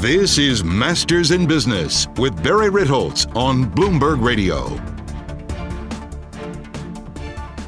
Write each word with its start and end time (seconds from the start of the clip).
This 0.00 0.38
is 0.38 0.64
Masters 0.64 1.30
in 1.30 1.46
Business 1.46 2.08
with 2.16 2.42
Barry 2.42 2.70
Ritholtz 2.70 3.26
on 3.36 3.66
Bloomberg 3.66 4.24
Radio. 4.24 4.68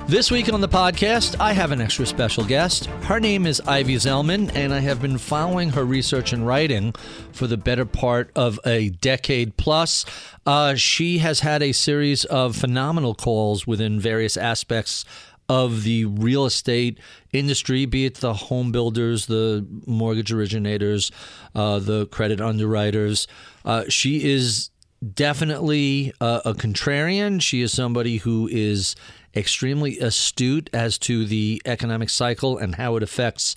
This 0.09 0.31
week 0.31 0.51
on 0.51 0.63
the 0.63 0.69
podcast, 0.69 1.39
I 1.39 1.53
have 1.53 1.73
an 1.73 1.83
extra 1.83 2.07
special 2.07 2.43
guest. 2.43 2.87
Her 3.05 3.21
name 3.21 3.47
is 3.47 3.61
Ivy 3.67 3.97
Zelman, 3.97 4.51
and 4.55 4.73
I 4.73 4.81
have 4.81 5.03
been 5.03 5.19
following 5.19 5.69
her 5.71 5.85
research 5.85 6.33
and 6.33 6.47
writing 6.47 6.95
for 7.33 7.47
the 7.47 7.59
better 7.59 7.85
part 7.85 8.31
of 8.35 8.59
a 8.65 8.89
decade 8.89 9.59
plus. 9.59 10.07
Uh, 10.47 10.75
she 10.75 11.19
has 11.19 11.41
had 11.41 11.63
a 11.63 11.73
series 11.73 12.25
of 12.25 12.57
phenomenal 12.57 13.15
calls 13.15 13.67
within 13.67 14.01
various 14.01 14.39
aspects 14.39 15.05
of 15.53 15.83
the 15.83 16.07
real 16.07 16.47
estate 16.47 16.99
industry, 17.31 17.85
be 17.85 18.07
it 18.07 18.15
the 18.15 18.33
home 18.33 18.73
builders, 18.73 19.27
the 19.27 19.67
mortgage 19.87 20.33
originators, 20.33 21.13
uh, 21.55 21.79
the 21.79 22.07
credit 22.07 22.41
underwriters. 22.41 23.29
Uh, 23.63 23.85
she 23.87 24.33
is 24.33 24.71
definitely 25.15 26.11
a, 26.23 26.41
a 26.47 26.55
contrarian. 26.55 27.39
She 27.43 27.61
is 27.61 27.71
somebody 27.71 28.17
who 28.17 28.49
is 28.51 28.97
extremely 29.37 29.99
astute 29.99 30.71
as 30.73 30.97
to 31.01 31.27
the 31.27 31.61
economic 31.67 32.09
cycle 32.09 32.57
and 32.57 32.77
how 32.77 32.97
it 32.97 33.03
affects 33.03 33.55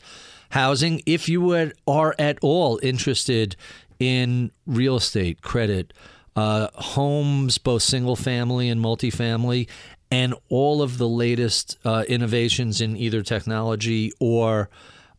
housing. 0.50 1.02
If 1.06 1.30
you 1.30 1.72
are 1.88 2.14
at 2.20 2.38
all 2.42 2.78
interested 2.84 3.56
in 4.00 4.52
real 4.66 4.98
estate 4.98 5.42
credit, 5.42 5.94
uh, 6.36 6.68
homes, 6.76 7.58
both 7.58 7.82
single 7.82 8.18
family 8.18 8.68
and 8.68 8.84
multifamily, 8.84 9.70
and 10.12 10.36
all 10.50 10.82
of 10.82 10.98
the 10.98 11.08
latest 11.08 11.78
uh, 11.84 12.04
innovations 12.08 12.82
in 12.82 12.96
either 12.96 13.22
technology 13.22 14.12
or 14.20 14.70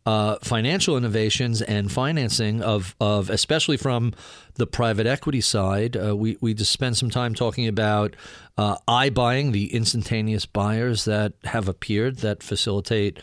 uh, 0.06 0.36
financial 0.40 0.96
innovations 0.96 1.60
and 1.60 1.90
financing 1.90 2.62
of, 2.62 2.94
of 3.00 3.28
especially 3.28 3.76
from 3.76 4.14
the 4.54 4.66
private 4.66 5.06
equity 5.06 5.40
side. 5.40 5.96
Uh, 5.96 6.16
we, 6.16 6.38
we 6.40 6.54
just 6.54 6.70
spent 6.70 6.96
some 6.96 7.10
time 7.10 7.34
talking 7.34 7.66
about 7.66 8.14
uh, 8.56 8.76
iBuying, 8.86 9.50
the 9.50 9.74
instantaneous 9.74 10.46
buyers 10.46 11.04
that 11.06 11.32
have 11.44 11.68
appeared 11.68 12.18
that 12.18 12.42
facilitate 12.42 13.18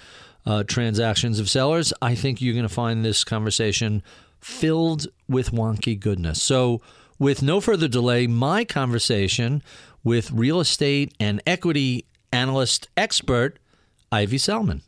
uh, 0.45 0.64
transactions 0.64 1.39
of 1.39 1.50
sellers. 1.50 1.94
I 2.02 2.16
think 2.16 2.42
you're 2.42 2.53
going 2.53 2.67
to 2.67 2.73
find 2.73 3.05
this 3.05 3.23
conversation 3.23 4.03
filled 4.42 5.08
with 5.30 5.52
wonky 5.52 5.98
goodness. 5.98 6.42
So, 6.42 6.81
with 7.17 7.42
no 7.42 7.61
further 7.61 7.88
delay, 7.88 8.27
my 8.27 8.66
conversation 8.66 9.64
with 10.03 10.31
real 10.31 10.59
estate 10.59 11.13
and 11.19 11.41
equity 11.47 12.05
analyst 12.31 12.89
expert 12.97 13.59
Ivy 14.11 14.37
Zelman. 14.37 14.81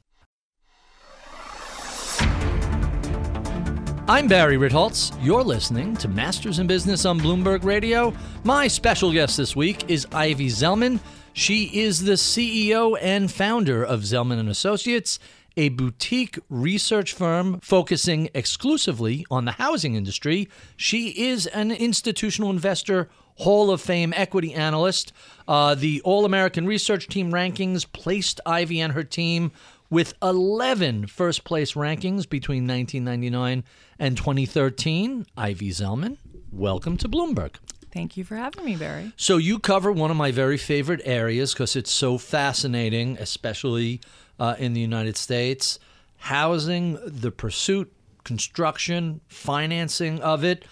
I'm 4.08 4.28
Barry 4.28 4.56
Ritholtz. 4.56 5.18
You're 5.24 5.44
listening 5.44 5.96
to 5.98 6.08
Masters 6.08 6.60
in 6.60 6.68
Business 6.68 7.06
on 7.06 7.20
Bloomberg 7.20 7.64
Radio. 7.64 8.14
My 8.44 8.68
special 8.68 9.12
guest 9.12 9.36
this 9.38 9.56
week 9.56 9.90
is 9.90 10.06
Ivy 10.12 10.50
Zelman. 10.50 11.00
She 11.34 11.82
is 11.82 12.04
the 12.04 12.14
CEO 12.14 12.98
and 13.02 13.32
founder 13.32 13.84
of 13.84 14.02
Zelman 14.02 14.40
and 14.40 14.48
Associates, 14.48 15.18
a 15.58 15.70
boutique 15.70 16.38
research 16.50 17.14
firm 17.14 17.60
focusing 17.62 18.30
exclusively 18.36 19.26
on 19.32 19.46
the 19.46 19.54
housing 19.54 19.96
industry. 19.96 20.50
She 20.78 21.10
is 21.30 21.48
an 21.48 21.72
institutional 21.72 22.52
investor 22.52 23.10
Hall 23.36 23.72
of 23.72 23.82
Fame 23.82 24.14
equity 24.16 24.54
analyst. 24.54 25.14
Uh, 25.48 25.76
the 25.76 26.02
All 26.02 26.26
American 26.26 26.66
Research 26.66 27.08
Team 27.08 27.32
rankings 27.32 27.86
placed 27.92 28.40
Ivy 28.46 28.80
and 28.80 28.94
her 28.94 29.04
team 29.04 29.52
with 29.90 30.14
11 30.22 31.08
first 31.08 31.44
place 31.44 31.74
rankings 31.74 32.28
between 32.28 32.68
1999 32.68 33.64
and 34.00 34.18
2013. 34.18 35.26
Ivy 35.38 35.70
Zelman, 35.70 36.18
welcome 36.52 36.98
to 36.98 37.08
Bloomberg. 37.08 37.56
Thank 37.92 38.18
you 38.18 38.24
for 38.26 38.36
having 38.36 38.66
me, 38.66 38.76
Barry. 38.76 39.14
So, 39.16 39.38
you 39.38 39.58
cover 39.58 39.90
one 39.92 40.12
of 40.12 40.18
my 40.18 40.32
very 40.32 40.58
favorite 40.58 41.02
areas 41.06 41.54
because 41.54 41.78
it's 41.78 41.92
so 41.92 42.18
fascinating, 42.18 43.18
especially 43.20 44.02
uh, 44.38 44.56
in 44.60 44.74
the 44.74 44.82
United 44.82 45.16
States 45.16 45.80
housing, 46.18 46.98
the 47.06 47.32
pursuit, 47.32 47.92
construction, 48.24 49.22
financing 49.28 50.20
of 50.22 50.44
it. 50.44 50.66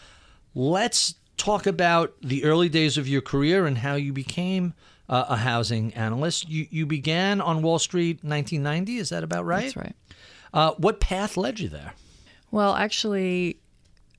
Let's 0.55 1.15
talk 1.37 1.65
about 1.65 2.15
the 2.21 2.43
early 2.43 2.69
days 2.69 2.97
of 2.97 3.07
your 3.07 3.21
career 3.21 3.65
and 3.65 3.77
how 3.77 3.95
you 3.95 4.13
became 4.13 4.73
uh, 5.09 5.25
a 5.29 5.37
housing 5.37 5.93
analyst. 5.93 6.49
You 6.49 6.67
you 6.69 6.85
began 6.85 7.41
on 7.41 7.61
Wall 7.61 7.79
Street 7.79 8.23
1990. 8.23 8.97
Is 8.97 9.09
that 9.09 9.23
about 9.23 9.45
right? 9.45 9.63
That's 9.63 9.75
right. 9.75 9.95
Uh, 10.53 10.71
what 10.77 10.99
path 10.99 11.35
led 11.35 11.59
you 11.59 11.69
there? 11.69 11.93
Well, 12.51 12.75
actually, 12.75 13.57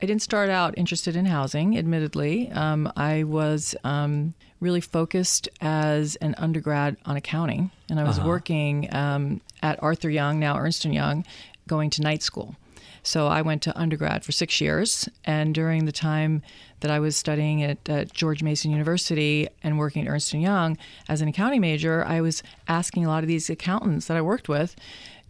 I 0.03 0.07
didn't 0.07 0.23
start 0.23 0.51
out 0.51 0.75
interested 0.77 1.17
in 1.17 1.27
housing. 1.27 1.79
Admittedly, 1.79 2.51
um, 2.51 2.93
I 2.97 3.23
was 3.23 3.75
um, 3.85 4.35
really 4.61 4.81
focused 4.81 5.49
as 5.61 6.17
an 6.17 6.35
undergrad 6.37 6.97
on 7.07 7.17
accounting, 7.17 7.71
and 7.89 8.01
I 8.01 8.05
was 8.05 8.19
uh-huh. 8.19 8.29
working 8.29 8.95
um, 8.95 9.41
at 9.63 9.83
Arthur 9.83 10.11
Young, 10.11 10.41
now 10.41 10.59
Ernst 10.59 10.85
and 10.85 10.93
Young, 10.93 11.25
going 11.69 11.91
to 11.91 12.03
night 12.03 12.23
school. 12.23 12.57
So 13.05 13.27
I 13.27 13.43
went 13.43 13.63
to 13.63 13.79
undergrad 13.79 14.25
for 14.25 14.33
six 14.33 14.61
years, 14.61 15.09
and 15.25 15.55
during 15.55 15.85
the 15.85 15.93
time 15.93 16.43
that 16.81 16.91
I 16.91 16.99
was 16.99 17.17
studying 17.17 17.63
at, 17.63 17.89
at 17.89 18.13
George 18.13 18.43
Mason 18.43 18.71
University 18.71 19.47
and 19.63 19.79
working 19.79 20.07
at 20.07 20.11
Ernst 20.11 20.33
& 20.33 20.35
Young 20.35 20.79
as 21.09 21.21
an 21.21 21.29
accounting 21.29 21.61
major, 21.61 22.05
I 22.05 22.23
was 22.23 22.43
asking 22.67 23.05
a 23.05 23.09
lot 23.09 23.23
of 23.23 23.29
these 23.29 23.49
accountants 23.51 24.07
that 24.07 24.17
I 24.17 24.23
worked 24.23 24.49
with, 24.49 24.75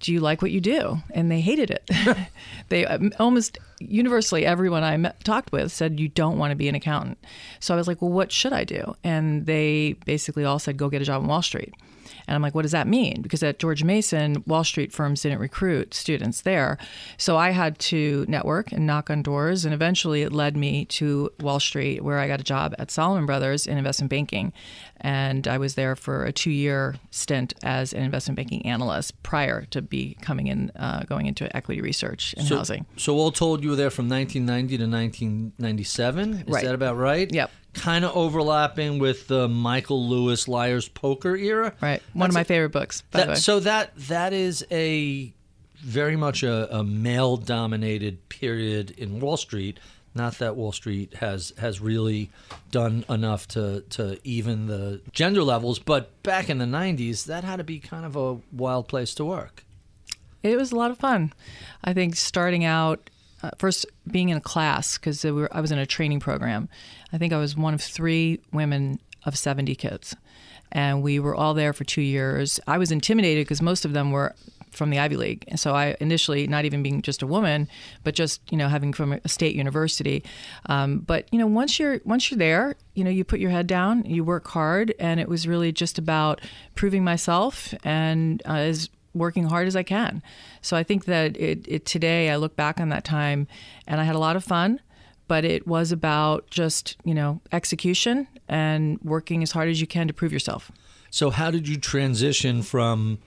do 0.01 0.13
you 0.13 0.21
like 0.21 0.41
what 0.41 0.51
you 0.51 0.61
do? 0.61 0.99
And 1.13 1.31
they 1.31 1.41
hated 1.41 1.71
it. 1.71 1.91
they 2.69 2.87
um, 2.87 3.13
almost 3.19 3.59
universally, 3.81 4.47
everyone 4.47 4.85
I 4.85 4.97
met, 4.97 5.23
talked 5.25 5.51
with 5.51 5.73
said, 5.73 5.99
you 5.99 6.09
don't 6.09 6.39
want 6.39 6.51
to 6.51 6.57
be 6.57 6.69
an 6.69 6.75
accountant. 6.75 7.19
So 7.59 7.75
I 7.75 7.77
was 7.77 7.89
like, 7.89 8.03
well, 8.03 8.11
what 8.11 8.31
should 8.31 8.53
I 8.53 8.65
do? 8.65 8.95
And 9.03 9.47
they 9.47 9.97
basically 10.05 10.45
all 10.45 10.59
said, 10.59 10.77
go 10.77 10.89
get 10.89 11.03
a 11.03 11.05
job 11.05 11.23
on 11.23 11.29
Wall 11.29 11.43
Street. 11.43 11.75
And 12.27 12.35
I'm 12.35 12.43
like, 12.43 12.55
what 12.55 12.63
does 12.63 12.73
that 12.73 12.87
mean? 12.87 13.23
Because 13.23 13.43
at 13.43 13.59
George 13.59 13.85
Mason, 13.85 14.43
Wall 14.47 14.65
Street 14.65 14.93
firms 14.93 15.23
didn't 15.23 15.39
recruit 15.39 15.95
students 15.95 16.43
there. 16.43 16.79
So 17.19 17.37
I 17.37 17.51
had 17.51 17.79
to 17.81 18.25
network 18.29 18.73
and 18.73 18.87
knock 18.87 19.11
on 19.11 19.23
doors. 19.23 19.65
And 19.65 19.75
eventually 19.75 20.23
it 20.23 20.33
led 20.33 20.57
me 20.57 20.85
to 20.87 21.31
Wall 21.41 21.61
Street, 21.61 22.03
where 22.03 22.19
I 22.19 22.29
got 22.29 22.41
a 22.41 22.45
job 22.45 22.75
at 22.79 22.91
Salomon 22.91 23.27
Brothers 23.27 23.67
in 23.67 23.79
investment 23.79 24.11
banking. 24.11 24.53
And 25.01 25.47
I 25.47 25.59
was 25.59 25.75
there 25.75 25.97
for 25.97 26.25
a 26.25 26.33
two 26.33 26.51
year 26.51 26.97
stint 27.11 27.53
as 27.63 27.93
an 27.93 28.03
investment 28.03 28.37
banking 28.37 28.65
analyst 28.65 29.23
prior 29.23 29.67
to 29.67 29.83
be 29.83 30.17
coming 30.23 30.47
in, 30.47 30.71
uh, 30.77 31.03
going 31.07 31.27
into 31.27 31.55
equity 31.55 31.81
research 31.81 32.35
and 32.39 32.47
so, 32.47 32.57
housing. 32.57 32.87
So 32.97 33.17
all 33.17 33.31
told, 33.31 33.63
you 33.63 33.71
were 33.71 33.77
there 33.77 33.91
from 33.91 34.09
1990 34.09 34.79
to 34.79 34.85
1997. 34.85 36.35
Is 36.35 36.45
right. 36.47 36.65
that 36.65 36.75
about 36.75 36.97
right? 36.97 37.31
Yep 37.33 37.51
kind 37.75 38.05
of 38.05 38.17
overlapping 38.17 38.99
with 38.99 39.29
the 39.29 39.49
Michael 39.49 40.09
Lewis 40.09 40.49
Liar's 40.49 40.89
Poker 40.89 41.37
era. 41.37 41.73
Right. 41.81 42.03
One 42.13 42.29
That's 42.29 42.31
of 42.31 42.35
my 42.35 42.41
a, 42.41 42.45
favorite 42.45 42.71
books, 42.71 43.03
by 43.11 43.19
that, 43.19 43.25
the 43.25 43.31
way. 43.33 43.37
So 43.37 43.61
that 43.61 43.97
that 44.09 44.33
is 44.33 44.65
a 44.71 45.33
very 45.77 46.17
much 46.17 46.43
a, 46.43 46.75
a 46.75 46.83
male 46.83 47.37
dominated 47.37 48.29
period 48.29 48.93
in 48.93 49.21
Wall 49.21 49.37
Street. 49.37 49.79
Not 50.15 50.39
that 50.39 50.55
Wall 50.57 50.73
Street 50.73 51.15
has 51.15 51.53
has 51.59 51.81
really 51.81 52.31
done 52.71 53.05
enough 53.09 53.49
to 53.49 53.81
to 53.91 54.19
even 54.25 54.67
the 54.67 55.01
gender 55.13 55.43
levels, 55.43 55.79
but 55.79 56.23
back 56.23 56.49
in 56.49 56.59
the 56.59 56.65
'90s, 56.65 57.27
that 57.27 57.45
had 57.45 57.57
to 57.57 57.65
be 57.65 57.81
kind 57.81 58.07
of 58.07 58.17
a 58.17 58.39
wild 58.53 58.89
place 58.89 59.15
to 59.17 59.25
work. 59.25 59.65
It 60.43 60.57
was 60.57 60.73
a 60.73 60.77
lot 60.77 60.91
of 60.91 60.99
fun. 60.99 61.33
I 61.83 61.95
think 61.95 62.17
starting 62.17 62.65
out 62.65 63.11
uh, 63.45 63.51
first 63.59 63.85
being 64.11 64.31
in 64.31 64.37
a 64.39 64.41
class 64.41 64.97
because 64.97 65.23
we 65.23 65.47
I 65.53 65.61
was 65.61 65.71
in 65.71 65.79
a 65.79 65.87
training 65.87 66.21
program. 66.21 66.69
I 67.13 67.19
think 67.19 67.33
I 67.33 67.39
was 67.39 67.57
one 67.57 67.75
of 67.75 67.81
three 67.83 68.41
women 68.53 68.99
of 69.25 69.37
70 69.37 69.75
kids. 69.75 70.17
And 70.73 71.03
we 71.03 71.19
were 71.19 71.35
all 71.35 71.55
there 71.55 71.73
for 71.73 71.85
two 71.85 72.03
years. 72.03 72.59
I 72.67 72.79
was 72.79 72.91
intimidated 72.91 73.47
because 73.47 73.63
most 73.63 73.85
of 73.85 73.93
them 73.93 74.11
were 74.11 74.35
from 74.71 74.91
the 74.91 74.99
Ivy 74.99 75.17
League. 75.17 75.45
And 75.49 75.61
so 75.61 75.75
I 75.75 75.97
initially, 76.01 76.47
not 76.49 76.65
even 76.65 76.83
being 76.83 77.01
just 77.03 77.23
a 77.23 77.27
woman, 77.27 77.69
but 78.03 78.15
just 78.15 78.41
you 78.51 78.59
know 78.59 78.69
having 78.69 78.93
from 78.93 79.13
a 79.13 79.29
state 79.29 79.55
university. 79.55 80.25
Um, 80.67 81.01
but 81.01 81.29
you 81.33 81.39
know 81.39 81.47
once 81.47 81.79
you're 81.79 82.01
once 82.05 82.31
you're 82.31 82.39
there, 82.39 82.75
you 82.95 83.05
know 83.05 83.11
you 83.11 83.25
put 83.25 83.41
your 83.41 83.51
head 83.51 83.67
down, 83.67 84.05
you 84.05 84.25
work 84.25 84.49
hard, 84.49 84.95
and 84.99 85.21
it 85.21 85.29
was 85.29 85.47
really 85.47 85.71
just 85.71 85.99
about 85.99 86.41
proving 86.75 87.05
myself. 87.05 87.75
And 87.85 88.43
uh, 88.47 88.55
as 88.55 88.89
working 89.15 89.45
hard 89.45 89.67
as 89.67 89.77
I 89.77 89.83
can. 89.83 90.23
So 90.61 90.77
I 90.77 90.83
think 90.83 91.05
that 91.07 91.37
it, 91.37 91.65
it 91.67 91.87
today 91.87 92.31
I 92.31 92.37
look 92.37 92.57
back 92.57 92.81
on 92.81 92.89
that 92.91 93.05
time 93.05 93.47
and 93.87 94.01
I 94.01 94.05
had 94.05 94.17
a 94.17 94.19
lot 94.19 94.37
of 94.37 94.45
fun, 94.45 94.81
but 95.29 95.45
it 95.45 95.67
was 95.67 95.93
about 95.93 96.51
just, 96.51 96.97
you 97.05 97.15
know, 97.15 97.41
execution 97.53 98.29
and 98.49 98.99
working 99.03 99.43
as 99.43 99.53
hard 99.53 99.69
as 99.69 99.81
you 99.81 99.87
can 99.87 100.07
to 100.09 100.13
prove 100.13 100.33
yourself. 100.33 100.71
So 101.11 101.31
how 101.31 101.51
did 101.51 101.69
you 101.69 101.77
transition 101.77 102.63
from 102.63 103.19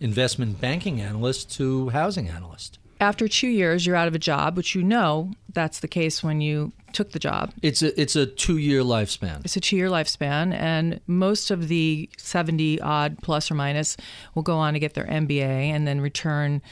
investment 0.00 0.60
banking 0.60 1.00
analyst 1.00 1.50
to 1.56 1.90
housing 1.90 2.28
analyst? 2.28 2.78
After 3.00 3.28
two 3.28 3.48
years, 3.48 3.86
you're 3.86 3.96
out 3.96 4.08
of 4.08 4.14
a 4.14 4.18
job, 4.18 4.56
which 4.56 4.74
you 4.74 4.82
know 4.82 5.32
that's 5.52 5.80
the 5.80 5.88
case 5.88 6.22
when 6.22 6.40
you 6.40 6.72
took 6.96 7.12
the 7.12 7.18
job. 7.18 7.52
It's 7.60 7.82
a 7.82 8.00
it's 8.00 8.16
a 8.16 8.24
two 8.24 8.56
year 8.56 8.80
lifespan. 8.80 9.44
It's 9.44 9.54
a 9.54 9.60
two 9.60 9.76
year 9.76 9.88
lifespan, 9.88 10.54
and 10.54 10.98
most 11.06 11.50
of 11.50 11.68
the 11.68 12.08
70 12.16 12.80
odd 12.80 13.18
plus 13.22 13.50
or 13.50 13.54
minus 13.54 13.98
will 14.34 14.42
go 14.42 14.56
on 14.56 14.72
to 14.72 14.80
get 14.80 14.94
their 14.94 15.04
MBA 15.04 15.42
and 15.42 15.86
then 15.86 16.00
return, 16.00 16.62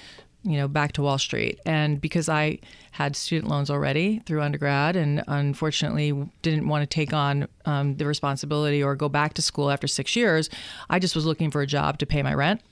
you 0.43 0.56
know, 0.56 0.67
back 0.67 0.93
to 0.93 1.03
Wall 1.03 1.19
Street. 1.19 1.61
And 1.67 2.00
because 2.00 2.31
I 2.31 2.59
had 2.93 3.17
student 3.17 3.50
loans 3.50 3.69
already 3.69 4.21
through 4.21 4.41
undergrad, 4.41 4.97
and 4.97 5.23
unfortunately 5.29 6.12
didn't 6.41 6.69
want 6.69 6.82
to 6.82 6.87
take 6.87 7.12
on 7.12 7.47
um, 7.67 7.97
the 7.97 8.06
responsibility 8.06 8.82
or 8.82 8.97
go 8.97 9.11
back 9.11 9.35
to 9.35 9.43
school 9.43 9.70
after 9.70 9.87
six 9.87 10.17
years, 10.17 10.49
I 10.88 11.00
just 11.00 11.15
was 11.15 11.27
looking 11.27 11.50
for 11.50 11.61
a 11.61 11.67
job 11.67 11.99
to 11.99 12.06
pay 12.06 12.23
my 12.23 12.32
rent 12.32 12.62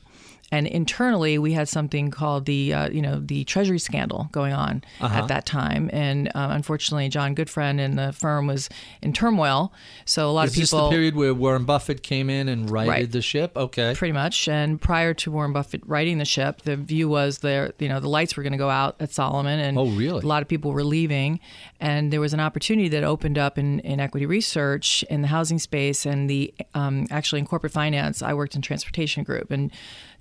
and 0.52 0.66
internally 0.66 1.38
we 1.38 1.54
had 1.54 1.66
something 1.66 2.10
called 2.10 2.44
the 2.44 2.72
uh, 2.72 2.88
you 2.90 3.02
know 3.02 3.18
the 3.18 3.42
treasury 3.44 3.78
scandal 3.78 4.28
going 4.30 4.52
on 4.52 4.84
uh-huh. 5.00 5.20
at 5.20 5.28
that 5.28 5.46
time. 5.46 5.90
And 5.92 6.28
uh, 6.28 6.48
unfortunately 6.50 7.08
John 7.08 7.34
Gutfreund 7.34 7.80
and 7.80 7.98
the 7.98 8.12
firm 8.12 8.46
was 8.46 8.68
in 9.00 9.12
turmoil. 9.14 9.72
So 10.04 10.28
a 10.28 10.30
lot 10.30 10.46
Is 10.46 10.52
of 10.52 10.54
people 10.56 10.78
this 10.78 10.90
the 10.90 10.90
period 10.90 11.16
where 11.16 11.34
warren 11.34 11.64
buffett 11.64 12.02
came 12.02 12.28
in 12.28 12.48
and 12.48 12.70
righted 12.70 12.90
right. 12.90 13.10
the 13.10 13.22
ship? 13.22 13.56
Okay. 13.56 13.94
Pretty 13.96 14.12
much. 14.12 14.46
And 14.46 14.80
prior 14.80 15.14
to 15.14 15.30
warren 15.30 15.54
buffett 15.54 15.82
righting 15.86 16.18
the 16.18 16.24
ship 16.26 16.62
the 16.62 16.76
view 16.76 17.08
was 17.08 17.38
there 17.38 17.72
you 17.78 17.88
know 17.88 17.98
the 17.98 18.08
lights 18.08 18.36
were 18.36 18.42
going 18.42 18.52
to 18.52 18.58
go 18.58 18.70
out 18.70 18.96
at 19.00 19.10
Salomon 19.10 19.58
and 19.58 19.78
oh, 19.78 19.86
really? 19.86 20.22
a 20.22 20.26
lot 20.26 20.42
of 20.42 20.48
people 20.48 20.70
were 20.70 20.84
leaving. 20.84 21.40
And 21.80 22.12
there 22.12 22.20
was 22.20 22.34
an 22.34 22.40
opportunity 22.40 22.88
that 22.90 23.02
opened 23.02 23.38
up 23.38 23.56
in, 23.58 23.80
in 23.80 23.98
equity 23.98 24.26
research 24.26 25.02
in 25.08 25.22
the 25.22 25.28
housing 25.28 25.58
space 25.58 26.04
and 26.04 26.28
the 26.28 26.52
um, 26.74 27.06
actually 27.10 27.38
in 27.40 27.46
corporate 27.46 27.72
finance. 27.72 28.22
I 28.22 28.34
worked 28.34 28.54
in 28.54 28.62
transportation 28.62 29.24
group. 29.24 29.50
And 29.50 29.72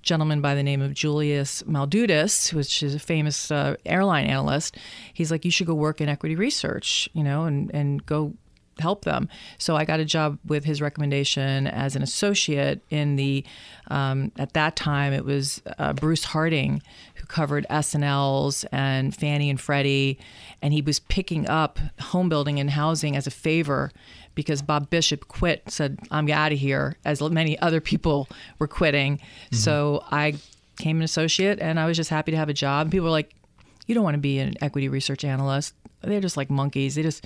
gentleman 0.02 0.40
by 0.40 0.54
the 0.54 0.62
name 0.62 0.82
of 0.82 0.94
Julius 0.94 1.62
Maldutis, 1.62 2.52
which 2.52 2.82
is 2.82 2.94
a 2.94 2.98
famous 2.98 3.50
uh, 3.50 3.76
airline 3.86 4.26
analyst. 4.26 4.76
He's 5.14 5.30
like, 5.30 5.44
you 5.44 5.50
should 5.50 5.66
go 5.66 5.74
work 5.74 6.00
in 6.00 6.08
equity 6.08 6.36
research, 6.36 7.08
you 7.12 7.22
know, 7.22 7.44
and, 7.44 7.70
and 7.72 8.04
go 8.04 8.34
help 8.78 9.04
them. 9.04 9.28
So 9.58 9.76
I 9.76 9.84
got 9.84 10.00
a 10.00 10.04
job 10.04 10.38
with 10.44 10.64
his 10.64 10.80
recommendation 10.80 11.66
as 11.66 11.96
an 11.96 12.02
associate 12.02 12.82
in 12.90 13.16
the, 13.16 13.44
um, 13.88 14.32
at 14.38 14.54
that 14.54 14.76
time, 14.76 15.12
it 15.12 15.24
was 15.24 15.62
uh, 15.78 15.92
Bruce 15.92 16.24
Harding 16.24 16.82
who 17.14 17.26
covered 17.26 17.66
S&Ls 17.70 18.64
and 18.72 19.14
Fannie 19.14 19.50
and 19.50 19.60
Freddie. 19.60 20.18
And 20.60 20.72
he 20.72 20.82
was 20.82 21.00
picking 21.00 21.48
up 21.48 21.78
home 22.00 22.28
building 22.28 22.58
and 22.58 22.70
housing 22.70 23.16
as 23.16 23.26
a 23.26 23.30
favor 23.30 23.90
because 24.34 24.62
Bob 24.62 24.88
Bishop 24.88 25.28
quit, 25.28 25.62
said, 25.68 25.98
I'm 26.10 26.28
out 26.30 26.52
of 26.52 26.58
here, 26.58 26.96
as 27.04 27.20
many 27.20 27.58
other 27.58 27.80
people 27.80 28.28
were 28.58 28.68
quitting. 28.68 29.18
Mm-hmm. 29.18 29.56
So 29.56 30.04
I 30.10 30.34
came 30.78 30.98
an 30.98 31.02
associate 31.02 31.60
and 31.60 31.78
I 31.78 31.86
was 31.86 31.96
just 31.96 32.10
happy 32.10 32.30
to 32.32 32.36
have 32.36 32.48
a 32.48 32.54
job. 32.54 32.90
People 32.90 33.04
were 33.04 33.10
like, 33.10 33.34
you 33.86 33.94
don't 33.94 34.04
want 34.04 34.14
to 34.14 34.20
be 34.20 34.38
an 34.38 34.54
equity 34.60 34.88
research 34.88 35.24
analyst. 35.24 35.74
They're 36.02 36.20
just 36.20 36.36
like 36.36 36.50
monkeys. 36.50 36.94
They 36.94 37.02
just, 37.02 37.24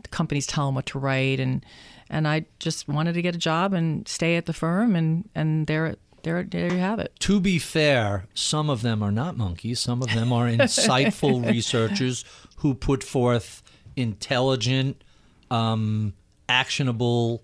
the 0.00 0.08
companies 0.08 0.46
tell 0.46 0.66
them 0.66 0.74
what 0.74 0.86
to 0.86 0.98
write. 0.98 1.40
And, 1.40 1.64
and 2.10 2.26
I 2.26 2.46
just 2.58 2.88
wanted 2.88 3.14
to 3.14 3.22
get 3.22 3.34
a 3.34 3.38
job 3.38 3.72
and 3.72 4.06
stay 4.08 4.36
at 4.36 4.46
the 4.46 4.52
firm. 4.52 4.96
And, 4.96 5.28
and 5.34 5.66
there, 5.66 5.96
there, 6.22 6.42
there 6.42 6.72
you 6.72 6.78
have 6.78 6.98
it. 6.98 7.12
To 7.20 7.40
be 7.40 7.58
fair, 7.58 8.26
some 8.34 8.70
of 8.70 8.82
them 8.82 9.02
are 9.02 9.12
not 9.12 9.36
monkeys. 9.36 9.80
Some 9.80 10.02
of 10.02 10.12
them 10.12 10.32
are 10.32 10.46
insightful 10.46 11.46
researchers 11.50 12.24
who 12.56 12.74
put 12.74 13.02
forth 13.02 13.62
intelligent, 13.96 15.02
um, 15.50 16.12
actionable 16.48 17.42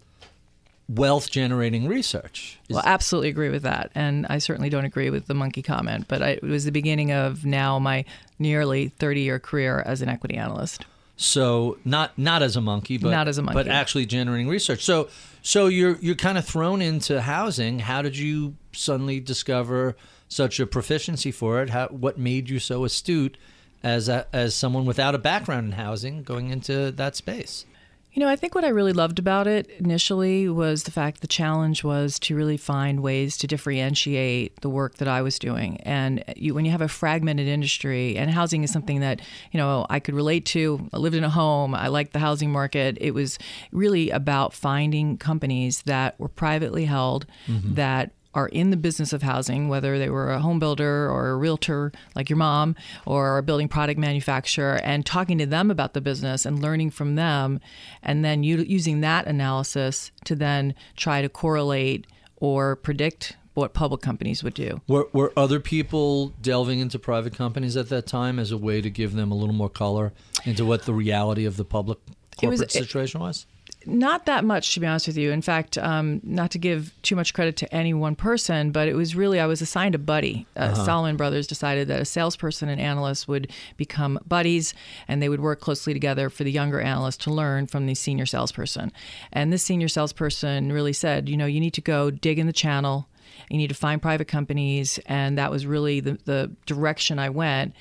wealth 0.88 1.30
generating 1.30 1.88
research. 1.88 2.58
Is- 2.68 2.74
well, 2.74 2.84
absolutely 2.86 3.30
agree 3.30 3.48
with 3.48 3.62
that. 3.62 3.90
And 3.94 4.26
I 4.28 4.38
certainly 4.38 4.68
don't 4.68 4.84
agree 4.84 5.10
with 5.10 5.26
the 5.26 5.34
monkey 5.34 5.62
comment, 5.62 6.06
but 6.08 6.22
I, 6.22 6.30
it 6.30 6.42
was 6.42 6.64
the 6.64 6.72
beginning 6.72 7.12
of 7.12 7.44
now 7.44 7.78
my 7.78 8.04
nearly 8.38 8.88
30 8.88 9.20
year 9.20 9.38
career 9.38 9.82
as 9.84 10.02
an 10.02 10.08
equity 10.08 10.36
analyst. 10.36 10.84
So 11.16 11.78
not 11.84 12.18
not 12.18 12.42
as 12.42 12.56
a 12.56 12.60
monkey, 12.60 12.98
but 12.98 13.10
not 13.10 13.28
as 13.28 13.38
a 13.38 13.42
monkey, 13.42 13.54
but 13.54 13.68
actually 13.68 14.06
generating 14.06 14.48
research. 14.48 14.82
So 14.82 15.08
so 15.42 15.66
you're 15.68 15.96
you're 16.00 16.16
kind 16.16 16.36
of 16.36 16.44
thrown 16.44 16.82
into 16.82 17.20
housing. 17.20 17.78
How 17.80 18.02
did 18.02 18.16
you 18.16 18.56
suddenly 18.72 19.20
discover 19.20 19.94
such 20.28 20.58
a 20.58 20.66
proficiency 20.66 21.30
for 21.30 21.62
it? 21.62 21.70
How 21.70 21.86
what 21.88 22.18
made 22.18 22.50
you 22.50 22.58
so 22.58 22.84
astute 22.84 23.36
as 23.84 24.08
a, 24.08 24.26
as 24.32 24.56
someone 24.56 24.86
without 24.86 25.14
a 25.14 25.18
background 25.18 25.66
in 25.66 25.72
housing 25.72 26.24
going 26.24 26.50
into 26.50 26.90
that 26.90 27.14
space? 27.14 27.64
You 28.14 28.20
know, 28.20 28.28
I 28.28 28.36
think 28.36 28.54
what 28.54 28.64
I 28.64 28.68
really 28.68 28.92
loved 28.92 29.18
about 29.18 29.48
it 29.48 29.68
initially 29.80 30.48
was 30.48 30.84
the 30.84 30.92
fact 30.92 31.20
the 31.20 31.26
challenge 31.26 31.82
was 31.82 32.20
to 32.20 32.36
really 32.36 32.56
find 32.56 33.00
ways 33.00 33.36
to 33.38 33.48
differentiate 33.48 34.60
the 34.60 34.70
work 34.70 34.98
that 34.98 35.08
I 35.08 35.20
was 35.20 35.36
doing. 35.36 35.78
And 35.78 36.22
you, 36.36 36.54
when 36.54 36.64
you 36.64 36.70
have 36.70 36.80
a 36.80 36.86
fragmented 36.86 37.48
industry, 37.48 38.16
and 38.16 38.30
housing 38.30 38.62
is 38.62 38.72
something 38.72 39.00
that, 39.00 39.20
you 39.50 39.58
know, 39.58 39.84
I 39.90 39.98
could 39.98 40.14
relate 40.14 40.44
to. 40.46 40.88
I 40.92 40.98
lived 40.98 41.16
in 41.16 41.24
a 41.24 41.28
home, 41.28 41.74
I 41.74 41.88
liked 41.88 42.12
the 42.12 42.20
housing 42.20 42.52
market. 42.52 42.96
It 43.00 43.14
was 43.14 43.36
really 43.72 44.10
about 44.10 44.54
finding 44.54 45.18
companies 45.18 45.82
that 45.82 46.18
were 46.20 46.28
privately 46.28 46.84
held, 46.84 47.26
mm-hmm. 47.48 47.74
that 47.74 48.12
are 48.34 48.48
in 48.48 48.70
the 48.70 48.76
business 48.76 49.12
of 49.12 49.22
housing, 49.22 49.68
whether 49.68 49.98
they 49.98 50.10
were 50.10 50.30
a 50.30 50.40
home 50.40 50.58
builder 50.58 51.10
or 51.10 51.28
a 51.28 51.36
realtor 51.36 51.92
like 52.14 52.28
your 52.28 52.36
mom 52.36 52.74
or 53.06 53.38
a 53.38 53.42
building 53.42 53.68
product 53.68 53.98
manufacturer, 53.98 54.80
and 54.82 55.06
talking 55.06 55.38
to 55.38 55.46
them 55.46 55.70
about 55.70 55.94
the 55.94 56.00
business 56.00 56.44
and 56.44 56.60
learning 56.60 56.90
from 56.90 57.14
them, 57.14 57.60
and 58.02 58.24
then 58.24 58.42
using 58.42 59.00
that 59.00 59.26
analysis 59.26 60.10
to 60.24 60.34
then 60.34 60.74
try 60.96 61.22
to 61.22 61.28
correlate 61.28 62.06
or 62.36 62.76
predict 62.76 63.36
what 63.54 63.72
public 63.72 64.00
companies 64.00 64.42
would 64.42 64.54
do. 64.54 64.80
Were, 64.88 65.08
were 65.12 65.32
other 65.36 65.60
people 65.60 66.28
delving 66.42 66.80
into 66.80 66.98
private 66.98 67.34
companies 67.34 67.76
at 67.76 67.88
that 67.88 68.06
time 68.06 68.38
as 68.38 68.50
a 68.50 68.58
way 68.58 68.80
to 68.80 68.90
give 68.90 69.14
them 69.14 69.30
a 69.30 69.34
little 69.34 69.54
more 69.54 69.70
color 69.70 70.12
into 70.44 70.64
what 70.64 70.82
the 70.82 70.92
reality 70.92 71.44
of 71.44 71.56
the 71.56 71.64
public 71.64 71.98
corporate 72.36 72.60
was, 72.60 72.72
situation 72.72 73.20
was? 73.20 73.46
Not 73.86 74.26
that 74.26 74.44
much, 74.44 74.74
to 74.74 74.80
be 74.80 74.86
honest 74.86 75.06
with 75.06 75.16
you. 75.16 75.30
In 75.30 75.42
fact, 75.42 75.76
um, 75.78 76.20
not 76.22 76.50
to 76.52 76.58
give 76.58 76.94
too 77.02 77.16
much 77.16 77.34
credit 77.34 77.56
to 77.58 77.74
any 77.74 77.92
one 77.94 78.16
person, 78.16 78.70
but 78.70 78.88
it 78.88 78.94
was 78.94 79.14
really, 79.14 79.40
I 79.40 79.46
was 79.46 79.60
assigned 79.60 79.94
a 79.94 79.98
buddy. 79.98 80.46
Uh, 80.56 80.60
uh-huh. 80.60 80.84
Salomon 80.84 81.16
Brothers 81.16 81.46
decided 81.46 81.88
that 81.88 82.00
a 82.00 82.04
salesperson 82.04 82.68
and 82.68 82.80
analyst 82.80 83.28
would 83.28 83.50
become 83.76 84.18
buddies 84.26 84.74
and 85.08 85.22
they 85.22 85.28
would 85.28 85.40
work 85.40 85.60
closely 85.60 85.92
together 85.92 86.30
for 86.30 86.44
the 86.44 86.52
younger 86.52 86.80
analyst 86.80 87.20
to 87.22 87.30
learn 87.30 87.66
from 87.66 87.86
the 87.86 87.94
senior 87.94 88.26
salesperson. 88.26 88.92
And 89.32 89.52
this 89.52 89.62
senior 89.62 89.88
salesperson 89.88 90.72
really 90.72 90.92
said, 90.92 91.28
you 91.28 91.36
know, 91.36 91.46
you 91.46 91.60
need 91.60 91.74
to 91.74 91.80
go 91.80 92.10
dig 92.10 92.38
in 92.38 92.46
the 92.46 92.52
channel, 92.52 93.08
you 93.50 93.58
need 93.58 93.68
to 93.68 93.74
find 93.74 94.00
private 94.00 94.28
companies. 94.28 94.98
And 95.06 95.36
that 95.38 95.50
was 95.50 95.66
really 95.66 96.00
the, 96.00 96.18
the 96.24 96.50
direction 96.66 97.18
I 97.18 97.30
went. 97.30 97.74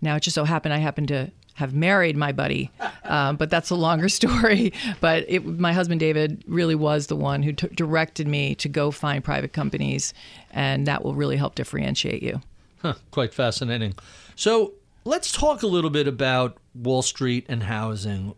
Now, 0.00 0.16
it 0.16 0.20
just 0.20 0.34
so 0.34 0.44
happened 0.44 0.74
I 0.74 0.78
happened 0.78 1.08
to 1.08 1.30
have 1.54 1.74
married 1.74 2.16
my 2.16 2.32
buddy, 2.32 2.70
um, 3.04 3.36
but 3.36 3.50
that's 3.50 3.70
a 3.70 3.74
longer 3.74 4.08
story. 4.20 4.72
But 5.00 5.26
it, 5.28 5.44
my 5.44 5.72
husband 5.72 6.00
David 6.00 6.42
really 6.46 6.74
was 6.74 7.08
the 7.08 7.16
one 7.16 7.42
who 7.42 7.52
t- 7.52 7.68
directed 7.68 8.26
me 8.26 8.54
to 8.56 8.68
go 8.68 8.90
find 8.90 9.22
private 9.22 9.52
companies, 9.52 10.14
and 10.50 10.86
that 10.86 11.04
will 11.04 11.14
really 11.14 11.36
help 11.36 11.54
differentiate 11.54 12.22
you. 12.22 12.40
Huh, 12.82 12.94
quite 13.10 13.34
fascinating. 13.34 13.94
So 14.36 14.72
let's 15.04 15.32
talk 15.32 15.62
a 15.62 15.66
little 15.66 15.90
bit 15.90 16.08
about 16.08 16.56
Wall 16.74 17.02
Street 17.02 17.44
and 17.48 17.64
housing. 17.64 18.34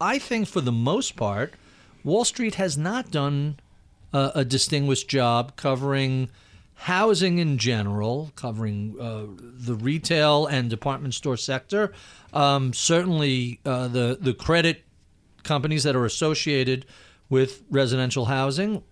I 0.00 0.18
think 0.18 0.46
for 0.46 0.60
the 0.60 0.72
most 0.72 1.16
part, 1.16 1.54
Wall 2.04 2.24
Street 2.24 2.56
has 2.56 2.76
not 2.76 3.10
done 3.10 3.58
a, 4.12 4.32
a 4.36 4.44
distinguished 4.44 5.08
job 5.08 5.56
covering 5.56 6.30
housing 6.80 7.36
in 7.38 7.58
general, 7.58 8.32
covering 8.36 8.96
uh, 8.98 9.26
the 9.38 9.74
retail 9.74 10.46
and 10.46 10.70
department 10.70 11.12
store 11.12 11.36
sector. 11.36 11.92
Um, 12.32 12.72
certainly, 12.72 13.60
uh, 13.66 13.88
the 13.88 14.16
the 14.18 14.32
credit 14.32 14.84
companies 15.42 15.84
that 15.84 15.94
are 15.94 16.06
associated 16.06 16.86
with 17.28 17.62
residential 17.70 18.26
housing. 18.26 18.82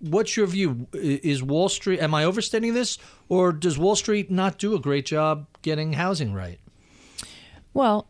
What's 0.00 0.36
your 0.36 0.48
view? 0.48 0.88
Is 0.92 1.44
Wall 1.44 1.68
Street? 1.68 2.00
Am 2.00 2.12
I 2.12 2.24
overstating 2.24 2.74
this, 2.74 2.98
or 3.28 3.52
does 3.52 3.78
Wall 3.78 3.94
Street 3.94 4.28
not 4.28 4.58
do 4.58 4.74
a 4.74 4.80
great 4.80 5.06
job 5.06 5.46
getting 5.62 5.92
housing 5.92 6.34
right? 6.34 6.58
Well, 7.72 8.08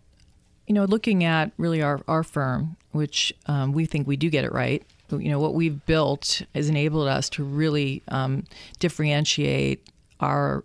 you 0.67 0.75
know, 0.75 0.85
looking 0.85 1.23
at 1.23 1.53
really 1.59 1.83
our, 1.83 2.01
our 2.09 2.23
firm, 2.23 2.79
which 2.93 3.33
um, 3.45 3.73
we 3.73 3.85
think 3.85 4.07
we 4.07 4.17
do 4.17 4.31
get 4.31 4.45
it 4.45 4.53
right, 4.53 4.83
you 5.19 5.29
know 5.29 5.39
what 5.39 5.55
we've 5.55 5.85
built 5.87 6.43
has 6.55 6.69
enabled 6.69 7.09
us 7.09 7.29
to 7.31 7.45
really 7.45 8.03
um, 8.09 8.45
differentiate 8.79 9.87
our 10.21 10.65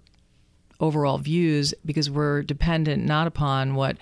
overall 0.79 1.17
views 1.17 1.73
because 1.85 2.09
we're 2.09 2.43
dependent 2.43 3.03
not 3.03 3.27
upon 3.27 3.75
what 3.75 3.97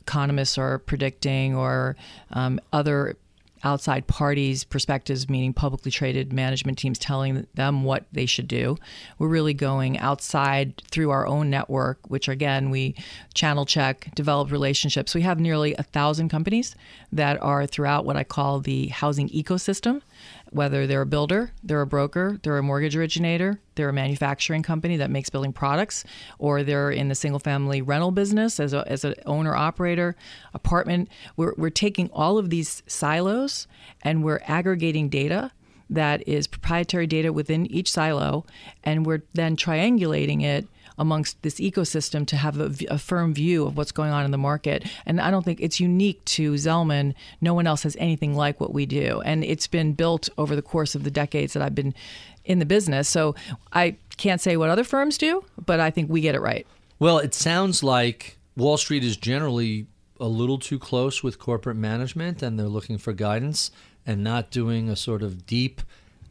economists 0.00 0.58
are 0.58 0.78
predicting 0.78 1.54
or 1.56 1.96
um, 2.32 2.60
other 2.72 3.16
outside 3.64 4.06
parties' 4.06 4.64
perspectives, 4.64 5.28
meaning 5.28 5.52
publicly 5.52 5.90
traded 5.90 6.32
management 6.32 6.78
teams 6.78 6.98
telling 6.98 7.46
them 7.54 7.84
what 7.84 8.04
they 8.12 8.26
should 8.26 8.48
do. 8.48 8.76
We're 9.18 9.28
really 9.28 9.54
going 9.54 9.98
outside 9.98 10.82
through 10.90 11.10
our 11.10 11.26
own 11.26 11.50
network, 11.50 11.98
which 12.10 12.28
again, 12.28 12.70
we 12.70 12.94
channel 13.34 13.66
check, 13.66 14.08
develop 14.14 14.50
relationships. 14.50 15.14
We 15.14 15.22
have 15.22 15.40
nearly 15.40 15.74
a 15.74 15.82
thousand 15.82 16.28
companies 16.28 16.74
that 17.12 17.40
are 17.42 17.66
throughout 17.66 18.04
what 18.04 18.16
I 18.16 18.24
call 18.24 18.60
the 18.60 18.88
housing 18.88 19.28
ecosystem 19.28 20.02
whether 20.52 20.86
they're 20.86 21.02
a 21.02 21.06
builder, 21.06 21.52
they're 21.62 21.80
a 21.80 21.86
broker, 21.86 22.38
they're 22.42 22.58
a 22.58 22.62
mortgage 22.62 22.96
originator, 22.96 23.58
they're 23.74 23.88
a 23.88 23.92
manufacturing 23.92 24.62
company 24.62 24.96
that 24.98 25.10
makes 25.10 25.30
building 25.30 25.52
products, 25.52 26.04
or 26.38 26.62
they're 26.62 26.90
in 26.90 27.08
the 27.08 27.14
single 27.14 27.40
family 27.40 27.80
rental 27.80 28.10
business 28.10 28.60
as, 28.60 28.74
as 28.74 29.04
an 29.04 29.14
owner 29.26 29.54
operator, 29.56 30.14
apartment. 30.54 31.08
We're, 31.36 31.54
we're 31.56 31.70
taking 31.70 32.10
all 32.10 32.38
of 32.38 32.50
these 32.50 32.82
silos 32.86 33.66
and 34.02 34.22
we're 34.22 34.40
aggregating 34.46 35.08
data 35.08 35.52
that 35.88 36.26
is 36.26 36.46
proprietary 36.46 37.06
data 37.06 37.32
within 37.32 37.66
each 37.66 37.90
silo, 37.90 38.46
and 38.82 39.04
we're 39.04 39.22
then 39.34 39.56
triangulating 39.56 40.42
it 40.42 40.66
amongst 40.98 41.40
this 41.42 41.54
ecosystem 41.54 42.26
to 42.26 42.36
have 42.36 42.58
a, 42.60 42.72
a, 42.88 42.98
firm 42.98 43.34
view 43.34 43.66
of 43.66 43.76
what's 43.76 43.92
going 43.92 44.10
on 44.10 44.24
in 44.24 44.30
the 44.30 44.38
market. 44.38 44.84
And 45.06 45.20
I 45.20 45.30
don't 45.30 45.44
think 45.44 45.60
it's 45.60 45.80
unique 45.80 46.24
to 46.26 46.52
Zelman. 46.54 47.14
No 47.40 47.54
one 47.54 47.66
else 47.66 47.82
has 47.82 47.96
anything 47.98 48.34
like 48.34 48.60
what 48.60 48.72
we 48.72 48.86
do. 48.86 49.20
And 49.24 49.44
it's 49.44 49.66
been 49.66 49.94
built 49.94 50.28
over 50.36 50.54
the 50.54 50.62
course 50.62 50.94
of 50.94 51.04
the 51.04 51.10
decades 51.10 51.52
that 51.54 51.62
I've 51.62 51.74
been 51.74 51.94
in 52.44 52.58
the 52.58 52.66
business. 52.66 53.08
So 53.08 53.34
I 53.72 53.96
can't 54.16 54.40
say 54.40 54.56
what 54.56 54.70
other 54.70 54.84
firms 54.84 55.18
do, 55.18 55.44
but 55.64 55.80
I 55.80 55.90
think 55.90 56.10
we 56.10 56.20
get 56.20 56.34
it 56.34 56.40
right. 56.40 56.66
Well, 56.98 57.18
it 57.18 57.34
sounds 57.34 57.82
like 57.82 58.36
Wall 58.56 58.76
Street 58.76 59.04
is 59.04 59.16
generally 59.16 59.86
a 60.20 60.26
little 60.26 60.58
too 60.58 60.78
close 60.78 61.22
with 61.22 61.38
corporate 61.38 61.76
management 61.76 62.42
and 62.42 62.58
they're 62.58 62.68
looking 62.68 62.98
for 62.98 63.12
guidance 63.12 63.70
and 64.06 64.22
not 64.22 64.50
doing 64.50 64.88
a 64.88 64.96
sort 64.96 65.22
of 65.22 65.46
deep 65.46 65.82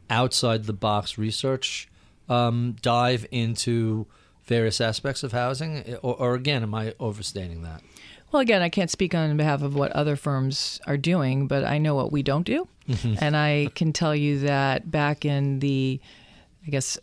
outside 0.08 0.64
the 0.64 0.72
box 0.72 1.18
research 1.18 1.88
um, 2.28 2.76
dive 2.80 3.26
into 3.30 4.06
various 4.44 4.80
aspects 4.80 5.22
of 5.22 5.32
housing? 5.32 5.96
Or, 6.02 6.14
or, 6.14 6.34
again, 6.34 6.62
am 6.62 6.74
I 6.74 6.94
overstating 6.98 7.62
that? 7.62 7.82
Well, 8.30 8.40
again, 8.40 8.62
I 8.62 8.70
can't 8.70 8.90
speak 8.90 9.14
on 9.14 9.36
behalf 9.36 9.62
of 9.62 9.74
what 9.74 9.92
other 9.92 10.16
firms 10.16 10.80
are 10.86 10.96
doing, 10.96 11.46
but 11.46 11.64
I 11.64 11.78
know 11.78 11.94
what 11.94 12.12
we 12.12 12.22
don't 12.22 12.46
do. 12.46 12.66
Mm-hmm. 12.88 13.14
And 13.20 13.36
I 13.36 13.68
can 13.74 13.92
tell 13.92 14.16
you 14.16 14.40
that 14.40 14.90
back 14.90 15.24
in 15.24 15.60
the 15.60 16.00
I 16.66 16.70
guess 16.70 16.96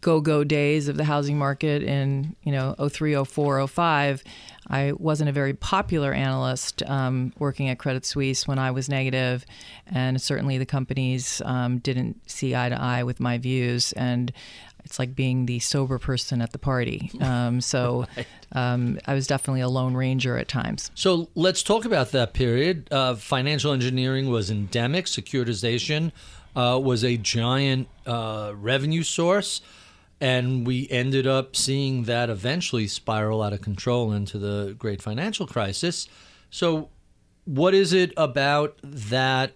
go-go 0.00 0.42
days 0.42 0.88
of 0.88 0.96
the 0.96 1.04
housing 1.04 1.38
market 1.38 1.84
in 1.84 2.34
you 2.42 2.50
know 2.50 2.74
03, 2.74 3.24
04, 3.24 3.68
05, 3.68 4.24
I 4.68 4.92
wasn't 4.92 5.28
a 5.28 5.32
very 5.32 5.54
popular 5.54 6.12
analyst 6.12 6.82
um, 6.84 7.32
working 7.38 7.68
at 7.68 7.78
Credit 7.78 8.04
Suisse 8.04 8.48
when 8.48 8.58
I 8.58 8.72
was 8.72 8.88
negative, 8.88 9.46
and 9.86 10.20
certainly 10.20 10.58
the 10.58 10.66
companies 10.66 11.40
um, 11.44 11.78
didn't 11.78 12.28
see 12.28 12.56
eye 12.56 12.68
to 12.68 12.80
eye 12.80 13.04
with 13.04 13.20
my 13.20 13.38
views. 13.38 13.92
And 13.92 14.32
it's 14.84 14.98
like 14.98 15.14
being 15.14 15.46
the 15.46 15.58
sober 15.58 15.98
person 15.98 16.40
at 16.42 16.52
the 16.52 16.58
party. 16.58 17.10
Um, 17.20 17.60
so 17.60 18.06
right. 18.16 18.26
um, 18.52 18.98
I 19.06 19.14
was 19.14 19.26
definitely 19.26 19.62
a 19.62 19.68
lone 19.68 19.94
ranger 19.94 20.36
at 20.36 20.48
times. 20.48 20.90
So 20.94 21.28
let's 21.34 21.62
talk 21.62 21.84
about 21.84 22.12
that 22.12 22.34
period. 22.34 22.88
Uh, 22.90 23.14
financial 23.14 23.72
engineering 23.72 24.28
was 24.28 24.50
endemic, 24.50 25.06
securitization 25.06 26.12
uh, 26.56 26.80
was 26.82 27.04
a 27.04 27.16
giant 27.16 27.88
uh, 28.06 28.52
revenue 28.56 29.02
source. 29.02 29.60
And 30.20 30.66
we 30.66 30.88
ended 30.90 31.26
up 31.26 31.56
seeing 31.56 32.04
that 32.04 32.30
eventually 32.30 32.86
spiral 32.86 33.42
out 33.42 33.52
of 33.52 33.60
control 33.60 34.12
into 34.12 34.38
the 34.38 34.74
great 34.78 35.02
financial 35.02 35.46
crisis. 35.46 36.08
So, 36.50 36.88
what 37.44 37.74
is 37.74 37.92
it 37.92 38.12
about 38.16 38.78
that 38.82 39.52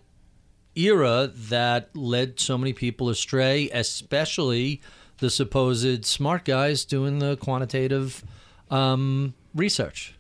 era 0.74 1.30
that 1.32 1.94
led 1.96 2.38
so 2.38 2.58
many 2.58 2.72
people 2.72 3.08
astray, 3.08 3.70
especially 3.70 4.82
the 5.18 5.30
supposed 5.30 6.04
smart 6.04 6.44
guys 6.44 6.84
doing 6.84 7.18
the 7.18 7.36
quantitative 7.36 8.24
um, 8.70 9.34
research? 9.54 10.14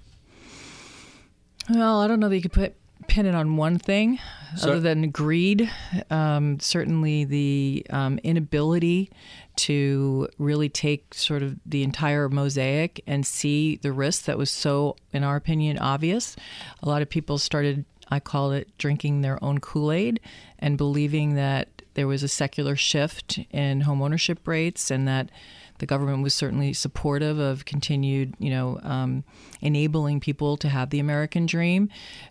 Well, 1.70 2.00
I 2.00 2.08
don't 2.08 2.20
know 2.20 2.28
that 2.28 2.36
you 2.36 2.42
could 2.42 2.52
put 2.52 2.74
pin 3.08 3.26
it 3.26 3.34
on 3.34 3.56
one 3.56 3.78
thing 3.78 4.18
so, 4.56 4.70
other 4.70 4.80
than 4.80 5.10
greed. 5.10 5.70
Um, 6.10 6.60
certainly, 6.60 7.24
the 7.24 7.86
um, 7.90 8.18
inability 8.22 9.10
to 9.56 10.28
really 10.38 10.68
take 10.68 11.14
sort 11.14 11.42
of 11.42 11.56
the 11.66 11.82
entire 11.82 12.28
mosaic 12.28 13.02
and 13.06 13.26
see 13.26 13.76
the 13.76 13.92
risk 13.92 14.24
that 14.26 14.38
was 14.38 14.50
so, 14.50 14.96
in 15.12 15.24
our 15.24 15.36
opinion, 15.36 15.78
obvious. 15.78 16.36
A 16.82 16.88
lot 16.88 17.02
of 17.02 17.08
people 17.08 17.38
started, 17.38 17.84
I 18.08 18.20
call 18.20 18.52
it, 18.52 18.68
drinking 18.78 19.22
their 19.22 19.42
own 19.42 19.58
Kool 19.58 19.90
Aid 19.90 20.20
and 20.58 20.78
believing 20.78 21.34
that 21.34 21.77
there 21.98 22.06
was 22.06 22.22
a 22.22 22.28
secular 22.28 22.76
shift 22.76 23.40
in 23.50 23.80
home 23.80 24.00
ownership 24.00 24.46
rates, 24.46 24.88
and 24.88 25.08
that 25.08 25.30
the 25.78 25.86
government 25.86 26.22
was 26.22 26.32
certainly 26.32 26.72
supportive 26.72 27.40
of 27.40 27.64
continued, 27.64 28.34
you 28.38 28.50
know, 28.50 28.78
um, 28.84 29.24
enabling 29.62 30.20
people 30.20 30.56
to 30.58 30.68
have 30.68 30.90
the 30.90 31.00
American 31.00 31.44
dream. 31.44 31.88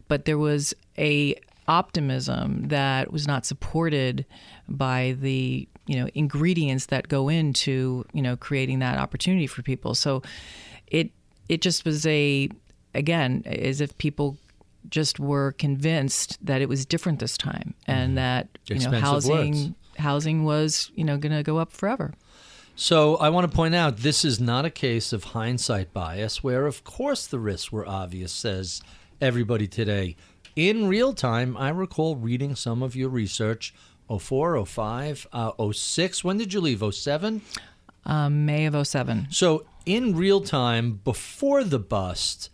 But 0.08 0.24
there 0.24 0.38
was 0.38 0.74
a 0.98 1.36
optimism 1.68 2.70
that 2.70 3.12
was 3.12 3.28
not 3.28 3.46
supported 3.46 4.26
by 4.70 5.18
the 5.20 5.68
you 5.86 6.00
know 6.00 6.08
ingredients 6.14 6.86
that 6.86 7.10
go 7.10 7.28
into 7.28 8.06
you 8.14 8.22
know 8.22 8.38
creating 8.38 8.80
that 8.80 8.98
opportunity 8.98 9.48
for 9.48 9.64
people. 9.64 9.96
So 9.96 10.22
it 10.88 11.12
it 11.50 11.62
just 11.62 11.84
was 11.84 12.08
a 12.08 12.48
again 12.96 13.44
as 13.46 13.82
if 13.82 13.98
people 13.98 14.38
just 14.90 15.20
were 15.20 15.54
convinced 15.54 16.38
that 16.46 16.62
it 16.62 16.70
was 16.70 16.86
different 16.86 17.20
this 17.20 17.38
time 17.38 17.74
and 17.86 18.10
mm-hmm. 18.10 18.16
that 18.16 18.48
you 18.66 18.76
Expensive 18.76 18.92
know 18.92 19.00
housing 19.00 19.54
words. 19.54 19.72
housing 19.98 20.44
was 20.44 20.92
you 20.96 21.04
know 21.04 21.18
going 21.18 21.36
to 21.36 21.44
go 21.44 21.58
up 21.58 21.72
forever. 21.72 22.14
So 22.76 23.16
I 23.16 23.30
want 23.30 23.50
to 23.50 23.56
point 23.56 23.74
out 23.74 23.98
this 23.98 24.24
is 24.24 24.40
not 24.40 24.64
a 24.64 24.70
case 24.70 25.12
of 25.12 25.24
hindsight 25.26 25.94
bias 25.94 26.44
where 26.44 26.68
of 26.68 26.84
course 26.84 27.26
the 27.26 27.40
risks 27.40 27.72
were 27.72 27.88
obvious 27.88 28.32
says 28.32 28.82
everybody 29.20 29.68
today. 29.68 30.16
In 30.56 30.88
real 30.88 31.14
time, 31.14 31.56
I 31.58 31.70
recall 31.70 32.16
reading 32.16 32.56
some 32.56 32.82
of 32.82 32.96
your 32.96 33.10
research 33.10 33.74
04, 34.10 34.66
05, 34.66 35.28
uh, 35.34 35.72
06. 35.72 36.24
When 36.24 36.38
did 36.38 36.54
you 36.54 36.62
leave? 36.62 36.84
07? 36.94 37.42
Um, 38.06 38.46
May 38.46 38.66
of 38.66 38.88
07. 38.88 39.28
So 39.30 39.66
in 39.86 40.16
real 40.16 40.42
time, 40.42 41.00
before 41.04 41.64
the 41.64 41.80
bust, 41.80 42.50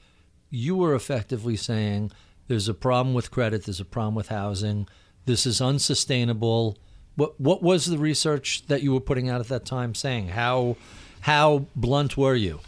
you 0.54 0.76
were 0.76 0.94
effectively 0.94 1.56
saying 1.56 2.12
there's 2.48 2.70
a 2.70 2.76
problem 2.76 3.16
with 3.16 3.32
credit, 3.32 3.66
there's 3.66 3.80
a 3.80 3.86
problem 3.86 4.14
with 4.14 4.28
housing, 4.28 4.88
this 5.26 5.48
is 5.48 5.60
unsustainable. 5.60 6.78
What 7.16 7.40
what 7.40 7.64
was 7.64 7.86
the 7.86 7.98
research 7.98 8.68
that 8.68 8.84
you 8.84 8.94
were 8.94 9.00
putting 9.00 9.30
out 9.30 9.42
at 9.42 9.48
that 9.48 9.66
time 9.66 9.96
saying? 9.96 10.30
How 10.30 10.78
how 11.22 11.66
blunt 11.76 12.18
were 12.18 12.36
you? 12.36 12.60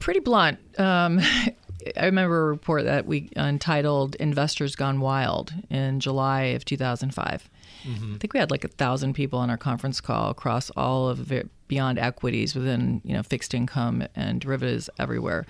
Pretty 0.00 0.20
blunt. 0.20 0.58
Um, 0.78 1.20
I 1.96 2.06
remember 2.06 2.42
a 2.42 2.50
report 2.50 2.84
that 2.84 3.06
we 3.06 3.30
entitled 3.36 4.16
"Investors 4.16 4.76
Gone 4.76 5.00
Wild" 5.00 5.52
in 5.70 6.00
July 6.00 6.42
of 6.42 6.64
2005. 6.64 7.48
Mm-hmm. 7.84 8.14
I 8.14 8.18
think 8.18 8.32
we 8.32 8.40
had 8.40 8.50
like 8.50 8.64
a 8.64 8.68
thousand 8.68 9.14
people 9.14 9.38
on 9.38 9.50
our 9.50 9.58
conference 9.58 10.00
call 10.00 10.30
across 10.30 10.70
all 10.70 11.08
of 11.08 11.32
beyond 11.68 11.98
equities 11.98 12.54
within 12.54 13.00
you 13.04 13.14
know 13.14 13.22
fixed 13.22 13.54
income 13.54 14.06
and 14.14 14.40
derivatives 14.40 14.88
everywhere. 14.98 15.46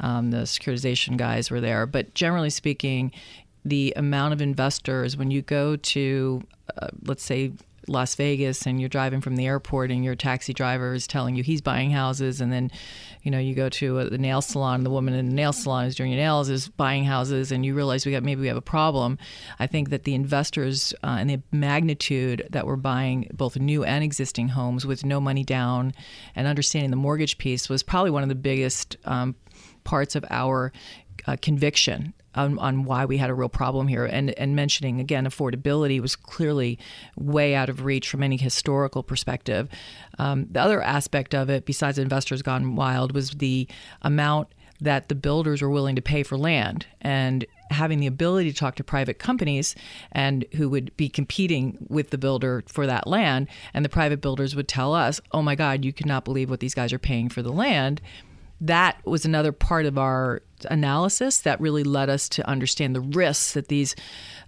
Um, 0.00 0.30
the 0.30 0.38
securitization 0.38 1.16
guys 1.16 1.50
were 1.50 1.60
there, 1.60 1.86
but 1.86 2.14
generally 2.14 2.50
speaking, 2.50 3.12
the 3.64 3.92
amount 3.96 4.32
of 4.32 4.42
investors 4.42 5.16
when 5.16 5.30
you 5.30 5.42
go 5.42 5.76
to 5.76 6.42
uh, 6.78 6.88
let's 7.04 7.22
say 7.22 7.52
Las 7.86 8.14
Vegas 8.14 8.66
and 8.66 8.80
you're 8.80 8.88
driving 8.88 9.20
from 9.20 9.36
the 9.36 9.46
airport 9.46 9.90
and 9.90 10.04
your 10.04 10.14
taxi 10.14 10.54
driver 10.54 10.94
is 10.94 11.06
telling 11.06 11.36
you 11.36 11.42
he's 11.42 11.60
buying 11.60 11.90
houses 11.90 12.40
and 12.40 12.52
then 12.52 12.70
you 13.22 13.30
know 13.30 13.38
you 13.38 13.54
go 13.54 13.68
to 13.68 14.00
a, 14.00 14.10
the 14.10 14.18
nail 14.18 14.40
salon 14.40 14.76
and 14.76 14.86
the 14.86 14.90
woman 14.90 15.14
in 15.14 15.28
the 15.28 15.34
nail 15.34 15.52
salon 15.52 15.84
is 15.84 15.94
doing 15.94 16.10
your 16.10 16.20
nails 16.20 16.48
is 16.48 16.68
buying 16.68 17.04
houses 17.04 17.52
and 17.52 17.64
you 17.64 17.74
realize 17.74 18.06
we 18.06 18.12
got 18.12 18.22
maybe 18.22 18.40
we 18.40 18.48
have 18.48 18.56
a 18.56 18.62
problem 18.62 19.18
I 19.58 19.66
think 19.66 19.90
that 19.90 20.04
the 20.04 20.14
investors 20.14 20.94
uh, 21.02 21.16
and 21.18 21.28
the 21.28 21.42
magnitude 21.52 22.46
that 22.50 22.66
were 22.66 22.76
buying 22.76 23.28
both 23.34 23.58
new 23.58 23.84
and 23.84 24.02
existing 24.02 24.48
homes 24.48 24.86
with 24.86 25.04
no 25.04 25.20
money 25.20 25.44
down 25.44 25.92
and 26.34 26.46
understanding 26.46 26.90
the 26.90 26.96
mortgage 26.96 27.38
piece 27.38 27.68
was 27.68 27.82
probably 27.82 28.10
one 28.10 28.22
of 28.22 28.28
the 28.28 28.34
biggest 28.34 28.96
um, 29.04 29.34
parts 29.84 30.16
of 30.16 30.24
our 30.30 30.72
uh, 31.26 31.36
conviction 31.40 32.14
on, 32.34 32.58
on, 32.58 32.84
why 32.84 33.04
we 33.04 33.16
had 33.16 33.30
a 33.30 33.34
real 33.34 33.48
problem 33.48 33.86
here. 33.86 34.04
And, 34.04 34.30
and 34.38 34.56
mentioning 34.56 35.00
again, 35.00 35.24
affordability 35.24 36.00
was 36.00 36.16
clearly 36.16 36.78
way 37.16 37.54
out 37.54 37.68
of 37.68 37.84
reach 37.84 38.08
from 38.08 38.22
any 38.22 38.36
historical 38.36 39.02
perspective. 39.02 39.68
Um, 40.18 40.46
the 40.50 40.60
other 40.60 40.82
aspect 40.82 41.34
of 41.34 41.48
it, 41.48 41.64
besides 41.64 41.98
investors 41.98 42.42
gone 42.42 42.74
wild, 42.74 43.14
was 43.14 43.30
the 43.30 43.68
amount 44.02 44.48
that 44.80 45.08
the 45.08 45.14
builders 45.14 45.62
were 45.62 45.70
willing 45.70 45.96
to 45.96 46.02
pay 46.02 46.22
for 46.22 46.36
land 46.36 46.86
and 47.00 47.46
having 47.70 48.00
the 48.00 48.06
ability 48.06 48.52
to 48.52 48.56
talk 48.56 48.74
to 48.74 48.84
private 48.84 49.18
companies 49.18 49.74
and 50.12 50.44
who 50.54 50.68
would 50.68 50.94
be 50.96 51.08
competing 51.08 51.78
with 51.88 52.10
the 52.10 52.18
builder 52.18 52.62
for 52.66 52.86
that 52.86 53.06
land 53.06 53.48
and 53.72 53.84
the 53.84 53.88
private 53.88 54.20
builders 54.20 54.54
would 54.54 54.68
tell 54.68 54.92
us 54.92 55.20
oh 55.32 55.42
my 55.42 55.54
god 55.54 55.84
you 55.84 55.92
cannot 55.92 56.24
believe 56.24 56.50
what 56.50 56.60
these 56.60 56.74
guys 56.74 56.92
are 56.92 56.98
paying 56.98 57.28
for 57.28 57.40
the 57.40 57.52
land 57.52 58.00
that 58.60 59.04
was 59.04 59.24
another 59.24 59.52
part 59.52 59.86
of 59.86 59.98
our 59.98 60.42
analysis 60.70 61.38
that 61.38 61.60
really 61.60 61.84
led 61.84 62.08
us 62.08 62.28
to 62.30 62.48
understand 62.48 62.94
the 62.94 63.00
risks 63.00 63.52
that 63.52 63.68
these 63.68 63.94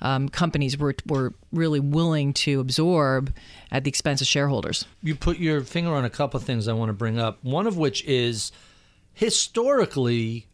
um, 0.01 0.29
companies 0.29 0.79
were 0.79 0.95
were 1.07 1.35
really 1.53 1.81
willing 1.81 2.33
to 2.33 2.61
absorb 2.61 3.33
at 3.71 3.85
the 3.85 3.89
expense 3.89 4.21
of 4.21 4.27
shareholders. 4.27 4.85
You 5.03 5.15
put 5.15 5.39
your 5.39 5.61
finger 5.63 5.95
on 5.95 6.05
a 6.05 6.11
couple 6.11 6.39
of 6.39 6.45
things 6.45 6.69
I 6.69 6.73
want 6.73 6.89
to 6.91 6.95
bring 6.95 7.19
up. 7.19 7.43
One 7.43 7.67
of 7.67 7.77
which 7.77 8.05
is 8.05 8.53
historically, 9.13 10.47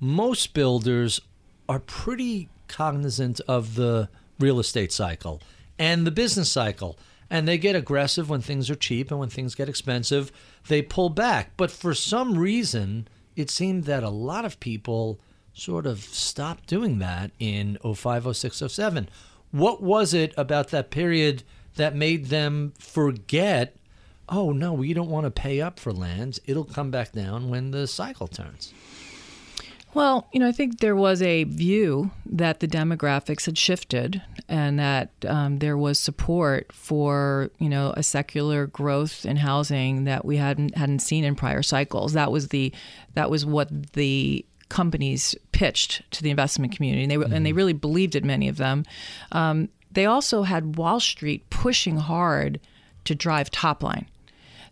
most 0.00 0.54
builders 0.54 1.20
are 1.68 1.80
pretty 1.80 2.48
cognizant 2.68 3.40
of 3.48 3.74
the 3.74 4.08
real 4.38 4.58
estate 4.58 4.92
cycle 4.92 5.40
and 5.78 6.06
the 6.06 6.10
business 6.10 6.50
cycle. 6.50 6.98
And 7.34 7.48
they 7.48 7.58
get 7.58 7.74
aggressive 7.74 8.30
when 8.30 8.42
things 8.42 8.70
are 8.70 8.76
cheap 8.76 9.10
and 9.10 9.18
when 9.18 9.28
things 9.28 9.56
get 9.56 9.68
expensive, 9.68 10.30
they 10.68 10.82
pull 10.82 11.08
back. 11.08 11.50
But 11.56 11.72
for 11.72 11.92
some 11.92 12.38
reason, 12.38 13.08
it 13.34 13.50
seemed 13.50 13.86
that 13.86 14.04
a 14.04 14.08
lot 14.08 14.44
of 14.44 14.60
people 14.60 15.18
sort 15.52 15.84
of 15.84 15.98
stopped 15.98 16.68
doing 16.68 17.00
that 17.00 17.32
in 17.40 17.76
05, 17.82 18.36
06, 18.36 18.62
07. 18.68 19.08
What 19.50 19.82
was 19.82 20.14
it 20.14 20.32
about 20.36 20.68
that 20.68 20.92
period 20.92 21.42
that 21.74 21.96
made 21.96 22.26
them 22.26 22.72
forget, 22.78 23.74
oh, 24.28 24.52
no, 24.52 24.72
we 24.72 24.94
don't 24.94 25.10
want 25.10 25.24
to 25.24 25.32
pay 25.32 25.60
up 25.60 25.80
for 25.80 25.92
lands? 25.92 26.38
It'll 26.46 26.62
come 26.62 26.92
back 26.92 27.10
down 27.10 27.50
when 27.50 27.72
the 27.72 27.88
cycle 27.88 28.28
turns. 28.28 28.72
Well, 29.94 30.28
you 30.32 30.40
know, 30.40 30.48
I 30.48 30.52
think 30.52 30.80
there 30.80 30.96
was 30.96 31.22
a 31.22 31.44
view 31.44 32.10
that 32.26 32.58
the 32.58 32.66
demographics 32.66 33.46
had 33.46 33.56
shifted 33.56 34.20
and 34.48 34.78
that 34.80 35.10
um, 35.26 35.60
there 35.60 35.78
was 35.78 36.00
support 36.00 36.72
for, 36.72 37.50
you 37.58 37.68
know, 37.68 37.94
a 37.96 38.02
secular 38.02 38.66
growth 38.66 39.24
in 39.24 39.36
housing 39.36 40.02
that 40.04 40.24
we 40.24 40.36
hadn't 40.36 40.76
hadn't 40.76 40.98
seen 40.98 41.22
in 41.22 41.36
prior 41.36 41.62
cycles. 41.62 42.12
That 42.12 42.32
was 42.32 42.48
the 42.48 42.72
that 43.14 43.30
was 43.30 43.46
what 43.46 43.92
the 43.92 44.44
companies 44.68 45.36
pitched 45.52 46.02
to 46.10 46.22
the 46.24 46.30
investment 46.30 46.74
community, 46.74 47.04
and 47.04 47.10
they 47.10 47.16
mm-hmm. 47.16 47.32
and 47.32 47.46
they 47.46 47.52
really 47.52 47.72
believed 47.72 48.16
it. 48.16 48.24
Many 48.24 48.48
of 48.48 48.56
them. 48.56 48.84
Um, 49.30 49.68
they 49.92 50.06
also 50.06 50.42
had 50.42 50.76
Wall 50.76 50.98
Street 50.98 51.48
pushing 51.50 51.98
hard 51.98 52.58
to 53.04 53.14
drive 53.14 53.48
top 53.50 53.80
line. 53.82 54.08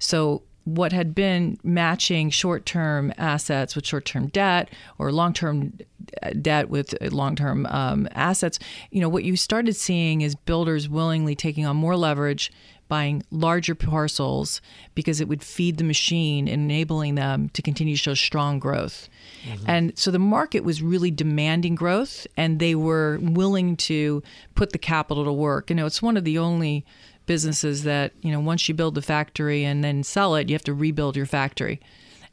So 0.01 0.43
what 0.65 0.93
had 0.93 1.15
been 1.15 1.59
matching 1.63 2.31
short 2.31 2.65
term 2.65 3.13
assets 3.19 3.75
with 3.75 3.87
short 3.87 4.05
term 4.05 4.29
debt 4.29 4.69
or 4.99 5.11
long 5.13 5.33
term 5.33 5.73
debt 6.41 6.69
with 6.69 6.95
long 7.13 7.37
term 7.37 7.67
um, 7.67 8.09
assets, 8.13 8.59
you 8.91 9.01
know, 9.01 9.09
what 9.09 9.25
you 9.25 9.37
started 9.37 9.75
seeing 9.75 10.21
is 10.21 10.35
builders 10.35 10.89
willingly 10.89 11.35
taking 11.35 11.67
on 11.67 11.77
more 11.77 11.97
leverage, 11.97 12.53
buying 12.89 13.23
larger 13.31 13.75
parcels 13.75 14.61
because 14.95 15.21
it 15.21 15.29
would 15.29 15.43
feed 15.43 15.79
the 15.79 15.85
machine, 15.85 16.47
enabling 16.47 17.15
them 17.15 17.49
to 17.51 17.63
continue 17.63 17.95
to 17.95 18.03
show 18.03 18.15
strong 18.15 18.59
growth. 18.59 19.09
Mm-hmm. 19.45 19.65
And 19.67 19.99
so 19.99 20.11
the 20.11 20.19
market 20.19 20.63
was 20.63 20.83
really 20.83 21.11
demanding 21.11 21.75
growth, 21.75 22.27
and 22.37 22.59
they 22.59 22.75
were 22.75 23.19
willing 23.23 23.77
to 23.79 24.23
put 24.55 24.73
the 24.73 24.79
capital 24.79 25.25
to 25.25 25.33
work. 25.33 25.71
You 25.71 25.77
know, 25.77 25.87
it's 25.87 26.03
one 26.03 26.17
of 26.17 26.25
the 26.25 26.39
only 26.39 26.85
businesses 27.27 27.85
that 27.85 28.13
you 28.23 28.33
know 28.33 28.41
once 28.41 28.69
you 28.69 28.75
build 28.75 28.95
the 28.95 29.03
factory 29.03 29.65
and 29.65 29.83
then 29.83 30.03
sell 30.03 30.35
it, 30.35 30.49
you 30.49 30.55
have 30.55 30.65
to 30.65 30.75
rebuild 30.75 31.17
your 31.17 31.27
factory. 31.27 31.81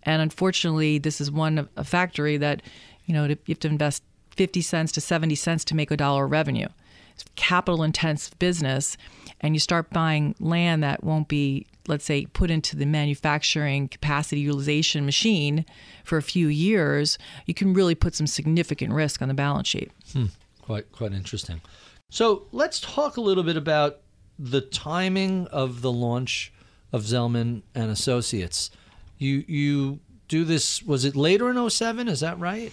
And 0.04 0.22
unfortunately, 0.22 0.98
this 0.98 1.20
is 1.20 1.32
one 1.32 1.68
a 1.76 1.84
factory 1.84 2.38
that 2.38 2.62
you 3.06 3.14
know 3.14 3.26
you 3.26 3.38
have 3.48 3.60
to 3.60 3.68
invest 3.68 4.04
fifty 4.32 4.62
cents 4.62 4.92
to 4.94 5.02
seventy 5.02 5.36
cents 5.36 5.66
to 5.66 5.76
make 5.76 5.92
a 5.92 5.98
dollar 5.98 6.28
revenue. 6.28 6.68
It's 7.14 7.26
capital 7.36 7.84
intensive 7.84 8.38
business, 8.40 8.96
and 9.42 9.54
you 9.54 9.60
start 9.60 9.90
buying 9.90 10.36
land 10.40 10.84
that 10.84 11.04
won't 11.04 11.28
be, 11.28 11.68
let's 11.86 12.06
say, 12.06 12.28
put 12.28 12.50
into 12.50 12.78
the 12.78 12.86
manufacturing 12.86 13.90
capacity 13.90 14.40
utilization 14.40 15.06
machine 15.06 15.66
for 16.06 16.18
a 16.18 16.22
few 16.22 16.48
years. 16.48 17.18
You 17.46 17.54
can 17.54 17.74
really 17.74 17.96
put 17.96 18.16
some 18.16 18.28
significant 18.28 18.94
risk 18.94 19.22
on 19.22 19.28
the 19.28 19.34
balance 19.34 19.68
sheet. 19.68 19.92
Hmm. 20.14 20.26
Quite 20.62 20.92
quite 20.94 21.12
interesting. 21.12 21.60
So 22.10 22.48
let's 22.52 22.80
talk 22.80 23.18
a 23.18 23.22
little 23.22 23.44
bit 23.44 23.58
about 23.58 24.00
the 24.40 24.62
timing 24.62 25.46
of 25.48 25.82
the 25.82 25.92
launch 25.92 26.54
of 26.94 27.04
Zelman 27.04 27.62
and 27.76 27.92
Associates. 27.92 28.72
You 29.18 29.44
you 29.48 30.00
do 30.28 30.46
this 30.46 30.82
was 30.82 31.04
it 31.04 31.16
later 31.16 31.50
in 31.50 31.70
07, 31.70 32.08
is 32.08 32.22
that 32.22 32.40
right? 32.40 32.72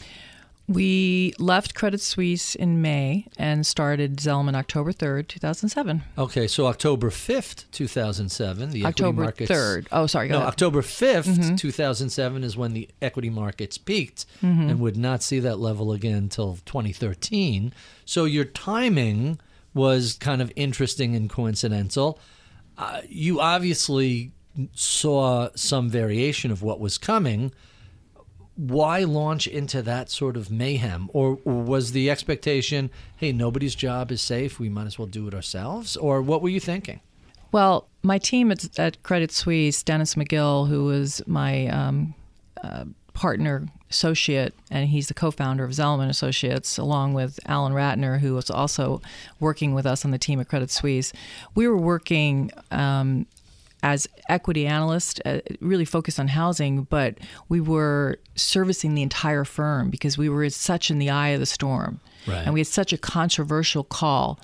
We 0.69 1.33
left 1.39 1.77
Credit 1.77 2.01
Suisse 2.01 2.57
in 2.57 2.83
May 2.83 3.27
and 3.39 3.65
started 3.65 4.17
Zelman 4.17 4.57
October 4.57 4.93
3rd, 4.93 5.29
2007. 5.29 6.03
Okay, 6.19 6.49
so 6.49 6.67
October 6.67 7.11
5th, 7.11 7.67
2007, 7.71 8.71
the 8.71 8.85
October 8.85 9.23
equity 9.23 9.45
markets 9.47 9.51
3rd. 9.51 9.87
Oh, 9.93 10.07
sorry. 10.09 10.29
no, 10.29 10.39
ahead. 10.39 10.49
October 10.49 10.83
5th, 10.83 11.39
mm-hmm. 11.39 11.55
2007 11.55 12.43
is 12.43 12.57
when 12.57 12.73
the 12.73 12.89
equity 13.01 13.31
markets 13.31 13.79
peaked 13.79 14.27
mm-hmm. 14.43 14.69
and 14.69 14.81
would 14.81 14.97
not 14.97 15.23
see 15.23 15.39
that 15.39 15.61
level 15.61 15.93
again 15.93 16.17
until 16.17 16.59
2013. 16.67 17.73
So 18.05 18.25
your 18.25 18.45
timing 18.45 19.39
was 19.77 20.15
kind 20.15 20.43
of 20.43 20.51
interesting 20.57 21.15
and 21.15 21.31
coincidental. 21.31 22.19
Uh, 22.79 23.03
you 23.09 23.41
obviously 23.41 24.33
saw 24.75 25.51
some 25.55 25.91
variation 25.91 26.51
of 26.51 26.63
what 26.63 26.81
was 26.81 26.97
coming. 26.99 27.53
Why 28.55 29.01
launch 29.01 29.47
into 29.47 29.83
that 29.83 30.11
sort 30.11 30.37
of 30.37 30.51
mayhem? 30.51 31.11
Or, 31.13 31.39
or, 31.45 31.63
was 31.63 31.93
the 31.93 32.11
expectation, 32.11 32.91
hey, 33.19 33.33
nobody's 33.33 33.75
job 33.75 34.11
is 34.11 34.23
safe, 34.23 34.59
we 34.59 34.71
might 34.71 34.87
as 34.87 34.99
well 34.99 35.07
do 35.07 35.29
it 35.29 35.35
ourselves? 35.35 35.95
Or 35.97 36.23
what 36.23 36.41
were 36.41 36.49
you 36.49 36.61
thinking? 36.61 37.01
Well, 37.53 37.87
my 38.03 38.19
team 38.19 38.51
at, 38.51 38.79
at 38.79 39.03
Credit 39.03 39.31
Suisse, 39.31 39.83
Dennis 39.83 40.15
McGill, 40.15 40.69
who 40.69 40.87
was 40.87 41.23
my 41.27 41.67
um, 41.67 42.15
uh, 42.65 42.87
partner 43.17 43.67
associate, 43.89 44.53
and 44.71 44.91
he's 44.91 45.09
the 45.09 45.15
co-founder 45.15 45.65
of 45.65 45.71
Zelman 45.71 46.11
Associates, 46.11 46.77
along 46.77 47.15
with 47.15 47.41
Alan 47.47 47.73
Ratner, 47.73 48.21
who 48.21 48.35
was 48.35 48.51
also 48.51 49.01
working 49.41 49.73
with 49.75 49.87
us 49.87 50.05
on 50.05 50.11
the 50.11 50.19
team 50.19 50.39
at 50.39 50.49
Credit 50.49 50.71
Suisse. 50.71 51.15
We 51.55 51.67
were 51.67 51.79
working 51.79 52.51
um, 52.71 53.27
as 53.83 54.07
equity 54.29 54.67
analysts, 54.67 55.19
uh, 55.25 55.41
really 55.61 55.87
focused 55.87 56.21
on 56.21 56.29
housing, 56.29 56.83
but 56.83 57.17
we 57.49 57.59
were 57.59 58.19
servicing 58.35 58.95
the 58.95 59.03
entire 59.03 59.45
firm 59.45 59.89
because 59.89 60.19
we 60.19 60.29
were 60.29 60.51
such 60.51 60.91
in 60.91 60.99
the 60.99 61.09
eye 61.09 61.29
of 61.29 61.41
the 61.41 61.47
storm. 61.47 62.01
Right. 62.27 62.45
And 62.45 62.55
we 62.55 62.61
had 62.61 62.67
such 62.67 62.93
a 62.93 62.99
controversial 62.99 63.85
call. 63.85 64.41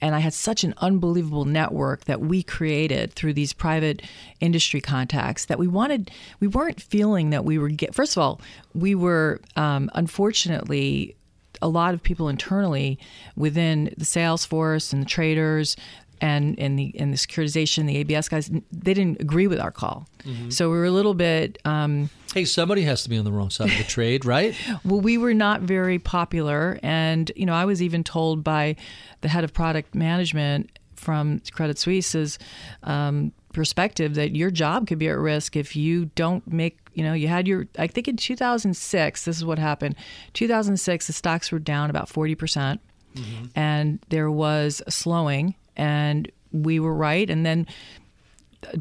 And 0.00 0.14
I 0.14 0.20
had 0.20 0.34
such 0.34 0.64
an 0.64 0.74
unbelievable 0.78 1.44
network 1.44 2.04
that 2.04 2.20
we 2.20 2.42
created 2.42 3.12
through 3.12 3.34
these 3.34 3.52
private 3.52 4.02
industry 4.40 4.80
contacts 4.80 5.46
that 5.46 5.58
we 5.58 5.66
wanted, 5.66 6.10
we 6.40 6.46
weren't 6.46 6.80
feeling 6.80 7.30
that 7.30 7.44
we 7.44 7.58
were 7.58 7.68
get, 7.68 7.94
first 7.94 8.16
of 8.16 8.22
all, 8.22 8.40
we 8.74 8.94
were 8.94 9.40
um, 9.56 9.90
unfortunately 9.94 11.16
a 11.62 11.68
lot 11.68 11.94
of 11.94 12.02
people 12.02 12.28
internally 12.28 12.98
within 13.34 13.94
the 13.96 14.04
sales 14.04 14.44
force 14.44 14.92
and 14.92 15.02
the 15.02 15.06
traders 15.06 15.76
and 16.20 16.58
in 16.58 16.76
the 16.76 16.84
in 16.84 17.10
the 17.10 17.16
securitization, 17.16 17.86
the 17.86 17.98
ABS 17.98 18.28
guys, 18.28 18.50
they 18.72 18.94
didn't 18.94 19.20
agree 19.20 19.46
with 19.46 19.60
our 19.60 19.70
call. 19.70 20.08
Mm-hmm. 20.24 20.50
So 20.50 20.70
we 20.70 20.76
were 20.76 20.86
a 20.86 20.90
little 20.90 21.14
bit. 21.14 21.58
Um, 21.64 22.10
hey, 22.36 22.44
somebody 22.44 22.82
has 22.82 23.02
to 23.02 23.08
be 23.08 23.16
on 23.16 23.24
the 23.24 23.32
wrong 23.32 23.48
side 23.48 23.70
of 23.70 23.78
the 23.78 23.84
trade, 23.88 24.26
right? 24.26 24.54
well, 24.84 25.00
we 25.00 25.16
were 25.16 25.32
not 25.32 25.62
very 25.62 25.98
popular, 25.98 26.78
and 26.82 27.32
you 27.34 27.46
know, 27.46 27.54
I 27.54 27.64
was 27.64 27.82
even 27.82 28.04
told 28.04 28.44
by 28.44 28.76
the 29.22 29.28
head 29.28 29.42
of 29.42 29.54
product 29.54 29.94
management 29.94 30.78
from 30.96 31.40
Credit 31.52 31.78
Suisse's 31.78 32.38
um, 32.82 33.32
perspective 33.54 34.16
that 34.16 34.36
your 34.36 34.50
job 34.50 34.86
could 34.86 34.98
be 34.98 35.08
at 35.08 35.16
risk 35.16 35.56
if 35.56 35.74
you 35.74 36.06
don't 36.14 36.46
make. 36.46 36.78
You 36.92 37.04
know, 37.04 37.14
you 37.14 37.28
had 37.28 37.48
your. 37.48 37.68
I 37.78 37.86
think 37.86 38.06
in 38.06 38.18
2006, 38.18 39.24
this 39.24 39.36
is 39.36 39.44
what 39.44 39.58
happened. 39.58 39.96
2006, 40.34 41.06
the 41.06 41.12
stocks 41.14 41.50
were 41.50 41.58
down 41.58 41.88
about 41.88 42.08
40 42.08 42.34
percent. 42.34 42.80
Mm-hmm. 43.14 43.46
And 43.54 43.98
there 44.10 44.30
was 44.30 44.82
a 44.86 44.90
slowing 44.90 45.54
and 45.74 46.30
we 46.52 46.78
were 46.78 46.94
right. 46.94 47.28
And 47.28 47.46
then 47.46 47.66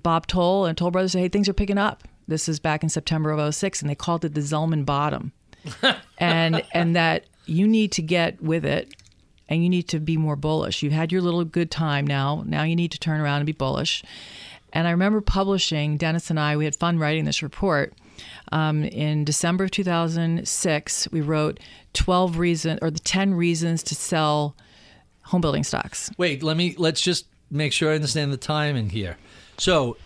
Bob 0.01 0.27
Toll 0.27 0.65
and 0.65 0.77
Toll 0.77 0.91
Brothers 0.91 1.13
said, 1.13 1.19
hey, 1.19 1.29
things 1.29 1.47
are 1.49 1.53
picking 1.53 1.77
up. 1.77 2.03
This 2.27 2.49
is 2.49 2.59
back 2.59 2.83
in 2.83 2.89
September 2.89 3.31
of 3.31 3.53
06, 3.53 3.81
and 3.81 3.89
they 3.89 3.95
called 3.95 4.25
it 4.25 4.33
the 4.33 4.41
Zelman 4.41 4.85
bottom. 4.85 5.31
and 6.17 6.63
and 6.73 6.95
that 6.95 7.25
you 7.45 7.67
need 7.67 7.91
to 7.93 8.01
get 8.01 8.41
with 8.41 8.65
it 8.65 8.93
and 9.49 9.63
you 9.63 9.69
need 9.69 9.87
to 9.89 9.99
be 9.99 10.17
more 10.17 10.35
bullish. 10.35 10.81
You've 10.81 10.93
had 10.93 11.11
your 11.11 11.21
little 11.21 11.43
good 11.43 11.69
time 11.71 12.05
now. 12.05 12.43
Now 12.45 12.63
you 12.63 12.75
need 12.75 12.91
to 12.91 12.99
turn 12.99 13.21
around 13.21 13.37
and 13.37 13.45
be 13.45 13.51
bullish. 13.51 14.03
And 14.73 14.87
I 14.87 14.91
remember 14.91 15.21
publishing, 15.21 15.97
Dennis 15.97 16.29
and 16.29 16.39
I, 16.39 16.57
we 16.57 16.65
had 16.65 16.75
fun 16.75 16.99
writing 16.99 17.25
this 17.25 17.41
report. 17.41 17.93
Um, 18.51 18.83
in 18.83 19.23
December 19.23 19.65
of 19.65 19.71
2006, 19.71 21.07
we 21.11 21.21
wrote 21.21 21.59
12 21.93 22.37
reasons 22.37 22.79
or 22.81 22.91
the 22.91 22.99
10 22.99 23.33
reasons 23.33 23.83
to 23.83 23.95
sell 23.95 24.55
home 25.23 25.41
building 25.41 25.63
stocks. 25.63 26.11
Wait, 26.17 26.43
let 26.43 26.57
me 26.57 26.75
let's 26.77 27.01
just 27.01 27.25
make 27.49 27.73
sure 27.73 27.91
I 27.91 27.95
understand 27.95 28.31
the 28.31 28.37
timing 28.37 28.89
here. 28.89 29.17
So, 29.57 29.97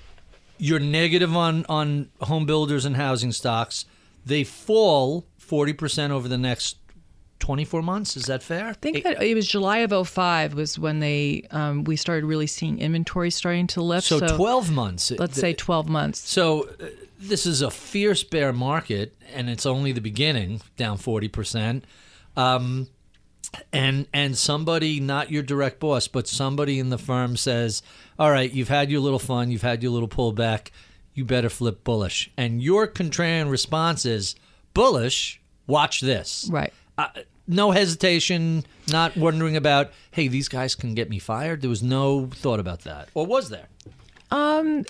you're 0.60 0.80
negative 0.80 1.36
on 1.36 1.65
on 1.67 2.10
home 2.22 2.45
builders 2.45 2.86
and 2.86 2.95
housing 2.95 3.32
stocks. 3.32 3.86
They 4.26 4.43
fall 4.43 5.26
40% 5.41 6.12
over 6.12 6.28
the 6.28 6.38
next 6.38 6.78
24 7.39 7.82
months. 7.82 8.17
Is 8.17 8.26
that 8.26 8.43
fair? 8.43 8.67
I 8.67 8.74
think 8.74 9.04
that 9.04 9.24
it 9.24 9.34
was 9.34 9.48
July 9.48 9.80
of 9.80 10.08
05 10.08 10.54
was 10.54 10.78
when 10.78 11.00
they 11.00 11.48
um, 11.52 11.86
we 11.86 11.95
started 11.95 12.26
really 12.26 12.48
seeing 12.48 12.80
inventory 12.80 13.32
starting 13.32 13.65
to 13.67 13.82
lift. 13.82 14.08
So, 14.08 14.19
12 14.19 14.72
months. 14.72 15.12
Let's 15.12 15.39
say 15.39 15.54
12 15.54 15.88
months. 15.88 16.30
So 16.30 16.69
uh, 16.80 16.88
this 17.17 17.45
is 17.45 17.62
a 17.62 17.72
fierce 17.72 18.24
bear 18.24 18.54
market, 18.54 19.15
and 19.34 19.50
it's 19.50 19.65
only 19.65 19.91
the 19.93 20.02
beginning, 20.02 20.62
down 20.78 20.98
40%. 20.98 21.84
Um, 22.38 22.88
and 23.73 24.07
and 24.13 24.38
somebody, 24.38 24.99
not 24.99 25.31
your 25.31 25.43
direct 25.43 25.79
boss, 25.79 26.07
but 26.07 26.27
somebody 26.27 26.79
in 26.79 26.89
the 26.89 26.97
firm 26.97 27.35
says, 27.38 27.81
"All 28.17 28.31
right, 28.31 28.51
you've 28.51 28.69
had 28.69 28.89
your 28.91 28.99
little 29.01 29.19
fun, 29.19 29.51
you've 29.51 29.62
had 29.62 29.81
your 29.83 29.91
little 29.91 30.07
pullback, 30.07 30.69
you 31.13 31.25
better 31.25 31.49
flip 31.49 31.83
bullish." 31.83 32.29
And 32.38 32.62
your 32.62 32.88
contrarian 32.88 33.49
response 33.49 34.05
is, 34.05 34.35
"Bullish, 34.73 35.41
watch 35.67 36.01
this." 36.01 36.47
Right. 36.51 36.73
Uh, 36.97 37.07
no 37.47 37.71
hesitation, 37.71 38.63
not 38.91 39.17
wondering 39.17 39.55
about, 39.55 39.91
"Hey, 40.12 40.27
these 40.27 40.47
guys 40.47 40.75
can 40.75 40.93
get 40.93 41.09
me 41.09 41.17
fired." 41.17 41.62
There 41.62 41.69
was 41.69 41.81
no 41.81 42.27
thought 42.27 42.59
about 42.59 42.81
that, 42.81 43.09
or 43.13 43.25
was 43.25 43.49
there? 43.49 43.67
um 44.31 44.85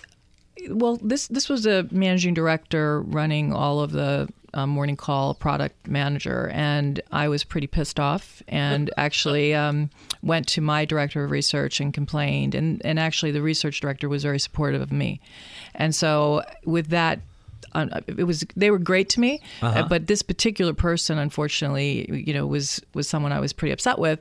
Well, 0.69 0.99
this 1.01 1.27
this 1.27 1.47
was 1.47 1.65
a 1.65 1.87
managing 1.91 2.33
director 2.33 3.01
running 3.01 3.53
all 3.53 3.79
of 3.79 3.93
the 3.93 4.27
um, 4.53 4.69
morning 4.69 4.95
call 4.95 5.33
product 5.33 5.87
manager, 5.87 6.49
and 6.53 7.01
I 7.11 7.27
was 7.27 7.43
pretty 7.43 7.67
pissed 7.67 7.99
off, 7.99 8.41
and 8.47 8.91
actually 8.97 9.53
um, 9.53 9.89
went 10.21 10.47
to 10.49 10.61
my 10.61 10.85
director 10.85 11.23
of 11.23 11.31
research 11.31 11.79
and 11.79 11.93
complained, 11.93 12.55
and 12.55 12.81
and 12.85 12.99
actually 12.99 13.31
the 13.31 13.41
research 13.41 13.81
director 13.81 14.09
was 14.09 14.23
very 14.23 14.39
supportive 14.39 14.81
of 14.81 14.91
me, 14.91 15.21
and 15.75 15.95
so 15.95 16.43
with 16.65 16.87
that. 16.87 17.19
Uh, 17.73 18.01
it 18.07 18.23
was 18.23 18.43
they 18.55 18.71
were 18.71 18.79
great 18.79 19.09
to 19.09 19.19
me, 19.19 19.39
uh, 19.61 19.87
but 19.87 20.07
this 20.07 20.23
particular 20.23 20.73
person, 20.73 21.19
unfortunately, 21.19 22.09
you 22.25 22.33
know, 22.33 22.47
was 22.47 22.81
was 22.95 23.07
someone 23.07 23.31
I 23.31 23.39
was 23.39 23.53
pretty 23.53 23.71
upset 23.71 23.99
with. 23.99 24.19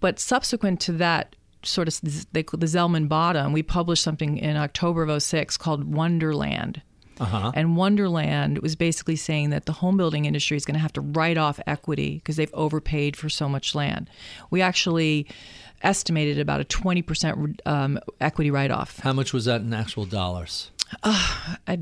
But 0.00 0.18
subsequent 0.18 0.80
to 0.80 0.92
that 0.94 1.36
sort 1.62 1.88
of 1.88 2.00
they, 2.32 2.42
the 2.42 2.66
Zelman 2.66 3.08
bottom, 3.08 3.52
we 3.52 3.62
published 3.62 4.02
something 4.02 4.36
in 4.36 4.56
October 4.56 5.04
of 5.04 5.22
06 5.22 5.56
called 5.56 5.84
Wonderland. 5.84 6.82
Uh-huh. 7.20 7.52
And 7.54 7.76
Wonderland 7.76 8.58
was 8.58 8.76
basically 8.76 9.16
saying 9.16 9.50
that 9.50 9.66
the 9.66 9.72
home 9.72 9.96
building 9.96 10.24
industry 10.24 10.56
is 10.56 10.64
going 10.64 10.74
to 10.74 10.80
have 10.80 10.92
to 10.94 11.00
write 11.00 11.38
off 11.38 11.60
equity 11.66 12.16
because 12.16 12.36
they've 12.36 12.52
overpaid 12.54 13.16
for 13.16 13.28
so 13.28 13.48
much 13.48 13.74
land. 13.74 14.08
We 14.50 14.62
actually 14.62 15.26
estimated 15.82 16.38
about 16.38 16.60
a 16.60 16.64
20% 16.64 17.58
um, 17.66 17.98
equity 18.20 18.50
write 18.50 18.70
off. 18.70 19.00
How 19.00 19.12
much 19.12 19.32
was 19.32 19.44
that 19.46 19.60
in 19.60 19.74
actual 19.74 20.04
dollars? 20.04 20.70
I 21.02 21.80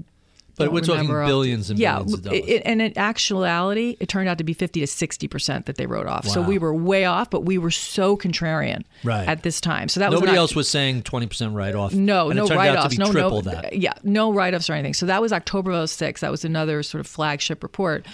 But 0.56 0.72
we're 0.72 0.80
talking 0.80 1.08
billions 1.08 1.70
and 1.70 1.78
yeah, 1.78 1.94
billions 1.98 2.14
of 2.14 2.22
dollars. 2.22 2.40
it- 2.46 2.62
and 2.64 2.82
in 2.82 2.96
actuality, 2.98 3.96
it 4.00 4.08
turned 4.08 4.28
out 4.28 4.38
to 4.38 4.44
be 4.44 4.52
50 4.52 4.80
to 4.80 4.86
60% 4.86 5.66
that 5.66 5.76
they 5.76 5.86
wrote 5.86 6.06
off. 6.06 6.26
So 6.26 6.40
we 6.42 6.58
were 6.58 6.74
way 6.74 7.04
off, 7.04 7.30
but 7.30 7.44
we 7.44 7.58
were 7.58 7.70
so 7.70 8.16
contrarian 8.16 8.84
Right. 9.04 9.26
at 9.28 9.42
this 9.42 9.60
time. 9.60 9.88
So 9.88 10.00
that 10.00 10.10
was 10.10 10.16
Nobody 10.20 10.32
an 10.32 10.38
else 10.38 10.54
was 10.54 10.68
saying 10.68 11.02
20% 11.02 11.54
write 11.54 11.74
off. 11.74 11.94
No, 11.94 12.30
and 12.30 12.36
no 12.36 12.46
write 12.46 12.76
offs. 12.76 12.98
No, 12.98 13.10
no, 13.10 13.40
that. 13.42 13.76
Yeah, 13.76 13.92
no 14.02 14.32
write 14.32 14.54
offs 14.54 14.68
or 14.68 14.74
anything. 14.74 14.94
So 14.94 15.06
that 15.06 15.22
was 15.22 15.32
October 15.32 15.70
of 15.72 15.88
06. 15.90 16.20
That 16.20 16.30
was 16.30 16.44
another 16.44 16.82
sort 16.82 17.00
of 17.00 17.06
flagship 17.06 17.62
report. 17.62 18.06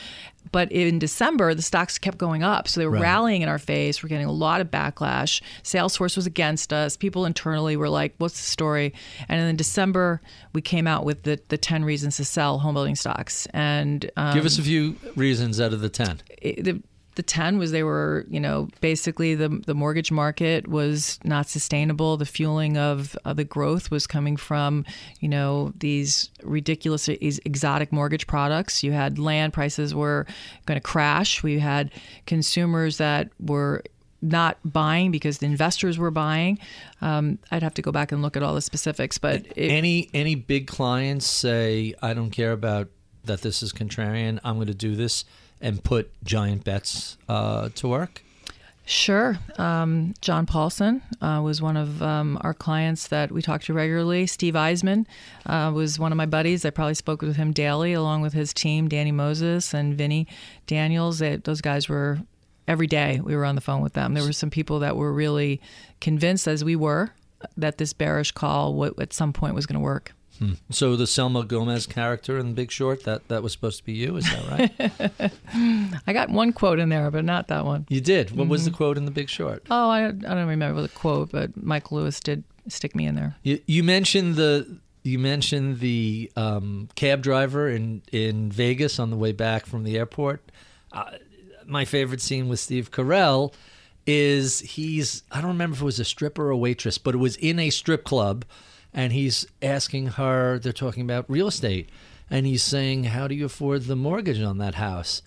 But 0.57 0.73
in 0.73 0.99
December, 0.99 1.53
the 1.53 1.61
stocks 1.61 1.99
kept 1.99 2.17
going 2.17 2.43
up. 2.43 2.67
So 2.67 2.81
they 2.81 2.87
were 2.87 2.93
Right. 2.93 3.03
rallying 3.03 3.43
in 3.43 3.49
our 3.51 3.59
face. 3.59 4.03
We're 4.03 4.09
getting 4.09 4.27
a 4.27 4.33
lot 4.33 4.63
of 4.63 4.71
backlash. 4.71 5.43
Salesforce 5.63 6.17
was 6.17 6.27
against 6.27 6.73
us. 6.73 6.97
People 6.97 7.27
internally 7.27 7.77
were 7.77 7.91
like, 7.91 8.15
what's 8.17 8.37
the 8.41 8.49
story? 8.49 8.95
And 9.29 9.39
in 9.51 9.57
December, 9.57 10.23
we 10.55 10.63
came 10.63 10.87
out 10.87 11.05
with 11.05 11.25
the, 11.25 11.39
the 11.49 11.59
10 11.59 11.85
reasons 11.85 12.17
to 12.17 12.25
sell 12.25 12.61
home 12.61 12.73
building 12.73 12.97
stocks. 12.97 13.47
And 13.53 14.11
um, 14.17 14.35
Give 14.35 14.47
us 14.47 14.59
a 14.59 14.63
few 14.63 14.97
reasons 15.15 15.61
out 15.61 15.75
of 15.75 15.81
the 15.83 15.91
10. 15.91 16.23
it- 16.41 16.65
the 16.65 16.83
the 17.17 17.23
10 17.23 17.59
was 17.59 17.73
they 17.73 17.83
were 17.83 18.25
you 18.29 18.39
know 18.39 18.69
basically 18.81 19.35
the 19.35 19.49
the 19.49 19.75
mortgage 19.75 20.13
market 20.13 20.69
was 20.69 21.19
not 21.25 21.49
sustainable. 21.49 22.17
The 22.17 22.27
fueling 22.27 22.79
of, 22.79 23.17
the 23.25 23.45
growth 23.45 23.91
was 23.91 24.07
coming 24.07 24.37
from 24.37 24.85
you 25.21 25.29
know 25.29 25.73
these 25.79 26.31
ridiculous 26.43 27.07
these 27.07 27.41
exotic 27.45 27.93
mortgage 27.93 28.27
products. 28.27 28.83
You 28.83 28.93
had 28.93 29.19
land 29.19 29.53
prices 29.53 29.95
were 29.95 30.27
going 30.67 30.77
to 30.77 30.83
crash. 30.83 31.43
We 31.43 31.59
had 31.59 31.91
consumers 32.27 32.99
that 32.99 33.31
were 33.41 33.83
not 34.23 34.59
buying 34.65 35.11
because 35.11 35.39
the 35.39 35.47
investors 35.47 35.99
were 35.99 36.11
buying. 36.11 36.59
Um, 37.01 37.39
i'd 37.51 37.63
have 37.63 37.75
to 37.75 37.83
go 37.83 37.93
back 37.93 38.13
and 38.13 38.23
look 38.23 38.37
at 38.37 38.43
all 38.43 38.55
the 38.55 38.63
specifics 38.63 39.19
but 39.19 39.47
it, 39.55 39.69
any 39.71 40.09
any 40.15 40.35
big 40.35 40.67
clients 40.67 41.27
say, 41.27 41.95
I 42.03 42.15
don't 42.15 42.31
care 42.31 42.53
about 42.53 42.89
that 43.25 43.43
this 43.43 43.63
is 43.63 43.73
contrarian, 43.73 44.39
I'm 44.45 44.55
going 44.55 44.69
to 44.69 44.75
do 44.75 44.97
this 44.97 45.25
and 45.61 45.83
put 45.83 46.11
giant 46.25 46.65
bets 46.65 47.17
uh, 47.29 47.69
to 47.77 47.89
work? 47.89 48.23
Sure. 48.89 49.37
Um, 49.59 50.15
John 50.21 50.47
Paulson 50.47 51.03
uh, 51.21 51.41
was 51.43 51.61
one 51.61 51.77
of 51.77 52.01
um, 52.03 52.39
our 52.43 52.55
clients 52.55 53.09
that 53.09 53.33
we 53.33 53.43
talked 53.43 53.67
to 53.67 53.75
regularly. 53.75 54.29
Steve 54.29 54.55
Eisman 54.55 55.07
uh, 55.45 55.73
was 55.75 55.99
one 55.99 56.13
of 56.13 56.17
my 56.17 56.27
buddies. 56.27 56.65
I 56.65 56.71
probably 56.71 56.95
spoke 56.95 57.21
with 57.21 57.35
him 57.35 57.53
daily, 57.53 57.93
along 57.93 58.23
with 58.23 58.33
his 58.33 58.55
team, 58.55 58.87
Danny 58.89 59.11
Moses 59.11 59.75
and 59.75 59.99
Vinny 59.99 60.29
Daniels. 60.69 61.19
They, 61.19 61.35
those 61.35 61.61
guys 61.61 61.89
were 61.89 62.21
every 62.69 62.87
day. 62.87 63.21
We 63.21 63.35
were 63.35 63.45
on 63.45 63.57
the 63.57 63.61
phone 63.61 63.83
with 63.83 63.95
them. 63.95 64.15
There 64.15 64.25
were 64.25 64.33
some 64.33 64.51
people 64.51 64.79
that 64.79 64.97
were 64.97 65.13
really 65.13 65.61
convinced, 66.01 66.47
as 66.47 66.65
we 66.65 66.77
were, 66.77 67.11
that 67.57 67.79
this 67.79 67.93
bearish 67.93 68.31
call 68.31 68.73
w- 68.73 68.95
at 69.01 69.13
some 69.13 69.33
point 69.33 69.57
was 69.57 69.67
going 69.67 69.81
to 69.81 69.85
work. 69.85 70.13
So 70.71 70.97
the 70.97 71.07
Selma 71.07 71.45
Gomez 71.45 71.87
character 71.87 72.39
in 72.39 72.49
The 72.49 72.55
Big 72.55 72.71
Short, 72.71 73.05
that, 73.05 73.29
that 73.29 73.43
was 73.43 73.53
supposed 73.53 73.79
to 73.79 73.85
be 73.85 73.93
you, 73.95 74.17
is 74.17 74.25
that 74.25 74.71
right? 75.21 75.33
I 76.07 76.13
got 76.13 76.31
one 76.31 76.53
quote 76.53 76.79
in 76.79 76.89
there, 76.89 77.11
but 77.11 77.25
not 77.25 77.49
that 77.49 77.65
one. 77.65 77.87
you 77.89 78.01
did. 78.01 78.31
What 78.37 78.49
was 78.49 78.65
the 78.65 78.71
Mm-hmm. 78.71 78.77
quote 78.77 78.99
in 78.99 79.05
The 79.05 79.11
Big 79.11 79.29
Short? 79.29 79.65
Oh, 79.71 79.89
I, 79.91 80.07
I 80.09 80.11
don't 80.13 80.49
remember 80.49 80.83
the 80.83 80.89
quote, 80.89 81.31
but 81.33 81.57
Mike 81.63 81.91
Lewis 81.93 82.21
did 82.21 82.45
stick 82.69 82.95
me 82.95 83.07
in 83.07 83.15
there. 83.15 83.37
You, 83.43 83.61
you 83.67 83.83
mentioned 83.85 84.35
the 84.37 84.79
you 85.05 85.19
mentioned 85.21 85.79
the 85.79 86.33
um, 86.37 86.89
cab 86.97 87.23
driver 87.23 87.69
in 87.71 88.03
in 88.11 88.51
Vegas 88.51 88.99
on 88.99 89.11
the 89.11 89.17
way 89.17 89.31
back 89.33 89.65
from 89.67 89.85
the 89.85 89.97
airport. 89.97 90.51
Uh, 90.91 91.13
my 91.65 91.85
favorite 91.85 92.21
scene 92.21 92.49
with 92.49 92.59
Steve 92.59 92.91
Carell 92.91 93.53
is 94.07 94.61
he's 94.61 95.23
I 95.31 95.41
don't 95.41 95.51
remember 95.53 95.75
if 95.77 95.83
it 95.83 95.85
was 95.85 96.01
a 96.01 96.05
stripper 96.05 96.47
or 96.49 96.51
a 96.51 96.57
waitress, 96.57 96.99
but 96.99 97.15
it 97.15 97.19
was 97.19 97.37
in 97.37 97.59
a 97.61 97.71
strip 97.71 98.03
club, 98.05 98.45
and 98.97 99.13
he's 99.13 99.47
asking 99.63 100.07
her. 100.09 100.59
They're 100.59 100.73
talking 100.73 101.03
about 101.05 101.31
real 101.31 101.47
estate, 101.47 101.91
and 102.31 102.47
he's 102.47 102.63
saying, 102.63 103.05
"How 103.05 103.29
do 103.29 103.35
you 103.35 103.45
afford 103.45 103.85
the 103.85 103.95
mortgage 103.95 104.41
on 104.41 104.59
that 104.59 104.75
house?" 104.75 105.23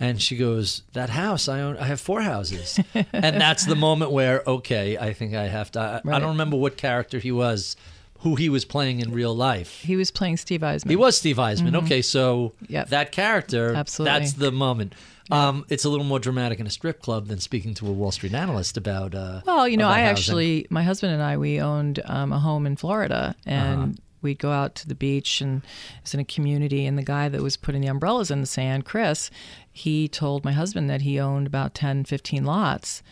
And 0.00 0.20
she 0.20 0.36
goes, 0.36 0.82
"That 0.94 1.10
house, 1.10 1.46
I 1.46 1.60
own. 1.60 1.76
I 1.76 1.84
have 1.84 2.00
four 2.00 2.22
houses." 2.22 2.80
and 2.94 3.40
that's 3.40 3.66
the 3.66 3.76
moment 3.76 4.10
where, 4.10 4.42
okay, 4.46 4.96
I 4.96 5.12
think 5.12 5.34
I 5.34 5.46
have 5.46 5.70
to. 5.72 5.80
I, 5.80 6.16
I 6.16 6.18
don't 6.18 6.30
remember 6.30 6.56
what 6.56 6.78
character 6.78 7.18
he 7.18 7.30
was, 7.30 7.76
who 8.20 8.34
he 8.36 8.48
was 8.48 8.64
playing 8.64 9.00
in 9.00 9.12
real 9.12 9.34
life. 9.34 9.80
He 9.82 9.96
was 9.96 10.10
playing 10.10 10.36
Steve 10.36 10.60
Eisman. 10.60 10.90
He 10.90 10.96
was 10.96 11.16
Steve 11.16 11.36
Eisman. 11.36 11.74
Okay, 11.84 12.02
so 12.02 12.52
Mm-hmm. 12.64 12.72
Yep. 12.72 12.88
that 12.88 13.12
character, 13.12 13.74
Absolutely. 13.74 14.18
that's 14.18 14.32
the 14.34 14.52
moment. 14.52 14.94
Um, 15.30 15.64
it's 15.68 15.84
a 15.84 15.88
little 15.88 16.04
more 16.04 16.18
dramatic 16.18 16.58
in 16.58 16.66
a 16.66 16.70
strip 16.70 17.00
club 17.00 17.28
than 17.28 17.38
speaking 17.38 17.72
to 17.74 17.86
a 17.86 17.92
Wall 17.92 18.10
Street 18.10 18.34
analyst 18.34 18.76
about. 18.76 19.14
Uh, 19.14 19.42
Well, 19.46 19.68
you 19.68 19.76
know, 19.76 19.88
I 19.88 20.00
housing. 20.00 20.10
actually, 20.10 20.66
my 20.70 20.82
husband 20.82 21.12
and 21.12 21.22
I, 21.22 21.36
we 21.36 21.60
owned 21.60 22.00
um, 22.04 22.32
a 22.32 22.38
home 22.40 22.66
in 22.66 22.74
Florida, 22.76 23.36
and 23.46 23.80
Uh-huh. 23.80 23.92
we'd 24.22 24.40
go 24.40 24.50
out 24.50 24.74
to 24.76 24.88
the 24.88 24.94
beach, 24.96 25.40
and 25.40 25.62
it 25.62 26.02
was 26.02 26.14
in 26.14 26.20
a 26.20 26.24
community. 26.24 26.84
And 26.84 26.98
the 26.98 27.04
guy 27.04 27.28
that 27.28 27.42
was 27.42 27.56
putting 27.56 27.80
the 27.80 27.86
umbrellas 27.88 28.30
in 28.32 28.40
the 28.40 28.46
sand, 28.46 28.84
Chris, 28.84 29.30
he 29.70 30.08
told 30.08 30.44
my 30.44 30.52
husband 30.52 30.90
that 30.90 31.02
he 31.02 31.20
owned 31.20 31.46
about 31.46 31.74
10, 31.74 32.04
15 32.06 32.44
lots, 32.44 33.02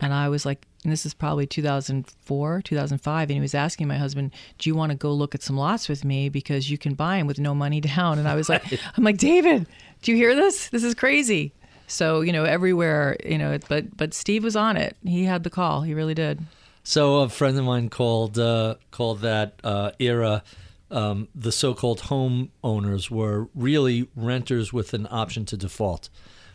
and 0.00 0.12
I 0.12 0.28
was 0.28 0.46
like. 0.46 0.66
And 0.84 0.92
this 0.92 1.04
is 1.04 1.14
probably 1.14 1.48
2004, 1.48 2.62
2005. 2.62 3.28
And 3.28 3.34
he 3.34 3.40
was 3.40 3.56
asking 3.56 3.88
my 3.88 3.96
husband, 3.96 4.30
Do 4.58 4.70
you 4.70 4.76
want 4.76 4.92
to 4.92 4.96
go 4.96 5.12
look 5.12 5.34
at 5.34 5.42
some 5.42 5.56
lots 5.56 5.88
with 5.88 6.04
me? 6.04 6.28
Because 6.28 6.70
you 6.70 6.78
can 6.78 6.94
buy 6.94 7.18
them 7.18 7.26
with 7.26 7.40
no 7.40 7.56
money 7.56 7.80
down. 7.96 8.20
And 8.20 8.28
I 8.28 8.36
was 8.36 8.48
like, 8.48 8.62
I'm 8.96 9.02
like, 9.02 9.18
David, 9.18 9.66
do 10.02 10.12
you 10.12 10.16
hear 10.16 10.36
this? 10.36 10.68
This 10.68 10.84
is 10.84 10.94
crazy. 10.94 11.52
So, 11.88 12.20
you 12.20 12.32
know, 12.32 12.44
everywhere, 12.44 13.16
you 13.24 13.36
know, 13.36 13.58
but 13.68 13.96
but 13.96 14.14
Steve 14.14 14.44
was 14.44 14.54
on 14.54 14.76
it. 14.76 14.96
He 15.04 15.24
had 15.24 15.42
the 15.42 15.50
call. 15.50 15.82
He 15.82 15.92
really 15.92 16.14
did. 16.14 16.40
So 16.84 17.16
a 17.16 17.28
friend 17.28 17.58
of 17.58 17.64
mine 17.64 17.88
called 17.88 18.38
uh, 18.38 18.76
called 18.92 19.20
that 19.22 19.58
uh, 19.64 19.90
era. 19.98 20.44
Um, 20.88 21.26
the 21.34 21.50
so-called 21.50 22.02
home 22.02 22.52
owners 22.62 23.10
were 23.10 23.48
really 23.56 24.08
renters 24.14 24.72
with 24.72 24.94
an 24.94 25.08
option 25.10 25.44
to 25.46 25.56
default, 25.56 26.10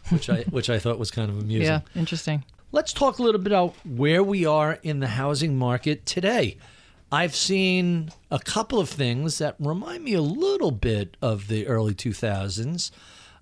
which 0.08 0.30
I 0.30 0.44
which 0.50 0.70
I 0.70 0.80
thought 0.80 0.98
was 0.98 1.12
kind 1.12 1.30
of 1.30 1.38
amusing. 1.38 1.68
Yeah, 1.68 1.82
interesting. 1.96 2.46
Let's 2.74 2.94
talk 2.94 3.20
a 3.20 3.24
little 3.24 3.42
bit 3.42 3.52
about 3.52 3.76
where 3.86 4.24
we 4.24 4.46
are 4.46 4.80
in 4.82 5.02
the 5.02 5.08
housing 5.08 5.58
market 5.58 6.06
today. 6.06 6.56
I've 7.12 7.36
seen 7.36 8.12
a 8.30 8.40
couple 8.40 8.80
of 8.80 8.88
things 8.88 9.40
that 9.40 9.58
remind 9.60 10.06
me 10.06 10.14
a 10.14 10.22
little 10.22 10.72
bit 10.72 11.18
of 11.22 11.50
the 11.50 11.68
early 11.68 11.94
2000s. 11.94 12.92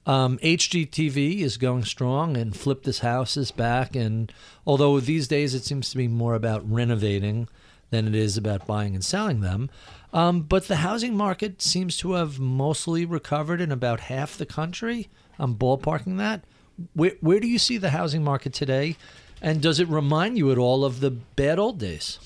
Um, 0.07 0.39
HGTV 0.39 1.41
is 1.41 1.57
going 1.57 1.83
strong, 1.83 2.37
and 2.37 2.57
Flip 2.57 2.81
This 2.81 2.99
House 2.99 3.37
is 3.37 3.51
back. 3.51 3.95
And 3.95 4.33
although 4.65 4.99
these 4.99 5.27
days 5.27 5.53
it 5.53 5.63
seems 5.63 5.91
to 5.91 5.97
be 5.97 6.07
more 6.07 6.33
about 6.33 6.67
renovating 6.67 7.47
than 7.91 8.07
it 8.07 8.15
is 8.15 8.35
about 8.35 8.65
buying 8.65 8.95
and 8.95 9.05
selling 9.05 9.41
them, 9.41 9.69
um, 10.11 10.41
but 10.41 10.67
the 10.67 10.77
housing 10.77 11.15
market 11.15 11.61
seems 11.61 11.97
to 11.97 12.13
have 12.13 12.39
mostly 12.39 13.05
recovered 13.05 13.61
in 13.61 13.71
about 13.71 13.99
half 13.99 14.37
the 14.37 14.47
country. 14.47 15.07
I'm 15.37 15.53
ballparking 15.53 16.17
that. 16.17 16.45
Where 16.93 17.13
where 17.21 17.39
do 17.39 17.47
you 17.47 17.59
see 17.59 17.77
the 17.77 17.91
housing 17.91 18.23
market 18.23 18.53
today, 18.53 18.95
and 19.41 19.61
does 19.61 19.79
it 19.79 19.87
remind 19.87 20.37
you 20.37 20.51
at 20.51 20.57
all 20.57 20.85
of 20.85 20.99
the 20.99 21.11
bad 21.11 21.59
old 21.59 21.79
days? 21.79 22.19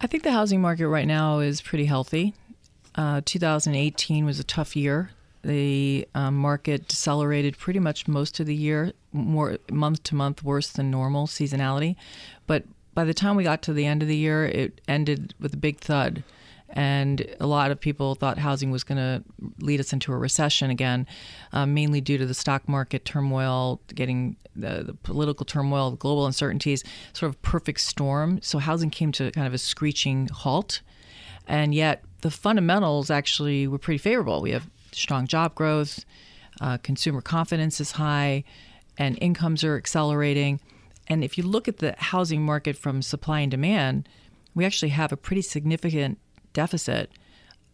I 0.00 0.06
think 0.06 0.22
the 0.22 0.32
housing 0.32 0.60
market 0.60 0.88
right 0.88 1.06
now 1.06 1.40
is 1.40 1.60
pretty 1.60 1.86
healthy. 1.86 2.34
Uh, 2.94 3.20
2018 3.24 4.24
was 4.24 4.38
a 4.38 4.44
tough 4.44 4.76
year. 4.76 5.10
The 5.42 6.06
um, 6.14 6.36
market 6.36 6.88
decelerated 6.88 7.58
pretty 7.58 7.78
much 7.78 8.08
most 8.08 8.40
of 8.40 8.46
the 8.46 8.54
year, 8.54 8.92
more 9.12 9.58
month 9.70 10.02
to 10.04 10.14
month, 10.14 10.42
worse 10.42 10.68
than 10.70 10.90
normal 10.90 11.26
seasonality. 11.26 11.96
But 12.46 12.64
by 12.94 13.04
the 13.04 13.14
time 13.14 13.36
we 13.36 13.44
got 13.44 13.62
to 13.62 13.72
the 13.72 13.86
end 13.86 14.02
of 14.02 14.08
the 14.08 14.16
year, 14.16 14.46
it 14.46 14.80
ended 14.88 15.34
with 15.38 15.54
a 15.54 15.56
big 15.56 15.78
thud. 15.78 16.24
And 16.70 17.26
a 17.40 17.46
lot 17.46 17.70
of 17.70 17.80
people 17.80 18.14
thought 18.14 18.38
housing 18.38 18.70
was 18.70 18.84
going 18.84 18.98
to 18.98 19.24
lead 19.60 19.80
us 19.80 19.92
into 19.92 20.12
a 20.12 20.16
recession 20.16 20.70
again, 20.70 21.06
um, 21.52 21.72
mainly 21.72 22.00
due 22.00 22.18
to 22.18 22.26
the 22.26 22.34
stock 22.34 22.68
market 22.68 23.04
turmoil, 23.04 23.80
getting 23.94 24.36
the, 24.54 24.82
the, 24.84 24.94
political 24.94 25.46
turmoil, 25.46 25.90
the 25.92 25.96
global 25.96 26.26
uncertainties, 26.26 26.84
sort 27.14 27.30
of 27.30 27.40
perfect 27.42 27.80
storm. 27.80 28.40
So 28.42 28.58
housing 28.58 28.90
came 28.90 29.12
to 29.12 29.30
kind 29.30 29.46
of 29.46 29.54
a 29.54 29.58
screeching 29.58 30.28
halt. 30.28 30.82
And 31.46 31.74
yet 31.74 32.04
the 32.20 32.30
fundamentals 32.30 33.10
actually 33.10 33.66
were 33.66 33.78
pretty 33.78 33.98
favorable. 33.98 34.42
We 34.42 34.50
have 34.50 34.68
strong 34.92 35.26
job 35.26 35.54
growth, 35.54 36.04
uh, 36.60 36.76
consumer 36.78 37.22
confidence 37.22 37.80
is 37.80 37.92
high, 37.92 38.44
and 38.98 39.16
incomes 39.20 39.64
are 39.64 39.76
accelerating. 39.76 40.60
And 41.06 41.24
if 41.24 41.38
you 41.38 41.44
look 41.44 41.68
at 41.68 41.78
the 41.78 41.94
housing 41.96 42.42
market 42.42 42.76
from 42.76 43.00
supply 43.00 43.40
and 43.40 43.50
demand, 43.50 44.08
we 44.54 44.64
actually 44.64 44.90
have 44.90 45.12
a 45.12 45.16
pretty 45.16 45.42
significant 45.42 46.18
deficit 46.52 47.10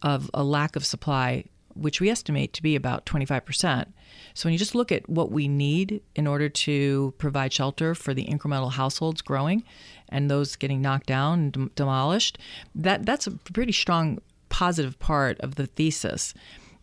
of 0.01 0.29
a 0.33 0.43
lack 0.43 0.75
of 0.75 0.85
supply, 0.85 1.45
which 1.73 1.99
we 1.99 2.09
estimate 2.09 2.53
to 2.53 2.63
be 2.63 2.75
about 2.75 3.05
25%. 3.05 3.87
So 4.33 4.47
when 4.47 4.53
you 4.53 4.59
just 4.59 4.75
look 4.75 4.91
at 4.91 5.07
what 5.09 5.31
we 5.31 5.47
need 5.47 6.01
in 6.15 6.27
order 6.27 6.49
to 6.49 7.13
provide 7.17 7.53
shelter 7.53 7.95
for 7.95 8.13
the 8.13 8.25
incremental 8.25 8.71
households 8.73 9.21
growing 9.21 9.63
and 10.09 10.29
those 10.29 10.55
getting 10.55 10.81
knocked 10.81 11.07
down 11.07 11.51
and 11.53 11.75
demolished, 11.75 12.37
that 12.75 13.05
that's 13.05 13.27
a 13.27 13.31
pretty 13.31 13.71
strong 13.71 14.19
positive 14.49 14.99
part 14.99 15.39
of 15.41 15.55
the 15.55 15.65
thesis. 15.65 16.33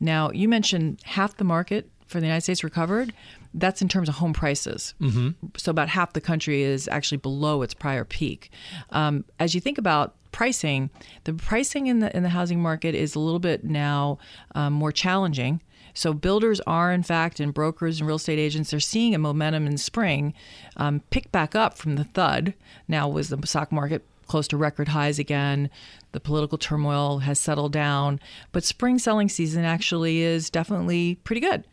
Now, 0.00 0.30
you 0.30 0.48
mentioned 0.48 1.00
half 1.04 1.36
the 1.36 1.44
market 1.44 1.88
for 2.06 2.20
the 2.20 2.26
United 2.26 2.42
States 2.42 2.62
recovered. 2.62 3.12
That's 3.54 3.82
in 3.82 3.88
terms 3.88 4.08
of 4.08 4.16
home 4.16 4.32
prices. 4.32 4.94
Mm-hmm. 5.00 5.30
So 5.56 5.70
about 5.70 5.88
half 5.88 6.12
the 6.12 6.20
country 6.20 6.62
is 6.62 6.88
actually 6.88 7.18
below 7.18 7.62
its 7.62 7.74
prior 7.74 8.04
peak. 8.04 8.50
Um, 8.90 9.24
as 9.38 9.54
you 9.54 9.60
think 9.60 9.78
about 9.78 10.14
pricing, 10.32 10.90
the 11.24 11.34
pricing 11.34 11.86
in 11.86 12.00
the 12.00 12.14
in 12.16 12.22
the 12.22 12.30
housing 12.30 12.60
market 12.60 12.94
is 12.94 13.14
a 13.14 13.20
little 13.20 13.38
bit 13.38 13.64
now 13.64 14.18
um, 14.54 14.72
more 14.72 14.92
challenging. 14.92 15.60
So 15.94 16.14
builders 16.14 16.60
are, 16.66 16.90
in 16.92 17.02
fact, 17.02 17.38
and 17.38 17.52
brokers 17.52 18.00
and 18.00 18.06
real 18.06 18.16
estate 18.16 18.38
agents, 18.38 18.70
they're 18.70 18.80
seeing 18.80 19.14
a 19.14 19.18
momentum 19.18 19.66
in 19.66 19.76
spring 19.76 20.32
um, 20.76 21.02
pick 21.10 21.30
back 21.30 21.54
up 21.54 21.76
from 21.76 21.96
the 21.96 22.04
thud. 22.04 22.54
Now, 22.88 23.08
was 23.08 23.28
the 23.28 23.46
stock 23.46 23.70
market 23.70 24.02
close 24.26 24.48
to 24.48 24.56
record 24.56 24.88
highs 24.88 25.18
again? 25.18 25.68
The 26.12 26.20
political 26.20 26.56
turmoil 26.56 27.18
has 27.18 27.38
settled 27.38 27.72
down, 27.72 28.20
but 28.52 28.64
spring 28.64 28.98
selling 28.98 29.28
season 29.28 29.64
actually 29.64 30.22
is 30.22 30.48
definitely 30.48 31.16
pretty 31.24 31.40
good. 31.40 31.64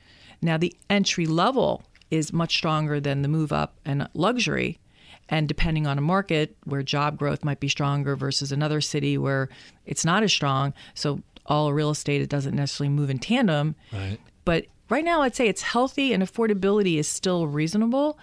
Now, 0.42 0.58
the 0.58 0.76
entry 0.90 1.26
level 1.26 1.84
is 2.12 2.34
much 2.34 2.56
stronger 2.56 3.00
than 3.00 3.22
the 3.22 3.28
move 3.28 3.54
up 3.54 3.76
and 3.86 4.10
luxury. 4.14 4.80
And 5.30 5.48
depending 5.48 5.88
on 5.88 5.98
a 5.98 6.02
market 6.02 6.58
where 6.66 6.84
job 6.84 7.18
growth 7.18 7.46
might 7.46 7.60
be 7.60 7.70
stronger 7.70 8.16
versus 8.16 8.52
another 8.52 8.82
city 8.82 9.18
where 9.18 9.50
it's 9.86 10.04
not 10.04 10.24
as 10.24 10.34
strong, 10.34 10.74
so 10.96 11.22
all 11.46 11.72
real 11.72 11.92
estate 11.92 12.22
it 12.22 12.30
doesn't 12.30 12.56
necessarily 12.56 12.94
move 12.94 13.10
in 13.10 13.20
tandem. 13.20 13.76
Right. 13.94 14.20
But 14.44 14.66
right 14.90 15.04
now, 15.04 15.22
I'd 15.22 15.36
say 15.36 15.48
it's 15.48 15.62
healthy 15.62 16.14
and 16.14 16.24
affordability 16.24 16.98
is 16.98 17.08
still 17.08 17.48
reasonable. 17.48 18.18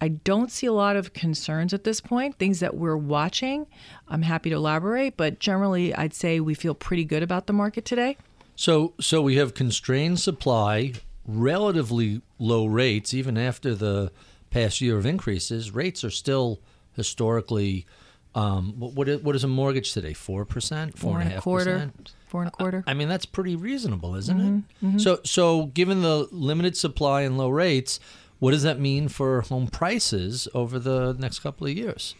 I 0.00 0.08
don't 0.08 0.50
see 0.50 0.66
a 0.66 0.72
lot 0.72 0.96
of 0.96 1.12
concerns 1.12 1.72
at 1.72 1.84
this 1.84 2.00
point, 2.00 2.36
things 2.36 2.58
that 2.58 2.76
we're 2.76 2.96
watching. 2.96 3.68
I'm 4.08 4.22
happy 4.22 4.50
to 4.50 4.56
elaborate, 4.56 5.16
but 5.16 5.38
generally, 5.38 5.94
I'd 5.94 6.14
say 6.14 6.40
we 6.40 6.54
feel 6.54 6.74
pretty 6.74 7.04
good 7.04 7.22
about 7.22 7.46
the 7.46 7.52
market 7.52 7.84
today. 7.84 8.16
So, 8.56 8.94
so 9.00 9.22
we 9.22 9.36
have 9.36 9.54
constrained 9.54 10.18
supply, 10.18 10.94
relatively 11.24 12.20
low 12.38 12.66
rates, 12.66 13.14
even 13.14 13.38
after 13.38 13.76
the 13.76 14.10
past 14.52 14.80
year 14.80 14.98
of 14.98 15.06
increases. 15.06 15.72
Rates 15.72 16.04
are 16.04 16.10
still 16.10 16.60
historically. 16.94 17.86
Um, 18.34 18.74
what 18.78 19.22
what 19.22 19.36
is 19.36 19.44
a 19.44 19.48
mortgage 19.48 19.92
today? 19.92 20.12
Four 20.14 20.44
percent, 20.44 20.96
four 20.96 21.20
and 21.20 21.32
a 21.32 21.40
quarter, 21.40 21.92
four 22.28 22.42
and 22.42 22.48
a 22.48 22.50
quarter. 22.52 22.84
I 22.86 22.94
mean, 22.94 23.08
that's 23.08 23.26
pretty 23.26 23.56
reasonable, 23.56 24.14
isn't 24.14 24.38
mm-hmm, 24.38 24.56
it? 24.56 24.86
Mm-hmm. 24.86 24.98
So, 24.98 25.20
so 25.24 25.66
given 25.66 26.02
the 26.02 26.28
limited 26.30 26.76
supply 26.76 27.22
and 27.22 27.36
low 27.36 27.50
rates, 27.50 28.00
what 28.38 28.52
does 28.52 28.62
that 28.62 28.80
mean 28.80 29.08
for 29.08 29.42
home 29.42 29.66
prices 29.66 30.48
over 30.54 30.78
the 30.78 31.14
next 31.18 31.40
couple 31.40 31.66
of 31.66 31.74
years? 31.74 32.14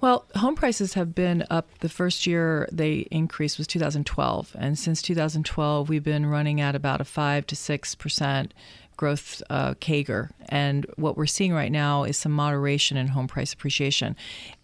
Well, 0.00 0.26
home 0.34 0.56
prices 0.56 0.94
have 0.94 1.14
been 1.14 1.44
up. 1.48 1.78
The 1.78 1.88
first 1.88 2.26
year 2.26 2.68
they 2.72 3.06
increased 3.12 3.56
was 3.56 3.68
2012, 3.68 4.56
and 4.58 4.76
since 4.76 5.00
2012 5.00 5.88
we've 5.88 6.02
been 6.02 6.26
running 6.26 6.60
at 6.60 6.74
about 6.74 7.00
a 7.00 7.04
five 7.04 7.46
to 7.46 7.56
six 7.56 7.94
percent 7.94 8.52
growth 8.96 9.42
uh, 9.50 9.74
CAGR. 9.74 10.30
And 10.48 10.86
what 10.96 11.16
we're 11.16 11.26
seeing 11.26 11.52
right 11.52 11.72
now 11.72 12.04
is 12.04 12.16
some 12.16 12.32
moderation 12.32 12.96
in 12.96 13.08
home 13.08 13.28
price 13.28 13.52
appreciation. 13.52 14.16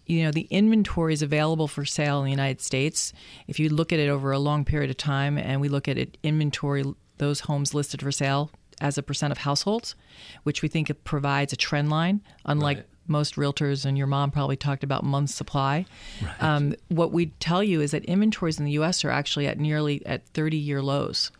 You 0.05 0.23
know, 0.23 0.31
the 0.31 0.47
inventories 0.49 1.21
available 1.21 1.67
for 1.67 1.85
sale 1.85 2.19
in 2.19 2.25
the 2.25 2.31
United 2.31 2.61
States. 2.61 3.13
If 3.47 3.59
you 3.59 3.69
look 3.69 3.93
at 3.93 3.99
it 3.99 4.09
over 4.09 4.31
a 4.31 4.39
long 4.39 4.65
period 4.65 4.89
of 4.89 4.97
time, 4.97 5.37
and 5.37 5.61
we 5.61 5.69
look 5.69 5.87
at 5.87 5.97
it 5.97 6.17
inventory, 6.23 6.83
those 7.17 7.41
homes 7.41 7.73
listed 7.73 8.01
for 8.01 8.11
sale 8.11 8.51
as 8.81 8.97
a 8.97 9.03
percent 9.03 9.31
of 9.31 9.39
households, 9.39 9.95
which 10.43 10.61
we 10.61 10.69
think 10.69 10.89
it 10.89 11.03
provides 11.03 11.53
a 11.53 11.57
trend 11.57 11.89
line, 11.89 12.21
unlike 12.45 12.77
right. 12.77 12.85
most 13.07 13.35
realtors 13.35 13.85
and 13.85 13.97
your 13.97 14.07
mom 14.07 14.31
probably 14.31 14.55
talked 14.55 14.83
about 14.83 15.03
months 15.03 15.35
supply. 15.35 15.85
Right. 16.23 16.43
Um, 16.43 16.75
what 16.87 17.11
we 17.11 17.27
tell 17.39 17.63
you 17.63 17.81
is 17.81 17.91
that 17.91 18.05
inventories 18.05 18.57
in 18.57 18.65
the 18.65 18.71
U.S. 18.73 19.03
are 19.03 19.09
actually 19.09 19.47
at 19.47 19.59
nearly 19.59 20.05
at 20.05 20.25
30 20.29 20.57
year 20.57 20.81
lows. 20.81 21.31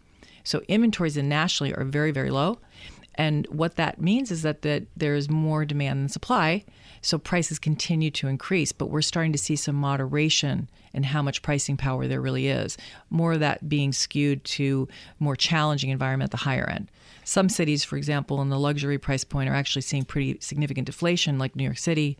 So 0.43 0.61
inventories 0.67 1.17
in 1.17 1.29
nationally 1.29 1.73
are 1.73 1.83
very, 1.83 2.11
very 2.11 2.31
low. 2.31 2.59
And 3.15 3.45
what 3.47 3.75
that 3.75 4.01
means 4.01 4.31
is 4.31 4.43
that, 4.43 4.61
that 4.61 4.83
there's 4.95 5.29
more 5.29 5.65
demand 5.65 5.99
than 6.01 6.09
supply. 6.09 6.63
So 7.01 7.17
prices 7.17 7.59
continue 7.59 8.11
to 8.11 8.27
increase, 8.27 8.71
but 8.71 8.89
we're 8.89 9.01
starting 9.01 9.31
to 9.31 9.37
see 9.37 9.55
some 9.55 9.75
moderation 9.75 10.69
in 10.93 11.03
how 11.03 11.21
much 11.21 11.41
pricing 11.41 11.77
power 11.77 12.07
there 12.07 12.21
really 12.21 12.47
is. 12.47 12.77
More 13.09 13.33
of 13.33 13.39
that 13.41 13.69
being 13.69 13.91
skewed 13.91 14.43
to 14.45 14.87
more 15.19 15.35
challenging 15.35 15.89
environment 15.89 16.27
at 16.27 16.31
the 16.31 16.43
higher 16.43 16.69
end. 16.69 16.89
Some 17.29 17.47
cities, 17.47 17.83
for 17.83 17.95
example, 17.95 18.41
in 18.41 18.49
the 18.49 18.57
luxury 18.57 18.97
price 18.97 19.23
point, 19.23 19.49
are 19.49 19.53
actually 19.53 19.83
seeing 19.83 20.03
pretty 20.03 20.39
significant 20.39 20.87
deflation, 20.87 21.37
like 21.37 21.55
New 21.55 21.63
York 21.63 21.77
City, 21.77 22.17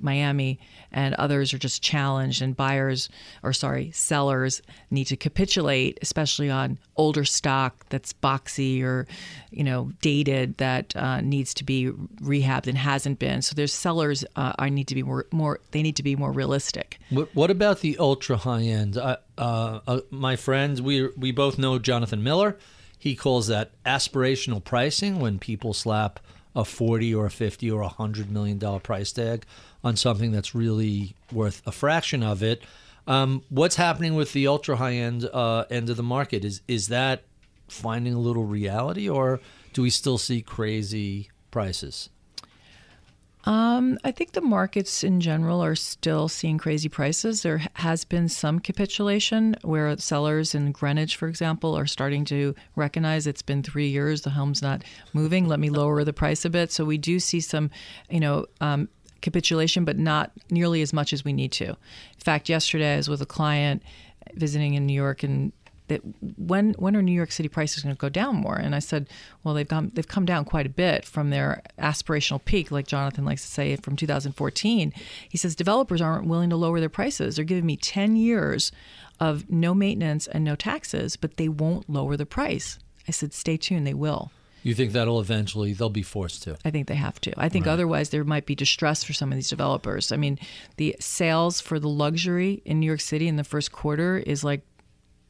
Miami, 0.00 0.58
and 0.90 1.14
others 1.16 1.52
are 1.52 1.58
just 1.58 1.82
challenged. 1.82 2.40
And 2.40 2.56
buyers, 2.56 3.10
or 3.42 3.52
sorry, 3.52 3.90
sellers, 3.90 4.62
need 4.90 5.08
to 5.08 5.16
capitulate, 5.16 5.98
especially 6.00 6.48
on 6.48 6.78
older 6.96 7.22
stock 7.22 7.84
that's 7.90 8.14
boxy 8.14 8.82
or, 8.82 9.06
you 9.50 9.62
know, 9.62 9.92
dated 10.00 10.56
that 10.56 10.96
uh, 10.96 11.20
needs 11.20 11.52
to 11.52 11.62
be 11.62 11.90
rehabbed 12.22 12.66
and 12.66 12.78
hasn't 12.78 13.18
been. 13.18 13.42
So 13.42 13.54
there's 13.54 13.74
sellers 13.74 14.24
uh, 14.36 14.54
I 14.58 14.70
need 14.70 14.88
to 14.88 14.94
be 14.94 15.02
more, 15.02 15.26
more. 15.32 15.60
They 15.72 15.82
need 15.82 15.96
to 15.96 16.02
be 16.02 16.16
more 16.16 16.32
realistic. 16.32 16.98
What, 17.10 17.28
what 17.34 17.50
about 17.50 17.80
the 17.80 17.98
ultra 17.98 18.38
high 18.38 18.62
end? 18.62 18.96
Uh, 18.96 19.18
uh, 19.36 20.00
my 20.08 20.36
friends, 20.36 20.80
we 20.80 21.08
we 21.08 21.30
both 21.30 21.58
know 21.58 21.78
Jonathan 21.78 22.22
Miller. 22.22 22.56
He 22.98 23.14
calls 23.14 23.46
that 23.48 23.70
aspirational 23.84 24.62
pricing 24.62 25.18
when 25.20 25.38
people 25.38 25.72
slap 25.74 26.20
a 26.54 26.64
40 26.64 27.14
or 27.14 27.26
a 27.26 27.30
50 27.30 27.70
or 27.70 27.82
a 27.82 27.86
100 27.86 28.30
million 28.30 28.58
dollar 28.58 28.80
price 28.80 29.12
tag 29.12 29.44
on 29.84 29.94
something 29.96 30.32
that's 30.32 30.54
really 30.54 31.14
worth 31.30 31.62
a 31.66 31.72
fraction 31.72 32.22
of 32.22 32.42
it. 32.42 32.62
Um, 33.06 33.42
what's 33.50 33.76
happening 33.76 34.14
with 34.14 34.32
the 34.32 34.46
ultra 34.46 34.76
high 34.76 34.94
end 34.94 35.28
uh, 35.32 35.64
end 35.70 35.90
of 35.90 35.96
the 35.96 36.02
market? 36.02 36.44
Is 36.44 36.62
is 36.66 36.88
that 36.88 37.22
finding 37.68 38.14
a 38.14 38.18
little 38.18 38.44
reality, 38.44 39.08
or 39.08 39.40
do 39.72 39.82
we 39.82 39.90
still 39.90 40.18
see 40.18 40.42
crazy 40.42 41.30
prices? 41.50 42.08
Um, 43.46 43.96
I 44.02 44.10
think 44.10 44.32
the 44.32 44.40
markets 44.40 45.04
in 45.04 45.20
general 45.20 45.62
are 45.62 45.76
still 45.76 46.28
seeing 46.28 46.58
crazy 46.58 46.88
prices. 46.88 47.42
There 47.42 47.62
has 47.74 48.04
been 48.04 48.28
some 48.28 48.58
capitulation 48.58 49.54
where 49.62 49.96
sellers 49.98 50.52
in 50.52 50.72
Greenwich, 50.72 51.14
for 51.14 51.28
example, 51.28 51.78
are 51.78 51.86
starting 51.86 52.24
to 52.26 52.56
recognize 52.74 53.24
it's 53.26 53.42
been 53.42 53.62
three 53.62 53.86
years, 53.86 54.22
the 54.22 54.30
home's 54.30 54.62
not 54.62 54.82
moving. 55.12 55.46
Let 55.46 55.60
me 55.60 55.70
lower 55.70 56.02
the 56.02 56.12
price 56.12 56.44
a 56.44 56.50
bit. 56.50 56.72
So 56.72 56.84
we 56.84 56.98
do 56.98 57.20
see 57.20 57.38
some, 57.38 57.70
you 58.10 58.18
know, 58.18 58.46
um, 58.60 58.88
capitulation, 59.20 59.84
but 59.84 59.96
not 59.96 60.32
nearly 60.50 60.82
as 60.82 60.92
much 60.92 61.12
as 61.12 61.24
we 61.24 61.32
need 61.32 61.52
to. 61.52 61.68
In 61.68 62.20
fact, 62.24 62.48
yesterday 62.48 62.94
I 62.94 62.96
was 62.96 63.08
with 63.08 63.22
a 63.22 63.26
client 63.26 63.82
visiting 64.34 64.74
in 64.74 64.86
New 64.86 64.92
York 64.92 65.22
and 65.22 65.52
that 65.88 66.00
when 66.36 66.74
when 66.74 66.96
are 66.96 67.02
New 67.02 67.12
York 67.12 67.32
City 67.32 67.48
prices 67.48 67.82
going 67.82 67.94
to 67.94 67.98
go 67.98 68.08
down 68.08 68.36
more? 68.36 68.56
And 68.56 68.74
I 68.74 68.78
said, 68.78 69.08
well, 69.42 69.54
they've 69.54 69.68
come 69.68 69.90
they've 69.90 70.06
come 70.06 70.24
down 70.24 70.44
quite 70.44 70.66
a 70.66 70.70
bit 70.70 71.04
from 71.04 71.30
their 71.30 71.62
aspirational 71.78 72.44
peak, 72.44 72.70
like 72.70 72.86
Jonathan 72.86 73.24
likes 73.24 73.42
to 73.42 73.48
say, 73.48 73.76
from 73.76 73.96
2014. 73.96 74.92
He 75.28 75.38
says 75.38 75.54
developers 75.54 76.00
aren't 76.00 76.26
willing 76.26 76.50
to 76.50 76.56
lower 76.56 76.80
their 76.80 76.88
prices. 76.88 77.36
They're 77.36 77.44
giving 77.44 77.66
me 77.66 77.76
10 77.76 78.16
years 78.16 78.72
of 79.20 79.50
no 79.50 79.74
maintenance 79.74 80.26
and 80.26 80.44
no 80.44 80.56
taxes, 80.56 81.16
but 81.16 81.36
they 81.36 81.48
won't 81.48 81.88
lower 81.88 82.16
the 82.16 82.26
price. 82.26 82.78
I 83.08 83.12
said, 83.12 83.32
stay 83.32 83.56
tuned, 83.56 83.86
they 83.86 83.94
will. 83.94 84.30
You 84.62 84.74
think 84.74 84.92
that'll 84.92 85.20
eventually 85.20 85.74
they'll 85.74 85.90
be 85.90 86.02
forced 86.02 86.42
to? 86.42 86.56
I 86.64 86.72
think 86.72 86.88
they 86.88 86.96
have 86.96 87.20
to. 87.20 87.32
I 87.36 87.48
think 87.48 87.68
otherwise 87.68 88.10
there 88.10 88.24
might 88.24 88.46
be 88.46 88.56
distress 88.56 89.04
for 89.04 89.12
some 89.12 89.30
of 89.30 89.36
these 89.36 89.48
developers. 89.48 90.10
I 90.10 90.16
mean, 90.16 90.40
the 90.76 90.96
sales 90.98 91.60
for 91.60 91.78
the 91.78 91.88
luxury 91.88 92.62
in 92.64 92.80
New 92.80 92.86
York 92.86 93.00
City 93.00 93.28
in 93.28 93.36
the 93.36 93.44
first 93.44 93.70
quarter 93.70 94.18
is 94.18 94.42
like 94.42 94.62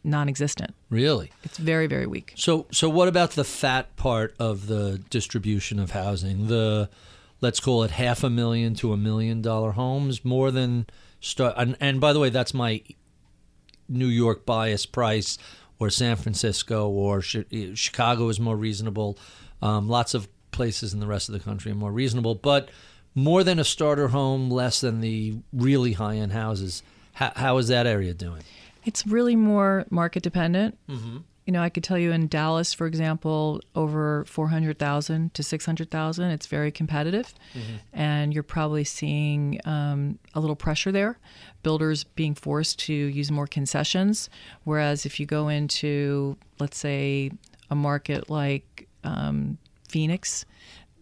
non-existent. 0.07 0.75
Really? 0.89 1.31
It's 1.43 1.59
very 1.59 1.87
very 1.87 2.07
weak. 2.07 2.33
So 2.37 2.67
so 2.71 2.89
what 2.89 3.09
about 3.09 3.33
the 3.33 3.45
fat 3.45 3.97
part 3.97 4.35
of 4.39 4.67
the 4.67 5.03
distribution 5.11 5.79
of 5.79 5.91
housing? 5.91 6.47
The 6.47 6.89
let's 7.41 7.61
call 7.61 7.83
it 7.83 7.91
half 7.91 8.25
a 8.25 8.31
million 8.31 8.75
to 8.77 8.93
a 8.93 8.97
million 8.97 9.43
dollar 9.43 9.73
homes, 9.73 10.25
more 10.25 10.51
than 10.51 10.87
start. 11.21 11.55
And, 11.57 11.77
and 11.81 12.01
by 12.01 12.13
the 12.13 12.21
way, 12.21 12.31
that's 12.31 12.55
my 12.55 12.83
New 13.89 14.07
York 14.07 14.47
bias 14.47 14.87
price, 14.87 15.39
or 15.79 15.91
San 15.91 16.17
Francisco, 16.17 16.89
or 16.89 17.21
Chi- 17.21 17.75
Chicago 17.75 18.29
is 18.29 18.41
more 18.41 18.57
reasonable. 18.57 19.19
Um, 19.63 19.89
lots 19.89 20.15
of 20.15 20.29
places 20.51 20.95
in 20.95 21.01
the 21.01 21.07
rest 21.07 21.29
of 21.29 21.35
the 21.35 21.41
country 21.41 21.73
are 21.73 21.77
more 21.77 21.93
reasonable, 21.93 22.35
but 22.35 22.71
more 23.15 23.45
than 23.45 23.59
a 23.59 23.65
starter 23.65 24.09
home, 24.09 24.51
less 24.51 24.81
than 24.81 25.01
the 25.01 25.37
really 25.53 25.93
high 25.93 26.17
end 26.17 26.33
houses. 26.33 26.83
How, 27.13 27.33
how 27.37 27.59
is 27.59 27.69
that 27.69 27.87
area 27.87 28.15
doing? 28.15 28.43
It's 28.87 29.07
really 29.07 29.37
more 29.37 29.85
market 29.91 30.23
dependent. 30.23 30.79
Mm-hmm. 30.89 31.19
You 31.45 31.53
know, 31.53 31.63
I 31.63 31.69
could 31.69 31.85
tell 31.85 31.99
you 31.99 32.11
in 32.11 32.27
Dallas, 32.27 32.73
for 32.73 32.87
example, 32.87 33.61
over 33.77 34.25
400,000 34.25 35.33
to 35.35 35.43
600,000, 35.45 36.31
it's 36.31 36.47
very 36.47 36.73
competitive. 36.73 37.33
And 37.93 38.35
you're 38.35 38.43
probably 38.43 38.83
seeing 38.83 39.61
um, 39.65 40.19
a 40.35 40.41
little 40.41 40.57
pressure 40.57 40.91
there, 40.91 41.19
builders 41.63 42.03
being 42.03 42.35
forced 42.35 42.81
to 42.81 42.95
use 42.95 43.31
more 43.31 43.47
concessions. 43.47 44.29
Whereas 44.65 45.07
if 45.07 45.21
you 45.21 45.27
go 45.27 45.47
into, 45.47 46.37
let's 46.59 46.79
say, 46.79 47.31
a 47.71 47.77
market 47.77 48.29
like 48.29 48.89
um, 49.05 49.59
Phoenix, 49.89 50.45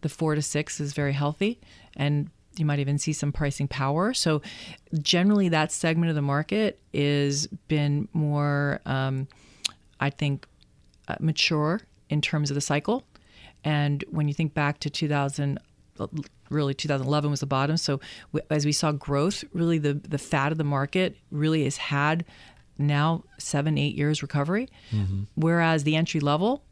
the 0.03 0.11
four 0.11 0.35
to 0.35 0.43
six 0.43 0.79
is 0.79 0.93
very 0.93 1.15
healthy. 1.15 1.59
And 1.97 2.29
you 2.57 2.67
might 2.67 2.79
even 2.79 2.99
see 2.99 3.13
some 3.13 3.33
pricing 3.33 3.69
power. 3.69 4.15
So, 4.15 4.43
generally, 5.01 5.49
that 5.51 5.73
segment 5.73 6.11
of 6.11 6.15
the 6.17 6.23
market 6.23 6.81
is 6.93 7.47
been 7.69 8.09
more, 8.13 8.81
um, 8.87 9.29
I 10.01 10.11
think, 10.11 10.47
uh, 11.09 11.17
mature 11.21 11.81
in 12.09 12.21
terms 12.21 12.51
of 12.51 12.55
the 12.55 12.61
cycle. 12.61 13.05
And 13.65 14.05
when 14.11 14.29
you 14.29 14.35
think 14.35 14.55
back 14.55 14.79
to 14.81 14.91
2000, 14.91 15.59
really 16.51 16.75
2011 16.75 17.31
was 17.31 17.41
the 17.41 17.47
bottom. 17.47 17.77
So, 17.77 18.01
w- 18.33 18.47
as 18.51 18.65
we 18.67 18.73
saw 18.73 18.93
growth, 18.93 19.45
really 19.53 19.79
the 19.79 19.95
the 19.95 20.19
fat 20.19 20.53
of 20.53 20.59
the 20.59 20.65
market 20.65 21.17
really 21.31 21.65
has 21.65 21.77
had 21.77 22.25
now 22.79 23.25
seven 23.39 23.79
eight 23.79 23.95
years 23.95 24.23
recovery, 24.23 24.69
whereas 25.37 25.85
the 25.85 25.97
entry 25.97 26.21
level, 26.21 26.65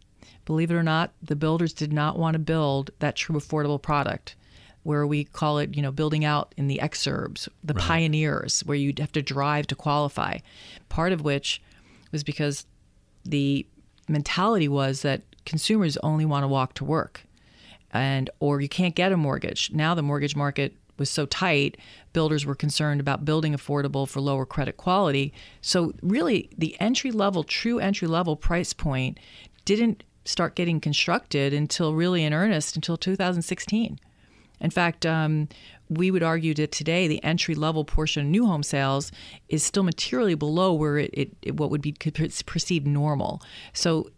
believe 0.45 0.71
it 0.71 0.75
or 0.75 0.83
not, 0.83 1.13
the 1.23 1.37
builders 1.37 1.73
did 1.73 1.93
not 1.93 2.19
want 2.19 2.35
to 2.35 2.39
build 2.41 2.91
that 2.99 3.15
true 3.17 3.37
affordable 3.37 3.81
product 3.81 4.35
where 4.83 5.07
we 5.07 5.25
call 5.25 5.59
it, 5.59 5.77
you 5.77 5.83
know, 5.83 5.93
building 5.93 6.25
out 6.25 6.55
in 6.57 6.67
the 6.67 6.81
exurbs, 6.83 7.49
the 7.63 7.75
pioneers, 7.75 8.61
where 8.61 8.77
you'd 8.77 8.99
have 8.99 9.13
to 9.13 9.23
drive 9.23 9.67
to 9.69 9.75
qualify. 9.75 10.39
Part 10.89 11.13
of 11.13 11.23
which 11.23 11.63
was 12.11 12.25
because 12.25 12.67
the 13.25 13.67
mentality 14.09 14.69
was 14.69 15.03
that 15.03 15.23
consumers 15.45 15.97
only 15.99 16.25
want 16.25 16.43
to 16.43 16.49
walk 16.49 16.75
to 16.75 16.85
work 16.85 17.23
and 17.93 18.31
or 18.41 18.61
you 18.61 18.69
can't 18.69 18.95
get 18.95 19.13
a 19.13 19.17
mortgage. 19.17 19.71
Now 19.73 19.95
the 19.95 20.03
mortgage 20.03 20.35
market 20.35 20.75
was 20.99 21.11
so 21.11 21.27
tight, 21.27 21.77
builders 22.13 22.47
were 22.47 22.55
concerned 22.55 23.01
about 23.01 23.25
building 23.25 23.55
affordable 23.55 24.09
for 24.09 24.21
lower 24.21 24.47
credit 24.47 24.77
quality. 24.77 25.33
So 25.61 25.93
really 26.03 26.51
the 26.57 26.77
entry 26.81 27.11
level 27.11 27.45
true 27.45 27.79
entry 27.79 28.09
level 28.09 28.37
price 28.37 28.73
point 28.73 29.19
didn't 29.65 30.05
start 30.25 30.55
getting 30.55 30.81
constructed 30.81 31.53
until 31.53 31.95
really 31.95 32.25
in 32.25 32.33
earnest 32.33 32.77
until 32.77 32.97
2016. 32.97 33.99
In 34.63 34.71
fact, 34.71 35.05
um, 35.05 35.49
we 35.91 36.11
would 36.11 36.23
argue 36.23 36.55
that 36.55 36.73
today 36.73 37.07
the 37.07 37.23
entry 37.23 37.55
level 37.55 37.85
portion 37.85 38.23
of 38.23 38.29
new 38.29 38.47
home 38.47 38.63
sales 38.63 39.13
is 39.51 39.63
still 39.63 39.83
materially 39.83 40.35
below 40.35 40.73
where 40.73 40.99
it, 40.99 41.11
it, 41.13 41.37
it 41.43 41.57
what 41.57 41.71
would 41.71 41.83
be 41.83 41.93
perceived 41.93 42.87
normal. 42.87 43.43
So 43.75 44.11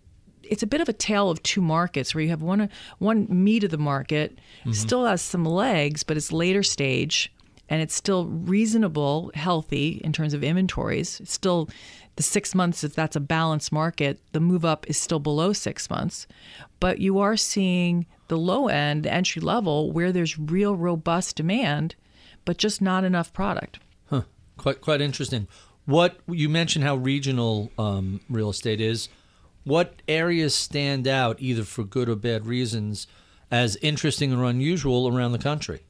it's 0.42 0.62
a 0.62 0.66
bit 0.66 0.80
of 0.80 0.88
a 0.88 0.92
tale 0.92 1.30
of 1.30 1.42
two 1.42 1.62
markets 1.62 2.14
where 2.14 2.22
you 2.22 2.28
have 2.28 2.42
one 2.42 2.68
one 2.98 3.26
meat 3.28 3.64
of 3.64 3.70
the 3.70 3.78
market 3.78 4.38
still 4.72 5.06
has 5.06 5.22
some 5.22 5.44
legs, 5.44 6.02
but 6.02 6.16
it's 6.16 6.30
later 6.30 6.62
stage 6.62 7.32
and 7.68 7.80
it's 7.80 7.94
still 7.94 8.26
reasonable, 8.26 9.30
healthy 9.34 10.00
in 10.04 10.12
terms 10.12 10.34
of 10.34 10.44
inventories. 10.44 11.20
It's 11.20 11.32
still 11.32 11.68
the 12.16 12.22
six 12.22 12.54
months, 12.54 12.84
if 12.84 12.94
that's 12.94 13.16
a 13.16 13.20
balanced 13.20 13.72
market, 13.72 14.20
the 14.32 14.40
move 14.40 14.64
up 14.64 14.88
is 14.88 14.96
still 14.96 15.18
below 15.18 15.52
six 15.52 15.90
months. 15.90 16.26
But 16.78 17.00
you 17.00 17.18
are 17.18 17.36
seeing 17.36 18.06
the 18.28 18.38
low 18.38 18.68
end, 18.68 19.04
the 19.04 19.12
entry 19.12 19.40
level, 19.42 19.90
where 19.90 20.12
there's 20.12 20.38
real 20.38 20.76
robust 20.76 21.36
demand, 21.36 21.96
but 22.44 22.58
just 22.58 22.80
not 22.80 23.04
enough 23.04 23.32
product. 23.32 23.80
Huh. 24.10 24.22
Quite 24.56 24.80
quite 24.80 25.00
interesting. 25.00 25.48
What 25.86 26.18
you 26.28 26.48
mentioned 26.48 26.84
how 26.84 26.96
regional 26.96 27.72
um, 27.78 28.20
real 28.30 28.50
estate 28.50 28.80
is. 28.80 29.08
What 29.64 30.02
areas 30.06 30.54
stand 30.54 31.08
out, 31.08 31.36
either 31.40 31.64
for 31.64 31.84
good 31.84 32.08
or 32.08 32.16
bad 32.16 32.46
reasons, 32.46 33.06
as 33.50 33.76
interesting 33.76 34.32
or 34.32 34.44
unusual 34.44 35.08
around 35.08 35.32
the 35.32 35.38
country? 35.38 35.83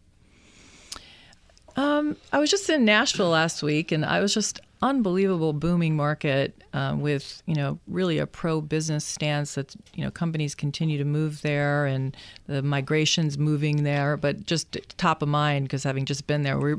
Um, 1.76 2.16
I 2.32 2.38
was 2.38 2.50
just 2.50 2.68
in 2.70 2.84
Nashville 2.84 3.30
last 3.30 3.62
week, 3.62 3.90
and 3.92 4.04
I 4.04 4.20
was 4.20 4.32
just 4.32 4.60
unbelievable 4.85 5.55
booming 5.55 5.97
market 5.97 6.62
um, 6.75 7.01
with 7.01 7.42
you 7.47 7.55
know 7.55 7.79
really 7.87 8.18
a 8.18 8.27
pro 8.27 8.61
business 8.61 9.03
stance 9.03 9.55
that 9.55 9.75
you 9.94 10.05
know 10.05 10.11
companies 10.11 10.55
continue 10.55 10.99
to 10.99 11.07
move 11.07 11.40
there 11.40 11.87
and 11.87 12.14
the 12.47 12.61
migrations 12.61 13.38
moving 13.38 13.83
there. 13.85 14.18
But 14.18 14.44
just 14.44 14.77
top 14.99 15.23
of 15.23 15.29
mind 15.29 15.64
because 15.64 15.85
having 15.85 16.05
just 16.05 16.27
been 16.27 16.42
there 16.42 16.59
we, 16.59 16.75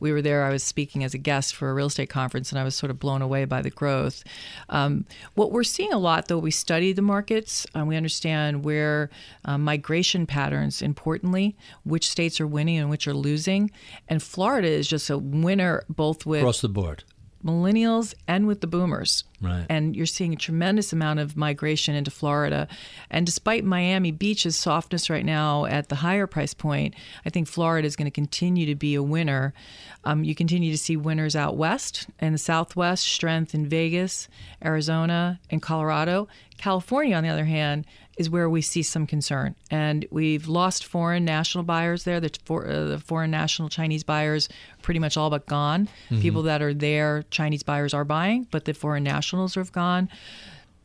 we 0.00 0.12
were 0.12 0.20
there 0.20 0.44
I 0.44 0.50
was 0.50 0.62
speaking 0.62 1.02
as 1.02 1.14
a 1.14 1.18
guest 1.18 1.56
for 1.56 1.70
a 1.70 1.74
real 1.74 1.86
estate 1.86 2.10
conference 2.10 2.52
and 2.52 2.58
I 2.58 2.64
was 2.64 2.76
sort 2.76 2.90
of 2.90 3.00
blown 3.00 3.22
away 3.22 3.46
by 3.46 3.62
the 3.62 3.70
growth. 3.70 4.22
Um, 4.68 5.06
what 5.34 5.50
we're 5.50 5.64
seeing 5.64 5.94
a 5.94 5.98
lot 5.98 6.28
though 6.28 6.38
we 6.38 6.50
study 6.50 6.92
the 6.92 7.00
markets 7.00 7.66
um, 7.74 7.88
we 7.88 7.96
understand 7.96 8.66
where 8.66 9.08
um, 9.46 9.64
migration 9.64 10.26
patterns 10.26 10.82
importantly 10.82 11.56
which 11.84 12.06
states 12.06 12.38
are 12.38 12.46
winning 12.46 12.76
and 12.76 12.90
which 12.90 13.08
are 13.08 13.14
losing. 13.14 13.70
And 14.08 14.22
Florida 14.22 14.68
is 14.68 14.86
just 14.86 15.08
a 15.08 15.16
winner 15.16 15.84
both 15.88 16.26
with 16.26 16.42
Across 16.42 16.60
the 16.60 16.68
board. 16.68 17.02
Millennials 17.46 18.14
and 18.26 18.46
with 18.46 18.60
the 18.60 18.66
boomers. 18.66 19.24
Right. 19.40 19.66
And 19.68 19.94
you're 19.94 20.06
seeing 20.06 20.32
a 20.32 20.36
tremendous 20.36 20.92
amount 20.92 21.20
of 21.20 21.36
migration 21.36 21.94
into 21.94 22.10
Florida. 22.10 22.68
And 23.10 23.24
despite 23.24 23.64
Miami 23.64 24.10
Beach's 24.10 24.56
softness 24.56 25.08
right 25.08 25.24
now 25.24 25.66
at 25.66 25.88
the 25.88 25.96
higher 25.96 26.26
price 26.26 26.54
point, 26.54 26.94
I 27.24 27.30
think 27.30 27.46
Florida 27.46 27.86
is 27.86 27.96
going 27.96 28.06
to 28.06 28.10
continue 28.10 28.66
to 28.66 28.74
be 28.74 28.94
a 28.94 29.02
winner. 29.02 29.54
Um, 30.04 30.24
you 30.24 30.34
continue 30.34 30.72
to 30.72 30.78
see 30.78 30.96
winners 30.96 31.36
out 31.36 31.56
west 31.56 32.06
and 32.18 32.34
the 32.34 32.38
southwest, 32.38 33.06
strength 33.06 33.54
in 33.54 33.66
Vegas, 33.66 34.28
Arizona, 34.64 35.40
and 35.50 35.62
Colorado. 35.62 36.28
California, 36.56 37.14
on 37.14 37.22
the 37.22 37.28
other 37.28 37.44
hand, 37.44 37.84
is 38.16 38.30
where 38.30 38.48
we 38.48 38.62
see 38.62 38.82
some 38.82 39.06
concern. 39.06 39.54
And 39.70 40.06
we've 40.10 40.48
lost 40.48 40.84
foreign 40.84 41.24
national 41.24 41.64
buyers 41.64 42.04
there. 42.04 42.18
The, 42.18 42.30
for, 42.44 42.66
uh, 42.66 42.84
the 42.84 42.98
foreign 42.98 43.30
national 43.30 43.68
Chinese 43.68 44.04
buyers 44.04 44.48
pretty 44.82 45.00
much 45.00 45.16
all 45.16 45.30
but 45.30 45.46
gone. 45.46 45.88
People 46.20 46.42
that 46.44 46.62
are 46.62 46.74
there, 46.74 47.24
Chinese 47.30 47.62
buyers 47.62 47.92
are 47.92 48.04
buying, 48.04 48.46
but 48.50 48.64
the 48.64 48.72
foreign 48.72 49.04
nationals 49.04 49.54
have 49.54 49.72
gone. 49.72 50.08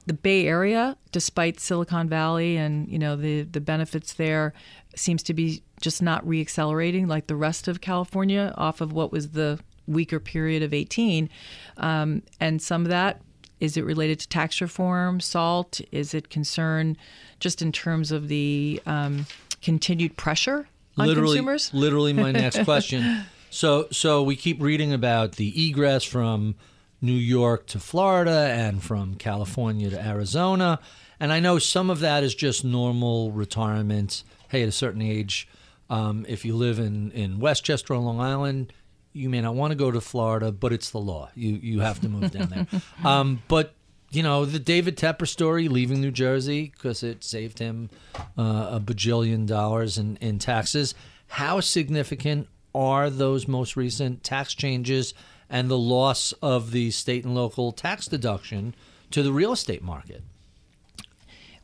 The 0.07 0.13
Bay 0.13 0.47
Area, 0.47 0.97
despite 1.11 1.59
Silicon 1.59 2.09
Valley 2.09 2.57
and 2.57 2.87
you 2.89 2.97
know 2.97 3.15
the 3.15 3.43
the 3.43 3.61
benefits 3.61 4.13
there, 4.13 4.51
seems 4.95 5.21
to 5.23 5.33
be 5.33 5.61
just 5.79 6.01
not 6.01 6.25
reaccelerating 6.25 7.07
like 7.07 7.27
the 7.27 7.35
rest 7.35 7.67
of 7.67 7.81
California 7.81 8.51
off 8.57 8.81
of 8.81 8.91
what 8.91 9.11
was 9.11 9.29
the 9.29 9.59
weaker 9.87 10.19
period 10.19 10.63
of 10.63 10.73
18. 10.73 11.29
Um, 11.77 12.23
and 12.39 12.61
some 12.61 12.81
of 12.83 12.89
that 12.89 13.21
is 13.61 13.77
it 13.77 13.85
related 13.85 14.19
to 14.19 14.27
tax 14.27 14.59
reform, 14.59 15.21
SALT? 15.21 15.79
Is 15.91 16.13
it 16.13 16.29
concern 16.29 16.97
just 17.39 17.61
in 17.61 17.71
terms 17.71 18.11
of 18.11 18.27
the 18.27 18.81
um, 18.85 19.27
continued 19.61 20.17
pressure 20.17 20.67
on 20.97 21.07
literally, 21.07 21.37
consumers? 21.37 21.73
literally 21.73 22.11
my 22.11 22.31
next 22.31 22.63
question. 22.65 23.23
So, 23.51 23.87
so 23.91 24.23
we 24.23 24.35
keep 24.35 24.61
reading 24.61 24.91
about 24.91 25.33
the 25.33 25.69
egress 25.69 26.03
from 26.03 26.55
New 27.01 27.13
York 27.13 27.67
to 27.67 27.79
Florida 27.79 28.49
and 28.51 28.83
from 28.83 29.15
California 29.15 29.91
to 29.91 30.05
Arizona, 30.05 30.79
and 31.19 31.31
I 31.31 31.39
know 31.39 31.59
some 31.59 31.91
of 31.91 31.99
that 31.99 32.23
is 32.23 32.33
just 32.33 32.65
normal 32.65 33.31
retirement. 33.31 34.23
Hey, 34.49 34.63
at 34.63 34.69
a 34.69 34.71
certain 34.71 35.03
age, 35.03 35.47
um, 35.89 36.25
if 36.27 36.43
you 36.45 36.55
live 36.55 36.79
in 36.79 37.11
in 37.11 37.39
Westchester 37.39 37.93
or 37.93 37.97
Long 37.97 38.19
Island, 38.19 38.73
you 39.13 39.29
may 39.29 39.41
not 39.41 39.55
want 39.55 39.71
to 39.71 39.75
go 39.75 39.91
to 39.91 40.01
Florida, 40.01 40.51
but 40.51 40.73
it's 40.73 40.89
the 40.89 40.99
law. 40.99 41.29
You 41.35 41.59
you 41.61 41.79
have 41.81 41.99
to 42.01 42.09
move 42.09 42.31
down 42.31 42.49
there. 42.49 42.67
Um, 43.03 43.41
but 43.47 43.73
you 44.11 44.21
know 44.21 44.45
the 44.45 44.59
David 44.59 44.97
Tepper 44.97 45.27
story, 45.27 45.67
leaving 45.67 46.01
New 46.01 46.11
Jersey 46.11 46.71
because 46.73 47.03
it 47.03 47.23
saved 47.23 47.59
him 47.59 47.89
uh, 48.37 48.69
a 48.73 48.81
bajillion 48.83 49.47
dollars 49.47 49.97
in, 49.97 50.17
in 50.17 50.39
taxes. 50.39 50.93
How 51.27 51.59
significant 51.61 52.47
are 52.75 53.09
those 53.09 53.47
most 53.47 53.75
recent 53.75 54.23
tax 54.23 54.53
changes 54.53 55.13
and 55.49 55.69
the 55.69 55.77
loss 55.77 56.33
of 56.41 56.71
the 56.71 56.91
state 56.91 57.25
and 57.25 57.35
local 57.35 57.71
tax 57.71 58.07
deduction 58.07 58.75
to 59.11 59.23
the 59.23 59.31
real 59.31 59.51
estate 59.51 59.83
market? 59.83 60.21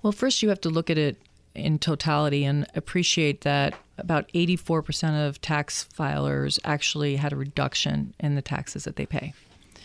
Well, 0.01 0.11
first 0.11 0.41
you 0.41 0.49
have 0.49 0.61
to 0.61 0.69
look 0.69 0.89
at 0.89 0.97
it 0.97 1.17
in 1.57 1.79
totality 1.79 2.45
and 2.45 2.65
appreciate 2.75 3.41
that 3.41 3.73
about 3.97 4.27
84% 4.33 5.27
of 5.27 5.41
tax 5.41 5.87
filers 5.97 6.59
actually 6.63 7.15
had 7.15 7.33
a 7.33 7.35
reduction 7.35 8.13
in 8.19 8.35
the 8.35 8.41
taxes 8.41 8.83
that 8.83 8.95
they 8.95 9.05
pay. 9.05 9.33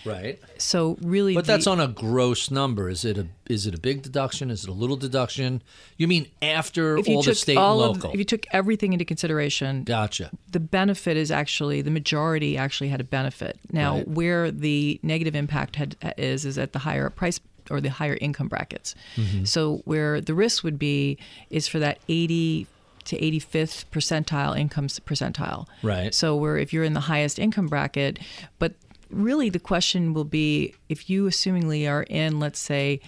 Right. 0.05 0.41
So 0.59 0.97
really, 1.01 1.35
But 1.35 1.45
that's 1.45 1.68
on 1.68 1.79
a 1.79 1.87
gross 1.87 2.51
number. 2.51 2.89
Is 2.89 3.05
it 3.05 3.16
a 3.18 3.29
is 3.49 3.68
it 3.68 3.75
a 3.75 3.79
big 3.79 4.03
deduction? 4.03 4.51
Is 4.51 4.64
it 4.64 4.68
a 4.70 4.73
little 4.73 4.97
deduction? 4.97 5.62
You 5.97 6.09
mean 6.09 6.27
after 6.41 6.99
you 6.99 7.05
all 7.16 7.23
the 7.23 7.37
state 7.37 7.57
all 7.57 7.85
and 7.85 7.91
of 7.91 7.97
local? 7.99 8.11
if 8.12 8.18
you 8.18 8.25
took 8.25 8.45
everything 8.53 8.93
into 8.95 9.05
consideration, 9.05 9.85
gotcha. 9.85 10.31
the 10.51 10.59
benefit 10.59 11.16
is 11.16 11.31
actually 11.31 11.83
the 11.83 11.91
majority 11.93 12.57
actually 12.57 12.89
had 12.89 13.01
a 13.01 13.05
benefit. 13.05 13.61
Now, 13.70 13.99
Right. 13.99 14.09
where 14.09 14.51
the 14.51 14.99
negative 15.05 15.37
impact 15.37 15.77
had, 15.77 15.97
is 16.18 16.45
is 16.47 16.59
at 16.59 16.73
the 16.73 16.81
higher 16.81 17.09
price 17.09 17.39
or 17.71 17.81
the 17.81 17.91
higher 17.91 18.19
income 18.21 18.49
brackets. 18.49 18.95
Mm-hmm. 19.17 19.45
So 19.45 19.83
where 19.85 20.21
the 20.21 20.35
risk 20.35 20.65
would 20.65 20.79
be 20.79 21.19
is 21.51 21.69
for 21.69 21.79
that 21.79 21.99
80 22.09 22.67
to 23.05 23.19
85th 23.19 23.87
percentile 23.91 24.57
income 24.59 24.87
percentile. 24.87 25.67
Right. 25.83 26.15
So 26.15 26.37
where 26.37 26.57
if 26.57 26.73
you're 26.73 26.85
in 26.85 26.93
the 26.93 27.01
highest 27.01 27.39
income 27.39 27.67
bracket, 27.67 28.19
but 28.59 28.75
really 29.11 29.51
the 29.51 29.59
question 29.59 30.15
will 30.15 30.25
be 30.25 30.75
if 30.89 31.11
you 31.11 31.27
assumingly 31.27 31.89
are 31.89 32.05
in 32.05 32.41
let's 32.41 32.59
say 32.59 33.01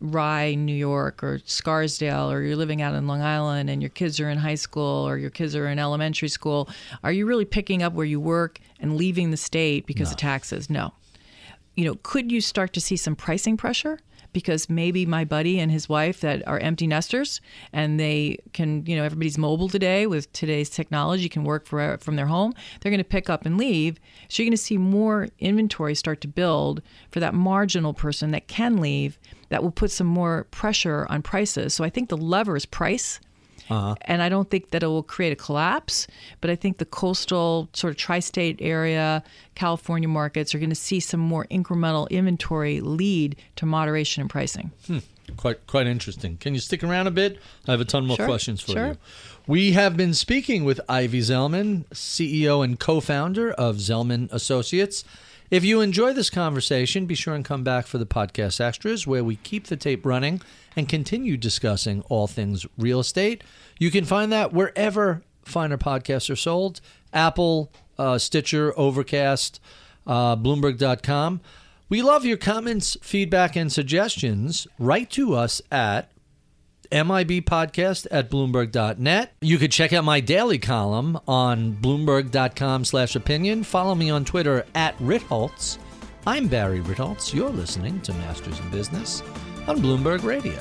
Rye, 0.00 0.54
New 0.54 0.74
York, 0.74 1.22
or 1.22 1.40
Scarsdale, 1.46 2.30
or 2.30 2.42
you're 2.42 2.56
living 2.56 2.82
out 2.82 2.94
in 2.94 3.06
Long 3.06 3.22
Island 3.22 3.70
and 3.70 3.80
your 3.80 3.88
kids 3.88 4.20
are 4.20 4.28
in 4.28 4.38
high 4.38 4.56
school 4.56 5.08
or 5.08 5.16
your 5.16 5.30
kids 5.30 5.56
are 5.56 5.66
in 5.66 5.78
elementary 5.78 6.28
school, 6.28 6.68
are 7.02 7.12
you 7.12 7.24
really 7.26 7.44
picking 7.46 7.82
up 7.82 7.94
where 7.94 8.04
you 8.04 8.20
work 8.20 8.60
and 8.80 8.96
leaving 8.96 9.30
the 9.30 9.36
state 9.36 9.86
because 9.86 10.10
of 10.10 10.18
taxes? 10.18 10.68
No. 10.68 10.92
You 11.74 11.84
know, 11.84 11.96
could 12.02 12.30
you 12.30 12.40
start 12.40 12.72
to 12.74 12.80
see 12.80 12.96
some 12.96 13.16
pricing 13.16 13.56
pressure? 13.56 13.98
Because 14.32 14.68
maybe 14.68 15.06
my 15.06 15.24
buddy 15.24 15.60
and 15.60 15.70
his 15.70 15.88
wife 15.88 16.20
that 16.20 16.46
are 16.48 16.58
empty 16.58 16.88
nesters 16.88 17.40
and 17.72 18.00
they 18.00 18.38
can, 18.52 18.84
you 18.84 18.96
know, 18.96 19.04
everybody's 19.04 19.38
mobile 19.38 19.68
today 19.68 20.08
with 20.08 20.32
today's 20.32 20.68
technology, 20.70 21.28
can 21.28 21.44
work 21.44 21.66
for, 21.66 21.98
from 21.98 22.16
their 22.16 22.26
home. 22.26 22.52
They're 22.80 22.90
going 22.90 22.98
to 22.98 23.04
pick 23.04 23.30
up 23.30 23.46
and 23.46 23.56
leave. 23.56 24.00
So 24.28 24.42
you're 24.42 24.48
going 24.48 24.56
to 24.56 24.62
see 24.62 24.76
more 24.76 25.28
inventory 25.38 25.94
start 25.94 26.20
to 26.22 26.28
build 26.28 26.82
for 27.12 27.20
that 27.20 27.32
marginal 27.34 27.94
person 27.94 28.32
that 28.32 28.48
can 28.48 28.78
leave 28.78 29.20
that 29.50 29.62
will 29.62 29.70
put 29.70 29.92
some 29.92 30.08
more 30.08 30.44
pressure 30.50 31.06
on 31.08 31.22
prices. 31.22 31.72
So 31.74 31.84
I 31.84 31.90
think 31.90 32.08
the 32.08 32.16
lever 32.16 32.56
is 32.56 32.66
price. 32.66 33.20
Uh-huh. 33.70 33.94
And 34.02 34.22
I 34.22 34.28
don't 34.28 34.50
think 34.50 34.70
that 34.70 34.82
it 34.82 34.86
will 34.86 35.02
create 35.02 35.32
a 35.32 35.36
collapse, 35.36 36.06
but 36.40 36.50
I 36.50 36.56
think 36.56 36.78
the 36.78 36.84
coastal 36.84 37.68
sort 37.72 37.90
of 37.92 37.96
tri 37.96 38.20
state 38.20 38.58
area, 38.60 39.22
California 39.54 40.08
markets 40.08 40.54
are 40.54 40.58
going 40.58 40.70
to 40.70 40.74
see 40.76 41.00
some 41.00 41.20
more 41.20 41.46
incremental 41.50 42.08
inventory 42.10 42.80
lead 42.80 43.36
to 43.56 43.66
moderation 43.66 44.20
in 44.22 44.28
pricing. 44.28 44.70
Hmm. 44.86 44.98
Quite 45.38 45.66
quite 45.66 45.86
interesting. 45.86 46.36
Can 46.36 46.52
you 46.52 46.60
stick 46.60 46.84
around 46.84 47.06
a 47.06 47.10
bit? 47.10 47.38
I 47.66 47.70
have 47.70 47.80
a 47.80 47.86
ton 47.86 48.06
more 48.06 48.16
Sure, 48.16 48.26
questions 48.26 48.60
for 48.60 48.72
sure. 48.72 48.86
you. 48.88 48.96
We 49.46 49.72
have 49.72 49.96
been 49.96 50.12
speaking 50.12 50.64
with 50.64 50.80
Ivy 50.88 51.20
Zelman, 51.20 51.86
CEO 51.88 52.62
and 52.62 52.78
co-founder 52.78 53.50
of 53.52 53.76
Zelman 53.76 54.30
Associates. 54.32 55.02
If 55.50 55.64
you 55.64 55.80
enjoy 55.80 56.12
this 56.12 56.30
conversation, 56.30 57.06
be 57.06 57.14
sure 57.14 57.34
and 57.34 57.44
come 57.44 57.62
back 57.62 57.86
for 57.86 57.98
the 57.98 58.06
podcast 58.06 58.60
extras 58.60 59.06
where 59.06 59.22
we 59.22 59.36
keep 59.36 59.66
the 59.66 59.76
tape 59.76 60.04
running 60.06 60.40
and 60.74 60.88
continue 60.88 61.36
discussing 61.36 62.02
all 62.08 62.26
things 62.26 62.66
real 62.78 63.00
estate. 63.00 63.44
You 63.78 63.90
can 63.90 64.04
find 64.04 64.32
that 64.32 64.52
wherever 64.52 65.22
finer 65.44 65.78
podcasts 65.78 66.30
are 66.30 66.36
sold 66.36 66.80
Apple, 67.12 67.70
uh, 67.98 68.18
Stitcher, 68.18 68.76
Overcast, 68.76 69.60
uh, 70.06 70.36
Bloomberg.com. 70.36 71.40
We 71.88 72.02
love 72.02 72.24
your 72.24 72.38
comments, 72.38 72.96
feedback, 73.02 73.54
and 73.54 73.70
suggestions. 73.70 74.66
Write 74.78 75.10
to 75.10 75.34
us 75.34 75.60
at 75.70 76.10
MIBpodcast 76.94 78.06
at 78.12 78.30
Bloomberg.net. 78.30 79.32
You 79.40 79.58
could 79.58 79.72
check 79.72 79.92
out 79.92 80.04
my 80.04 80.20
daily 80.20 80.58
column 80.58 81.18
on 81.26 81.72
Bloomberg.com 81.74 82.84
slash 82.84 83.16
opinion. 83.16 83.64
Follow 83.64 83.96
me 83.96 84.10
on 84.10 84.24
Twitter 84.24 84.64
at 84.76 84.96
Ritholtz. 84.98 85.78
I'm 86.24 86.46
Barry 86.46 86.80
Ritholtz. 86.80 87.34
You're 87.34 87.50
listening 87.50 88.00
to 88.02 88.12
Masters 88.14 88.60
in 88.60 88.70
Business 88.70 89.22
on 89.66 89.78
Bloomberg 89.78 90.22
Radio. 90.22 90.54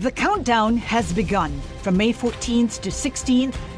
The 0.00 0.10
countdown 0.10 0.76
has 0.78 1.12
begun. 1.12 1.60
From 1.80 1.96
May 1.96 2.12
14th 2.12 2.80
to 2.80 2.90
16th, 2.90 3.54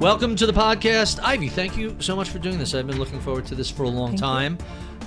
Welcome 0.00 0.34
to 0.36 0.46
the 0.46 0.52
podcast. 0.54 1.20
Ivy, 1.22 1.50
thank 1.50 1.76
you 1.76 1.94
so 2.00 2.16
much 2.16 2.30
for 2.30 2.38
doing 2.38 2.56
this. 2.56 2.74
I've 2.74 2.86
been 2.86 2.98
looking 2.98 3.20
forward 3.20 3.44
to 3.48 3.54
this 3.54 3.70
for 3.70 3.82
a 3.82 3.88
long 3.90 4.16
time. 4.16 4.56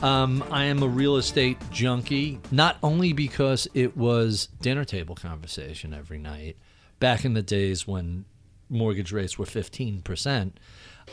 Um, 0.04 0.44
I 0.52 0.66
am 0.66 0.84
a 0.84 0.88
real 0.88 1.18
estate 1.18 1.58
junkie, 1.72 2.40
not 2.52 2.78
only 2.84 3.12
because 3.12 3.68
it 3.74 3.98
was 3.98 4.50
dinner 4.62 4.86
table 4.86 5.16
conversation 5.16 5.96
every 5.96 6.20
night 6.20 6.58
back 7.00 7.26
in 7.26 7.34
the 7.34 7.42
days 7.42 7.88
when 7.88 8.26
mortgage 8.70 9.12
rates 9.12 9.40
were 9.40 9.46
15%, 9.46 10.52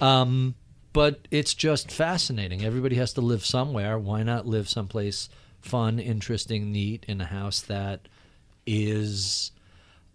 um, 0.03 0.57
but 0.93 1.26
it's 1.31 1.55
just 1.55 1.91
fascinating. 1.91 2.62
Everybody 2.62 2.97
has 2.97 3.14
to 3.14 3.22
live 3.22 3.47
somewhere. 3.47 3.99
Why 3.99 4.22
not 4.22 4.47
live 4.47 4.68
someplace 4.68 5.31
fun, 5.62 5.99
interesting, 5.99 6.70
neat 6.70 7.07
in 7.09 7.22
a 7.22 7.26
house 7.26 7.62
that 7.62 8.09
is 8.66 9.53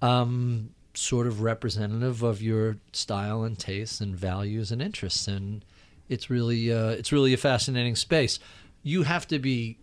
um, 0.04 0.75
sort 0.98 1.28
of 1.28 1.42
representative 1.42 2.24
of 2.24 2.42
your 2.42 2.78
style 2.94 3.44
and 3.44 3.58
tastes 3.60 4.00
and 4.02 4.16
values 4.16 4.72
and 4.72 4.82
interests 4.82 5.28
and 5.28 5.64
it's 6.10 6.30
really 6.30 6.72
uh, 6.72 6.90
it's 6.90 7.12
really 7.12 7.34
a 7.34 7.38
fascinating 7.38 7.96
space 7.96 8.40
you 8.84 9.04
have 9.04 9.28
to 9.28 9.40
be 9.40 9.78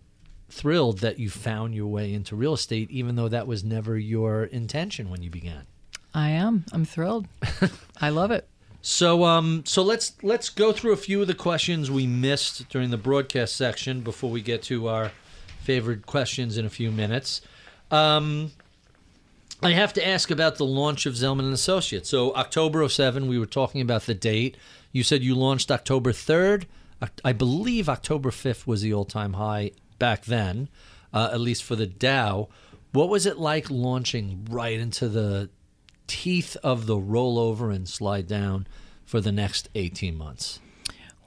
thrilled 0.49 0.99
that 0.99 1.19
you 1.19 1.29
found 1.29 1.73
your 1.75 1.87
way 1.87 2.13
into 2.13 2.35
real 2.35 2.53
estate 2.53 2.89
even 2.91 3.15
though 3.15 3.27
that 3.27 3.47
was 3.47 3.63
never 3.63 3.97
your 3.97 4.43
intention 4.45 5.09
when 5.09 5.21
you 5.23 5.29
began 5.29 5.65
I 6.15 6.29
am. 6.29 6.63
I'm 6.71 6.85
thrilled. 6.85 7.27
I 7.99 8.09
love 8.09 8.29
it. 8.29 8.47
so 8.83 9.23
um 9.23 9.63
so 9.65 9.81
let's 9.81 10.13
let's 10.21 10.49
go 10.49 10.71
through 10.71 10.93
a 10.93 10.97
few 10.97 11.21
of 11.21 11.27
the 11.27 11.33
questions 11.33 11.89
we 11.89 12.05
missed 12.05 12.69
during 12.69 12.91
the 12.91 12.97
broadcast 12.97 13.55
section 13.55 14.01
before 14.01 14.29
we 14.29 14.41
get 14.41 14.61
to 14.63 14.87
our 14.87 15.11
favorite 15.61 16.05
questions 16.05 16.57
in 16.57 16.65
a 16.65 16.69
few 16.69 16.91
minutes 16.91 17.41
um 17.91 18.51
I 19.61 19.71
have 19.71 19.93
to 19.93 20.05
ask 20.05 20.29
about 20.29 20.57
the 20.57 20.65
launch 20.65 21.05
of 21.05 21.13
Zelman 21.13 21.41
and 21.41 21.53
Associates. 21.53 22.09
So 22.09 22.33
October 22.35 22.87
07, 22.87 23.27
we 23.27 23.39
were 23.39 23.45
talking 23.45 23.81
about 23.81 24.03
the 24.03 24.13
date. 24.13 24.57
You 24.91 25.03
said 25.03 25.23
you 25.23 25.35
launched 25.35 25.71
October 25.71 26.11
3rd. 26.11 26.65
I 27.23 27.33
believe 27.33 27.89
October 27.89 28.31
5th 28.31 28.65
was 28.65 28.81
the 28.81 28.93
all-time 28.93 29.33
high 29.33 29.71
back 29.99 30.23
then, 30.25 30.69
uh, 31.13 31.29
at 31.33 31.41
least 31.41 31.63
for 31.63 31.75
the 31.75 31.87
Dow. 31.87 32.47
What 32.91 33.09
was 33.09 33.25
it 33.25 33.37
like 33.37 33.69
launching 33.69 34.47
right 34.49 34.79
into 34.79 35.09
the 35.09 35.49
teeth 36.07 36.55
of 36.63 36.85
the 36.85 36.95
rollover 36.95 37.73
and 37.73 37.87
slide 37.89 38.27
down 38.27 38.67
for 39.05 39.19
the 39.19 39.31
next 39.31 39.69
18 39.75 40.15
months? 40.15 40.59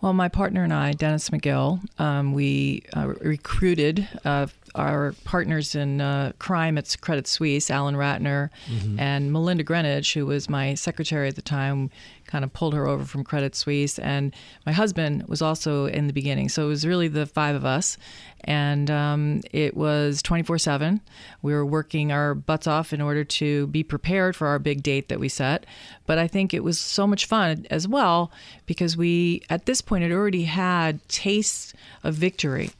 Well, 0.02 0.12
my 0.12 0.28
partner 0.28 0.62
and 0.62 0.72
I, 0.74 0.92
Dennis 0.92 1.30
McGill, 1.30 1.80
um, 1.98 2.32
we 2.34 2.84
uh, 2.94 3.08
recruited 3.20 4.06
uh, 4.26 4.46
our 4.74 5.14
partners 5.24 5.74
in 5.74 6.00
uh, 6.02 6.32
crime 6.38 6.76
at 6.76 6.94
Credit 7.00 7.26
Suisse, 7.26 7.70
Alan 7.70 7.94
Ratner, 7.96 8.50
and 8.98 9.32
Melinda 9.32 9.64
Greenwich, 9.64 10.12
who 10.14 10.26
was 10.26 10.50
my 10.50 10.74
secretary 10.74 11.28
at 11.28 11.34
the 11.34 11.42
time, 11.42 11.90
kind 12.26 12.44
of 12.44 12.52
pulled 12.52 12.74
her 12.74 12.86
over 12.86 13.04
from 13.04 13.24
Credit 13.24 13.54
Suisse. 13.54 13.98
And 13.98 14.34
my 14.64 14.72
husband 14.72 15.24
was 15.28 15.42
also 15.42 15.86
in 15.86 16.06
the 16.06 16.12
beginning. 16.12 16.48
So 16.48 16.64
it 16.64 16.68
was 16.68 16.86
really 16.86 17.08
the 17.08 17.26
five 17.26 17.54
of 17.54 17.64
us. 17.64 17.96
And 18.44 18.90
um, 18.90 19.40
it 19.52 19.76
was 19.76 20.22
24 20.22 20.58
7. 20.58 21.00
We 21.42 21.52
were 21.52 21.66
working 21.66 22.12
our 22.12 22.34
butts 22.34 22.66
off 22.66 22.92
in 22.92 23.00
order 23.00 23.24
to 23.24 23.66
be 23.68 23.82
prepared 23.82 24.36
for 24.36 24.46
our 24.46 24.58
big 24.58 24.82
date 24.82 25.08
that 25.08 25.18
we 25.18 25.28
set. 25.28 25.66
But 26.06 26.18
I 26.18 26.28
think 26.28 26.52
it 26.52 26.62
was 26.62 26.78
so 26.78 27.06
much 27.06 27.26
fun 27.26 27.66
as 27.70 27.88
well 27.88 28.30
because 28.66 28.96
we, 28.96 29.42
at 29.50 29.66
this 29.66 29.80
point, 29.80 30.02
had 30.02 30.12
already 30.12 30.44
had 30.44 31.06
tastes 31.08 31.72
of 32.04 32.14
victory 32.14 32.70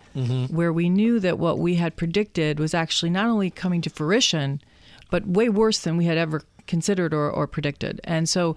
where 0.49 0.73
we 0.73 0.89
knew 0.89 1.21
that 1.21 1.39
what 1.39 1.59
we 1.59 1.75
had 1.75 1.95
predicted 1.95 2.59
was 2.59 2.73
actually 2.73 3.11
not 3.11 3.27
only 3.27 3.51
coming 3.51 3.83
to 3.83 3.91
fruition, 3.91 4.63
but 5.11 5.27
way 5.27 5.51
worse 5.51 5.79
than 5.81 5.99
we 5.99 6.07
had 6.07 6.17
ever 6.17 6.43
considered 6.67 7.13
or, 7.13 7.31
or 7.31 7.47
predicted. 7.47 8.01
And 8.05 8.27
so 8.27 8.57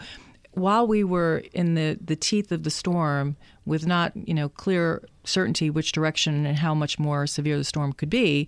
while 0.53 0.87
we 0.87 1.03
were 1.03 1.43
in 1.53 1.75
the, 1.75 1.97
the 2.03 2.15
teeth 2.15 2.51
of 2.51 2.63
the 2.63 2.69
storm 2.69 3.35
with 3.65 3.85
not 3.85 4.11
you 4.15 4.33
know 4.33 4.49
clear 4.49 5.03
certainty 5.23 5.69
which 5.69 5.91
direction 5.91 6.45
and 6.45 6.57
how 6.57 6.73
much 6.73 6.97
more 6.97 7.27
severe 7.27 7.57
the 7.57 7.63
storm 7.63 7.93
could 7.93 8.09
be, 8.09 8.47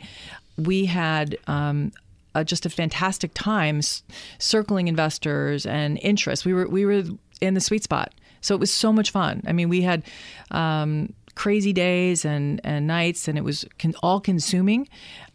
we 0.58 0.86
had 0.86 1.38
um, 1.48 1.92
a, 2.36 2.44
just 2.44 2.66
a 2.66 2.70
fantastic 2.70 3.32
time 3.34 3.82
circling 4.40 4.88
investors 4.88 5.66
and 5.66 6.00
interest. 6.02 6.46
We 6.46 6.54
were 6.54 6.68
we 6.68 6.86
were 6.86 7.04
in 7.40 7.54
the 7.54 7.62
sweet 7.62 7.84
spot, 7.84 8.14
so 8.42 8.56
it 8.56 8.60
was 8.60 8.72
so 8.72 8.92
much 8.92 9.12
fun. 9.12 9.44
I 9.48 9.54
mean, 9.54 9.70
we 9.70 9.82
had. 9.82 10.04
Um, 10.52 11.14
crazy 11.36 11.74
days 11.74 12.26
and, 12.26 12.62
and 12.64 12.88
nights, 12.88 13.28
and 13.28 13.38
it 13.38 13.44
was 13.44 13.66
con- 13.80 13.96
all 14.02 14.20
consuming. 14.20 14.88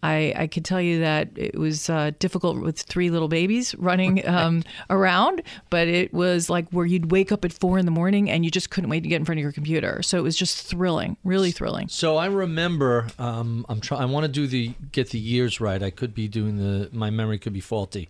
I, 0.02 0.32
I 0.36 0.46
could 0.46 0.64
tell 0.64 0.80
you 0.80 1.00
that 1.00 1.30
it 1.36 1.58
was 1.58 1.90
uh, 1.90 2.12
difficult 2.18 2.60
with 2.60 2.78
three 2.78 3.10
little 3.10 3.28
babies 3.28 3.74
running 3.76 4.26
um, 4.28 4.62
around, 4.90 5.42
but 5.70 5.88
it 5.88 6.12
was 6.12 6.48
like 6.48 6.68
where 6.70 6.86
you'd 6.86 7.10
wake 7.10 7.32
up 7.32 7.44
at 7.44 7.52
four 7.52 7.78
in 7.78 7.86
the 7.86 7.90
morning 7.90 8.30
and 8.30 8.44
you 8.44 8.50
just 8.50 8.70
couldn't 8.70 8.90
wait 8.90 9.02
to 9.02 9.08
get 9.08 9.16
in 9.16 9.24
front 9.24 9.38
of 9.38 9.42
your 9.42 9.52
computer. 9.52 10.02
So 10.02 10.18
it 10.18 10.22
was 10.22 10.36
just 10.36 10.66
thrilling, 10.66 11.16
really 11.24 11.50
thrilling. 11.50 11.88
So 11.88 12.16
I 12.16 12.26
remember, 12.26 13.08
um, 13.18 13.66
I'm 13.68 13.80
trying. 13.80 14.02
I 14.02 14.04
want 14.06 14.24
to 14.24 14.32
do 14.32 14.46
the 14.46 14.74
get 14.92 15.10
the 15.10 15.18
years 15.18 15.60
right. 15.60 15.82
I 15.82 15.90
could 15.90 16.14
be 16.14 16.28
doing 16.28 16.56
the. 16.56 16.90
My 16.92 17.10
memory 17.10 17.38
could 17.38 17.52
be 17.52 17.60
faulty. 17.60 18.08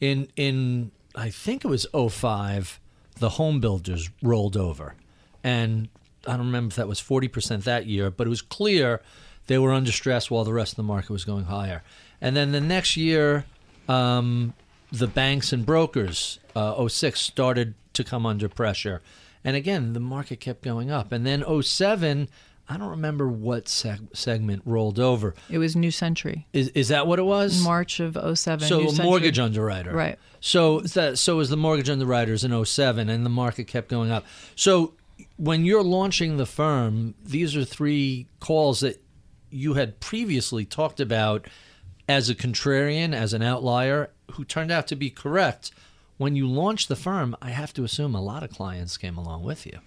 In 0.00 0.28
in 0.36 0.90
I 1.14 1.30
think 1.30 1.64
it 1.64 1.68
was 1.68 1.86
05, 1.94 2.78
the 3.18 3.30
home 3.30 3.60
builders 3.60 4.10
rolled 4.22 4.56
over, 4.56 4.94
and 5.42 5.88
I 6.26 6.36
don't 6.36 6.46
remember 6.46 6.72
if 6.72 6.76
that 6.76 6.88
was 6.88 7.00
40 7.00 7.28
percent 7.28 7.64
that 7.64 7.86
year, 7.86 8.10
but 8.10 8.26
it 8.26 8.30
was 8.30 8.42
clear 8.42 9.02
they 9.46 9.58
were 9.58 9.72
under 9.72 9.92
stress 9.92 10.30
while 10.30 10.44
the 10.44 10.52
rest 10.52 10.72
of 10.72 10.76
the 10.76 10.82
market 10.82 11.10
was 11.10 11.24
going 11.24 11.44
higher. 11.44 11.82
And 12.20 12.34
then 12.36 12.52
the 12.52 12.60
next 12.60 12.96
year, 12.96 13.44
um, 13.88 14.54
the 14.90 15.06
banks 15.06 15.52
and 15.52 15.64
brokers, 15.64 16.38
uh, 16.54 16.88
06, 16.88 17.20
started 17.20 17.74
to 17.92 18.04
come 18.04 18.26
under 18.26 18.48
pressure. 18.48 19.02
And 19.44 19.54
again, 19.56 19.92
the 19.92 20.00
market 20.00 20.40
kept 20.40 20.62
going 20.62 20.90
up. 20.90 21.12
And 21.12 21.24
then 21.24 21.44
07, 21.62 22.28
I 22.68 22.76
don't 22.76 22.88
remember 22.88 23.28
what 23.28 23.66
seg- 23.66 24.16
segment 24.16 24.62
rolled 24.64 24.98
over. 24.98 25.34
It 25.48 25.58
was 25.58 25.76
New 25.76 25.92
Century, 25.92 26.46
Is, 26.52 26.68
is 26.70 26.88
that 26.88 27.06
what 27.06 27.20
it 27.20 27.24
was? 27.24 27.62
March 27.62 28.00
of 28.00 28.16
07. 28.38 28.66
So 28.66 28.78
New 28.78 28.86
a 28.86 28.88
Century. 28.88 29.04
mortgage 29.04 29.38
underwriter. 29.38 29.92
Right. 29.92 30.18
So 30.40 30.80
that 30.80 31.18
so 31.18 31.36
was 31.36 31.48
the 31.48 31.56
mortgage 31.56 31.88
underwriters 31.88 32.42
in 32.42 32.64
07 32.64 33.08
and 33.08 33.24
the 33.24 33.30
market 33.30 33.64
kept 33.68 33.88
going 33.88 34.10
up. 34.10 34.24
So 34.56 34.94
when 35.36 35.64
you're 35.64 35.82
launching 35.82 36.36
the 36.36 36.46
firm, 36.46 37.14
these 37.22 37.56
are 37.56 37.64
three 37.64 38.26
calls 38.40 38.80
that 38.80 39.02
you 39.50 39.74
had 39.74 40.00
previously 40.00 40.64
talked 40.64 41.00
about 41.00 41.46
as 42.08 42.28
a 42.28 42.34
contrarian, 42.34 43.14
as 43.14 43.32
an 43.32 43.42
outlier 43.42 44.10
who 44.32 44.44
turned 44.44 44.70
out 44.70 44.86
to 44.88 44.96
be 44.96 45.10
correct. 45.10 45.70
When 46.16 46.36
you 46.36 46.48
launched 46.48 46.88
the 46.88 46.96
firm, 46.96 47.36
I 47.42 47.50
have 47.50 47.74
to 47.74 47.84
assume 47.84 48.14
a 48.14 48.22
lot 48.22 48.42
of 48.42 48.50
clients 48.50 48.96
came 48.96 49.18
along 49.18 49.42
with 49.44 49.66
you. 49.66 49.78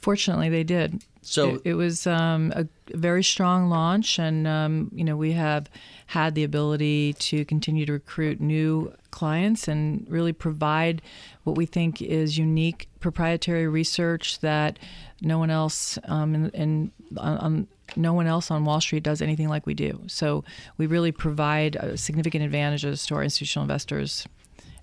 Fortunately, 0.00 0.48
they 0.48 0.64
did. 0.64 1.02
So- 1.22 1.56
it, 1.56 1.62
it 1.64 1.74
was 1.74 2.06
um, 2.06 2.52
a 2.56 2.66
very 2.94 3.22
strong 3.22 3.68
launch, 3.68 4.18
and 4.18 4.46
um, 4.46 4.90
you 4.94 5.04
know 5.04 5.16
we 5.16 5.32
have 5.32 5.70
had 6.06 6.34
the 6.34 6.44
ability 6.44 7.12
to 7.14 7.44
continue 7.44 7.86
to 7.86 7.92
recruit 7.92 8.40
new 8.40 8.92
clients 9.10 9.68
and 9.68 10.06
really 10.08 10.32
provide 10.32 11.02
what 11.44 11.56
we 11.56 11.66
think 11.66 12.02
is 12.02 12.36
unique 12.38 12.88
proprietary 13.00 13.66
research 13.66 14.40
that 14.40 14.78
no 15.20 15.38
one 15.38 15.50
else 15.50 15.98
um, 16.04 16.34
in, 16.34 16.50
in 16.50 16.92
on, 17.16 17.38
on 17.38 17.66
no 17.96 18.12
one 18.12 18.26
else 18.26 18.50
on 18.50 18.64
Wall 18.64 18.80
Street 18.80 19.02
does 19.02 19.20
anything 19.20 19.48
like 19.48 19.66
we 19.66 19.74
do. 19.74 20.00
So 20.06 20.44
we 20.78 20.86
really 20.86 21.12
provide 21.12 21.76
uh, 21.76 21.96
significant 21.96 22.44
advantages 22.44 23.04
to 23.06 23.16
our 23.16 23.24
institutional 23.24 23.64
investors 23.64 24.26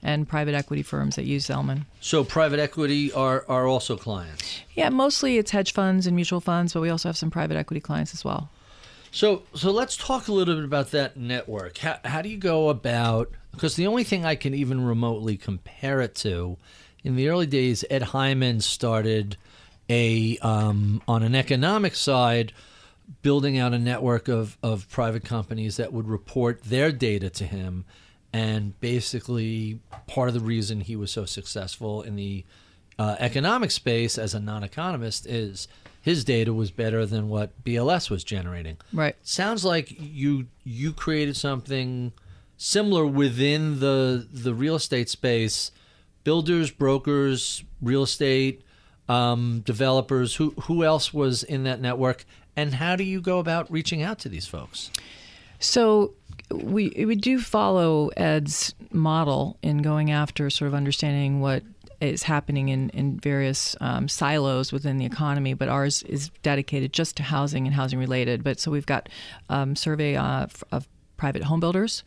and 0.04 0.28
private 0.28 0.54
equity 0.54 0.84
firms 0.84 1.16
that 1.16 1.26
use 1.26 1.48
Zelman. 1.48 1.86
So 2.02 2.24
private 2.24 2.60
equity 2.60 3.12
are, 3.14 3.46
are 3.48 3.66
also 3.66 3.98
clients. 3.98 4.62
Yeah, 4.76 4.90
mostly 4.90 5.38
it's 5.38 5.52
hedge 5.52 5.74
funds 5.74 6.06
and 6.06 6.16
mutual 6.16 6.40
funds, 6.42 6.74
but 6.74 6.82
we 6.82 6.90
also 6.90 7.10
have 7.10 7.18
some 7.18 7.32
private 7.32 7.58
equity 7.58 7.82
clients 7.82 8.14
as 8.14 8.24
well. 8.24 8.50
So, 9.12 9.44
so 9.54 9.72
let's 9.72 9.96
talk 9.98 10.28
a 10.28 10.34
little 10.34 10.56
bit 10.56 10.66
about 10.66 10.92
that 10.92 11.18
network. 11.18 11.78
How, 11.80 12.00
how 12.04 12.22
do 12.22 12.30
you 12.30 12.38
go 12.38 12.70
about? 12.70 13.32
Because 13.58 13.76
the 13.76 13.88
only 13.88 14.04
thing 14.04 14.24
I 14.24 14.36
can 14.36 14.54
even 14.54 14.86
remotely 14.86 15.36
compare 15.36 16.00
it 16.00 16.14
to, 16.18 16.58
in 17.04 17.16
the 17.16 17.28
early 17.28 17.48
days, 17.48 17.84
Ed 17.90 18.04
Hyman 18.04 18.62
started 18.62 19.36
a 19.90 20.38
um, 20.44 21.02
on 21.08 21.24
an 21.24 21.34
economic 21.34 21.96
side, 21.96 22.54
building 23.24 23.58
out 23.58 23.74
a 23.74 23.80
network 23.80 24.28
of 24.28 24.60
of 24.62 24.88
private 24.90 25.24
companies 25.24 25.78
that 25.78 25.92
would 25.92 26.08
report 26.08 26.62
their 26.66 26.92
data 26.92 27.32
to 27.32 27.46
him, 27.46 27.86
and 28.32 28.80
basically 28.80 29.80
part 30.06 30.28
of 30.28 30.36
the 30.36 30.40
reason 30.40 30.82
he 30.82 30.96
was 30.96 31.10
so 31.10 31.26
successful 31.26 32.04
in 32.04 32.16
the 32.16 32.46
uh, 33.00 33.16
economic 33.18 33.72
space 33.72 34.20
as 34.20 34.36
a 34.36 34.40
non-economist 34.40 35.26
is 35.26 35.68
his 36.00 36.24
data 36.24 36.54
was 36.54 36.70
better 36.70 37.08
than 37.08 37.28
what 37.28 37.64
BLS 37.64 38.12
was 38.12 38.24
generating. 38.24 38.78
Right. 38.94 39.16
Sounds 39.24 39.66
like 39.66 39.96
you 40.00 40.46
you 40.64 40.94
created 40.94 41.36
something 41.36 42.14
similar 42.58 43.06
within 43.06 43.80
the 43.80 44.28
the 44.32 44.54
real 44.54 44.76
estate 44.76 45.10
space. 45.10 45.72
Builders, 46.24 46.72
brokers, 46.72 47.64
real 47.82 48.04
estate 48.04 48.64
um, 49.08 49.62
developers. 49.66 50.36
Who 50.36 50.52
who 50.64 50.84
else 50.84 51.14
was 51.14 51.44
in 51.44 51.64
that 51.64 51.80
network? 51.80 52.26
And 52.56 52.74
how 52.74 52.96
do 52.96 53.04
you 53.04 53.22
go 53.22 53.40
about 53.40 53.72
reaching 53.72 54.02
out 54.02 54.20
to 54.20 54.30
these 54.30 54.48
folks? 54.48 54.92
So 55.60 56.14
we 56.52 56.90
we 57.06 57.16
do 57.16 57.40
follow 57.40 58.10
Ed's 58.18 58.74
model 58.92 59.58
in 59.62 59.82
going 59.82 60.12
after 60.12 60.50
sort 60.50 60.68
of 60.68 60.74
understanding 60.74 61.40
what 61.40 61.64
is 62.00 62.24
happening 62.24 62.70
in, 62.70 62.90
in 62.92 63.20
various 63.20 63.76
um, 63.82 64.08
silos 64.08 64.72
within 64.72 64.98
the 64.98 65.06
economy, 65.06 65.56
but 65.56 65.68
ours 65.68 66.04
is 66.04 66.30
dedicated 66.44 66.94
just 66.94 67.18
to 67.18 67.24
housing 67.24 67.66
and 67.66 67.74
housing 67.74 67.98
related. 67.98 68.44
But 68.44 68.60
so 68.60 68.70
we've 68.70 68.86
got 68.86 69.10
um, 69.50 69.76
survey 69.76 70.16
uh, 70.16 70.46
of 70.72 70.88
private 71.18 71.44
home 71.44 71.60
builders, 71.60 72.04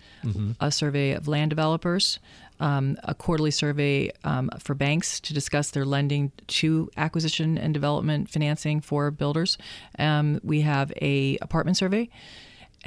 a 0.60 0.70
survey 0.70 1.12
of 1.12 1.28
land 1.28 1.50
developers, 1.50 2.18
um, 2.60 2.96
a 3.04 3.14
quarterly 3.14 3.50
survey 3.50 4.10
um, 4.24 4.50
for 4.58 4.74
banks 4.74 5.20
to 5.20 5.34
discuss 5.34 5.70
their 5.70 5.84
lending 5.84 6.30
to 6.46 6.90
acquisition 6.96 7.58
and 7.58 7.74
development 7.74 8.30
financing 8.30 8.80
for 8.80 9.10
builders. 9.10 9.58
Um, 9.98 10.40
we 10.42 10.60
have 10.60 10.92
a 11.00 11.38
apartment 11.42 11.76
survey 11.76 12.08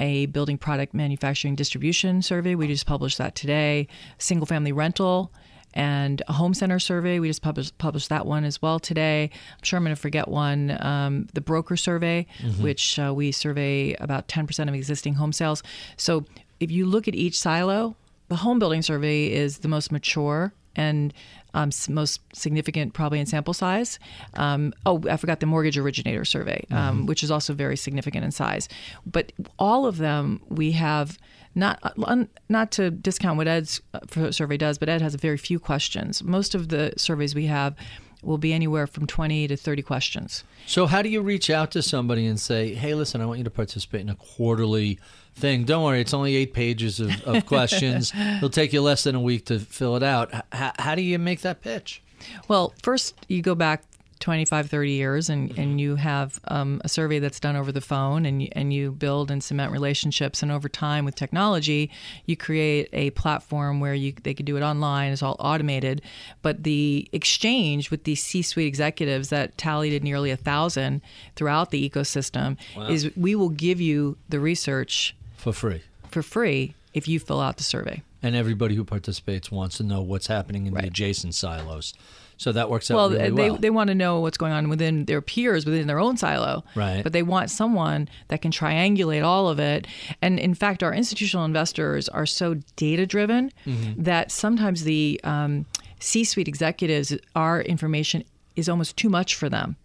a 0.00 0.26
building 0.26 0.58
product 0.58 0.92
manufacturing 0.92 1.54
distribution 1.54 2.20
survey. 2.20 2.56
We 2.56 2.66
just 2.66 2.84
published 2.84 3.18
that 3.18 3.36
today. 3.36 3.86
Single 4.18 4.46
family 4.46 4.72
rental 4.72 5.32
and 5.74 6.22
a 6.28 6.32
home 6.32 6.54
center 6.54 6.78
survey. 6.78 7.18
We 7.18 7.28
just 7.28 7.42
published 7.42 7.76
published 7.78 8.08
that 8.08 8.26
one 8.26 8.44
as 8.44 8.62
well 8.62 8.78
today. 8.78 9.30
I'm 9.32 9.64
sure 9.64 9.76
I'm 9.76 9.84
going 9.84 9.94
to 9.94 10.00
forget 10.00 10.28
one. 10.28 10.76
Um, 10.80 11.28
the 11.34 11.40
broker 11.40 11.76
survey, 11.76 12.26
which 12.62 12.98
uh, 12.98 13.12
we 13.14 13.32
survey 13.32 13.94
about 13.94 14.28
10% 14.28 14.68
of 14.68 14.74
existing 14.74 15.14
home 15.14 15.32
sales. 15.32 15.62
So 15.96 16.24
if 16.60 16.70
you 16.70 16.86
look 16.86 17.08
at 17.08 17.14
each 17.14 17.38
silo, 17.38 17.96
the 18.28 18.36
home 18.36 18.58
building 18.58 18.82
survey 18.82 19.30
is 19.30 19.58
the 19.58 19.68
most 19.68 19.92
mature 19.92 20.52
and 20.76 21.12
um, 21.54 21.70
most 21.88 22.20
significant 22.34 22.94
probably 22.94 23.20
in 23.20 23.26
sample 23.26 23.54
size. 23.54 23.98
Um, 24.34 24.72
oh, 24.86 25.02
I 25.08 25.16
forgot 25.16 25.40
the 25.40 25.46
mortgage 25.46 25.78
originator 25.78 26.24
survey, 26.24 26.64
um, 26.70 27.06
which 27.06 27.22
is 27.22 27.30
also 27.30 27.54
very 27.54 27.76
significant 27.76 28.24
in 28.24 28.32
size. 28.32 28.68
But 29.06 29.32
all 29.58 29.86
of 29.86 29.98
them 29.98 30.40
we 30.48 30.72
have 30.72 31.18
not 31.54 31.78
un, 32.04 32.28
not 32.48 32.70
to 32.72 32.90
discount 32.90 33.36
what 33.36 33.48
Ed's 33.48 33.80
uh, 33.92 34.30
survey 34.30 34.56
does, 34.56 34.78
but 34.78 34.88
Ed 34.88 35.00
has 35.02 35.14
very 35.14 35.36
few 35.36 35.58
questions. 35.58 36.22
Most 36.22 36.54
of 36.54 36.68
the 36.68 36.92
surveys 36.96 37.34
we 37.34 37.46
have 37.46 37.74
will 38.22 38.38
be 38.38 38.52
anywhere 38.52 38.86
from 38.86 39.06
20 39.06 39.48
to 39.48 39.56
30 39.56 39.82
questions. 39.82 40.44
So 40.66 40.86
how 40.86 41.02
do 41.02 41.08
you 41.10 41.20
reach 41.20 41.50
out 41.50 41.70
to 41.72 41.82
somebody 41.82 42.26
and 42.26 42.40
say, 42.40 42.74
"Hey, 42.74 42.94
listen, 42.94 43.20
I 43.20 43.26
want 43.26 43.38
you 43.38 43.44
to 43.44 43.50
participate 43.50 44.00
in 44.00 44.08
a 44.08 44.14
quarterly 44.14 44.98
thing. 45.34 45.64
Don't 45.64 45.84
worry, 45.84 46.00
it's 46.00 46.14
only 46.14 46.36
eight 46.36 46.54
pages 46.54 47.00
of, 47.00 47.22
of 47.24 47.44
questions. 47.54 48.12
It'll 48.14 48.48
take 48.50 48.72
you 48.72 48.80
less 48.80 49.04
than 49.04 49.14
a 49.14 49.20
week 49.20 49.46
to 49.46 49.58
fill 49.58 49.96
it 49.96 50.02
out." 50.02 50.34
H- 50.34 50.72
how 50.78 50.94
do 50.94 51.02
you 51.02 51.18
make 51.18 51.42
that 51.42 51.60
pitch? 51.60 52.02
Well, 52.48 52.72
first 52.82 53.14
you 53.28 53.42
go 53.42 53.54
back 53.54 53.82
25, 54.24 54.70
30 54.70 54.90
years 54.90 55.28
and, 55.28 55.56
and 55.58 55.78
you 55.78 55.96
have 55.96 56.40
um, 56.48 56.80
a 56.82 56.88
survey 56.88 57.18
that's 57.18 57.38
done 57.38 57.56
over 57.56 57.70
the 57.70 57.82
phone 57.82 58.24
and 58.24 58.42
you, 58.42 58.48
and 58.52 58.72
you 58.72 58.90
build 58.90 59.30
and 59.30 59.44
cement 59.44 59.70
relationships. 59.70 60.42
And 60.42 60.50
over 60.50 60.66
time 60.66 61.04
with 61.04 61.14
technology, 61.14 61.90
you 62.24 62.34
create 62.34 62.88
a 62.94 63.10
platform 63.10 63.80
where 63.80 63.92
you 63.92 64.14
they 64.22 64.32
could 64.32 64.46
do 64.46 64.56
it 64.56 64.62
online. 64.62 65.12
It's 65.12 65.22
all 65.22 65.36
automated. 65.38 66.00
But 66.40 66.62
the 66.62 67.06
exchange 67.12 67.90
with 67.90 68.04
these 68.04 68.22
C-suite 68.22 68.66
executives 68.66 69.28
that 69.28 69.58
tallied 69.58 69.92
at 69.92 70.02
nearly 70.02 70.30
a 70.30 70.38
thousand 70.38 71.02
throughout 71.36 71.70
the 71.70 71.86
ecosystem 71.86 72.56
is 72.88 73.14
we 73.16 73.34
will 73.34 73.50
give 73.50 73.78
you 73.78 74.16
the 74.30 74.40
research 74.40 75.14
For 75.36 75.52
free. 75.52 75.82
for 76.08 76.22
free 76.22 76.74
if 76.94 77.06
you 77.06 77.20
fill 77.20 77.42
out 77.42 77.58
the 77.58 77.62
survey. 77.62 78.02
And 78.22 78.34
everybody 78.34 78.74
who 78.74 78.84
participates 78.84 79.50
wants 79.50 79.76
to 79.76 79.82
know 79.82 80.00
what's 80.00 80.28
happening 80.28 80.66
in 80.66 80.72
the 80.72 80.86
adjacent 80.86 81.34
silos. 81.34 81.92
So 82.36 82.52
that 82.52 82.68
works 82.70 82.90
out 82.90 82.96
well, 82.96 83.10
really 83.10 83.30
they, 83.30 83.50
well. 83.50 83.58
they 83.58 83.70
want 83.70 83.88
to 83.88 83.94
know 83.94 84.20
what's 84.20 84.36
going 84.38 84.52
on 84.52 84.68
within 84.68 85.04
their 85.04 85.20
peers 85.22 85.64
within 85.64 85.86
their 85.86 85.98
own 86.00 86.16
silo 86.16 86.64
Right. 86.74 87.02
but 87.02 87.12
they 87.12 87.22
want 87.22 87.50
someone 87.50 88.08
that 88.28 88.42
can 88.42 88.50
triangulate 88.50 89.24
all 89.24 89.48
of 89.48 89.58
it 89.58 89.86
and 90.20 90.38
in 90.38 90.54
fact 90.54 90.82
our 90.82 90.92
institutional 90.92 91.44
investors 91.44 92.08
are 92.08 92.26
so 92.26 92.54
data 92.76 93.06
driven 93.06 93.52
Mm-hmm. 93.66 94.02
that 94.02 94.30
sometimes 94.32 94.84
the 94.84 95.20
um, 95.24 95.66
C-suite 96.00 96.48
executives, 96.48 97.16
our 97.34 97.60
information 97.62 98.24
is 98.56 98.68
almost 98.68 98.96
too 98.96 99.08
much 99.08 99.34
for 99.34 99.48
them, 99.48 99.76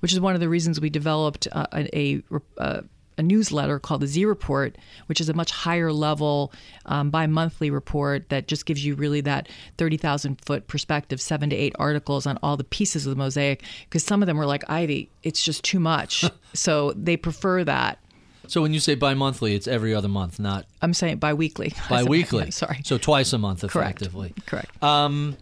which 0.00 0.12
is 0.12 0.20
one 0.20 0.34
of 0.34 0.40
the 0.40 0.48
reasons 0.48 0.80
we 0.80 0.90
developed 0.90 1.48
uh, 1.52 1.66
a, 1.72 2.22
a, 2.58 2.84
a 3.18 3.22
newsletter 3.22 3.78
called 3.78 4.00
the 4.00 4.06
Z 4.06 4.24
Report, 4.24 4.76
which 5.06 5.20
is 5.20 5.28
a 5.28 5.34
much 5.34 5.50
higher 5.50 5.92
level 5.92 6.52
um, 6.86 7.10
bi 7.10 7.26
monthly 7.26 7.70
report 7.70 8.28
that 8.30 8.48
just 8.48 8.66
gives 8.66 8.84
you 8.84 8.94
really 8.94 9.20
that 9.22 9.48
30,000 9.78 10.40
foot 10.44 10.66
perspective, 10.66 11.20
seven 11.20 11.50
to 11.50 11.56
eight 11.56 11.74
articles 11.78 12.26
on 12.26 12.38
all 12.42 12.56
the 12.56 12.64
pieces 12.64 13.06
of 13.06 13.10
the 13.10 13.16
mosaic. 13.16 13.62
Because 13.84 14.04
some 14.04 14.22
of 14.22 14.26
them 14.26 14.36
were 14.36 14.46
like, 14.46 14.68
Ivy, 14.68 15.10
it's 15.22 15.44
just 15.44 15.64
too 15.64 15.80
much. 15.80 16.24
so 16.52 16.92
they 16.92 17.16
prefer 17.16 17.64
that. 17.64 17.98
So 18.48 18.60
when 18.60 18.74
you 18.74 18.80
say 18.80 18.94
bi-monthly, 18.94 19.54
it's 19.54 19.68
every 19.68 19.94
other 19.94 20.08
month, 20.08 20.38
not 20.38 20.66
I'm 20.82 20.94
saying 20.94 21.18
bi 21.18 21.32
weekly. 21.32 21.72
bi-weekly. 21.88 22.50
Sorry. 22.50 22.80
So 22.84 22.98
twice 22.98 23.32
a 23.32 23.38
month, 23.38 23.64
effectively. 23.64 24.34
Correct. 24.46 24.82
Um, 24.82 25.36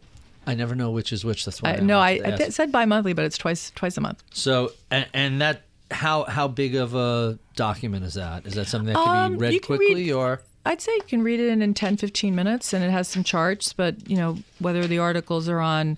I 0.46 0.54
never 0.54 0.74
know 0.74 0.90
which 0.90 1.12
is 1.12 1.24
which. 1.24 1.44
That's 1.44 1.62
why. 1.62 1.70
I, 1.70 1.76
I 1.76 1.80
no, 1.80 1.98
I, 1.98 2.20
I 2.24 2.48
said 2.48 2.72
bi-monthly, 2.72 3.12
but 3.12 3.24
it's 3.24 3.38
twice 3.38 3.70
twice 3.74 3.96
a 3.96 4.00
month. 4.00 4.22
So 4.32 4.72
and, 4.90 5.06
and 5.12 5.40
that 5.40 5.62
how 5.90 6.24
how 6.24 6.48
big 6.48 6.74
of 6.74 6.94
a 6.94 7.38
document 7.56 8.04
is 8.04 8.14
that? 8.14 8.46
Is 8.46 8.54
that 8.54 8.66
something 8.68 8.92
that 8.92 9.02
can 9.04 9.16
Um, 9.16 9.32
be 9.32 9.38
read 9.38 9.62
can 9.62 9.76
quickly 9.76 9.94
read- 9.94 10.12
or? 10.12 10.42
I'd 10.66 10.80
say 10.82 10.92
you 10.94 11.02
can 11.08 11.22
read 11.22 11.40
it 11.40 11.48
in, 11.48 11.62
in 11.62 11.72
10, 11.72 11.96
15 11.96 12.34
minutes, 12.34 12.74
and 12.74 12.84
it 12.84 12.90
has 12.90 13.08
some 13.08 13.24
charts. 13.24 13.72
But 13.72 14.08
you 14.10 14.16
know 14.16 14.38
whether 14.58 14.86
the 14.86 14.98
articles 14.98 15.48
are 15.48 15.58
on, 15.60 15.96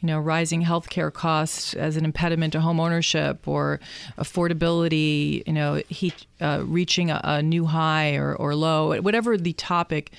you 0.00 0.06
know, 0.06 0.18
rising 0.20 0.62
healthcare 0.64 1.12
costs 1.12 1.74
as 1.74 1.96
an 1.96 2.04
impediment 2.04 2.52
to 2.52 2.60
home 2.60 2.78
ownership 2.78 3.48
or 3.48 3.80
affordability, 4.18 5.44
you 5.46 5.52
know, 5.52 5.82
heat 5.88 6.26
uh, 6.40 6.62
reaching 6.64 7.10
a, 7.10 7.20
a 7.24 7.42
new 7.42 7.64
high 7.66 8.14
or, 8.16 8.34
or 8.34 8.54
low, 8.54 9.00
whatever 9.00 9.36
the 9.36 9.52
topic 9.54 10.12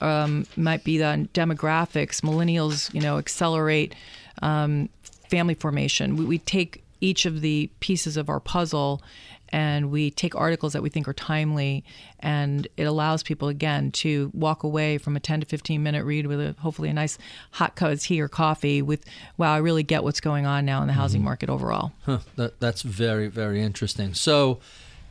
um, 0.00 0.46
might 0.56 0.84
be 0.84 1.02
on 1.02 1.28
demographics, 1.28 2.20
millennials, 2.20 2.92
you 2.94 3.00
know, 3.00 3.18
accelerate 3.18 3.94
um, 4.42 4.88
family 5.28 5.54
formation. 5.54 6.16
We, 6.16 6.24
we 6.24 6.38
take 6.38 6.83
each 7.04 7.26
of 7.26 7.40
the 7.40 7.70
pieces 7.80 8.16
of 8.16 8.28
our 8.28 8.40
puzzle 8.40 9.02
and 9.50 9.90
we 9.90 10.10
take 10.10 10.34
articles 10.34 10.72
that 10.72 10.82
we 10.82 10.88
think 10.88 11.06
are 11.06 11.12
timely 11.12 11.84
and 12.18 12.66
it 12.76 12.84
allows 12.84 13.22
people 13.22 13.48
again 13.48 13.92
to 13.92 14.30
walk 14.34 14.62
away 14.62 14.98
from 14.98 15.14
a 15.16 15.20
10 15.20 15.40
to 15.40 15.46
15 15.46 15.82
minute 15.82 16.04
read 16.04 16.26
with 16.26 16.40
a, 16.40 16.56
hopefully 16.60 16.88
a 16.88 16.92
nice 16.92 17.18
hot 17.52 17.76
cup 17.76 17.92
of 17.92 18.00
tea 18.00 18.20
or 18.20 18.28
coffee 18.28 18.82
with 18.82 19.04
wow 19.36 19.54
i 19.54 19.58
really 19.58 19.82
get 19.82 20.02
what's 20.02 20.20
going 20.20 20.46
on 20.46 20.64
now 20.64 20.80
in 20.80 20.86
the 20.86 20.94
housing 20.94 21.20
mm-hmm. 21.20 21.26
market 21.26 21.50
overall 21.50 21.92
Huh, 22.04 22.18
that, 22.36 22.60
that's 22.60 22.82
very, 22.82 23.28
very 23.28 23.62
interesting. 23.62 24.12
So, 24.12 24.60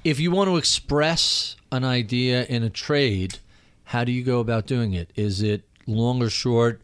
if 0.03 0.19
you 0.19 0.31
want 0.31 0.49
to 0.49 0.57
express 0.57 1.55
an 1.71 1.83
idea 1.83 2.45
in 2.45 2.61
a 2.61 2.69
trade, 2.69 3.39
how 3.85 4.03
do 4.03 4.11
you 4.11 4.23
go 4.23 4.39
about 4.39 4.67
doing 4.67 4.93
it? 4.93 5.09
Is 5.15 5.41
it 5.41 5.63
long 5.87 6.21
or 6.21 6.29
short? 6.29 6.81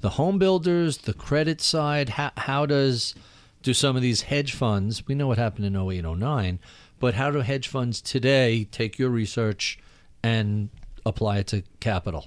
The 0.00 0.10
home 0.10 0.38
builders, 0.38 0.98
the 0.98 1.12
credit 1.12 1.60
side? 1.60 2.10
How, 2.10 2.32
how 2.36 2.66
does 2.66 3.14
do 3.62 3.74
some 3.74 3.96
of 3.96 4.02
these 4.02 4.22
hedge 4.22 4.52
funds? 4.52 5.06
We 5.06 5.14
know 5.14 5.26
what 5.26 5.38
happened 5.38 5.66
in 5.66 5.76
08, 5.76 6.04
09, 6.04 6.58
but 6.98 7.14
how 7.14 7.30
do 7.30 7.40
hedge 7.40 7.68
funds 7.68 8.00
today 8.00 8.64
take 8.64 8.98
your 8.98 9.10
research 9.10 9.78
and 10.22 10.68
apply 11.04 11.38
it 11.38 11.46
to 11.48 11.62
capital? 11.80 12.26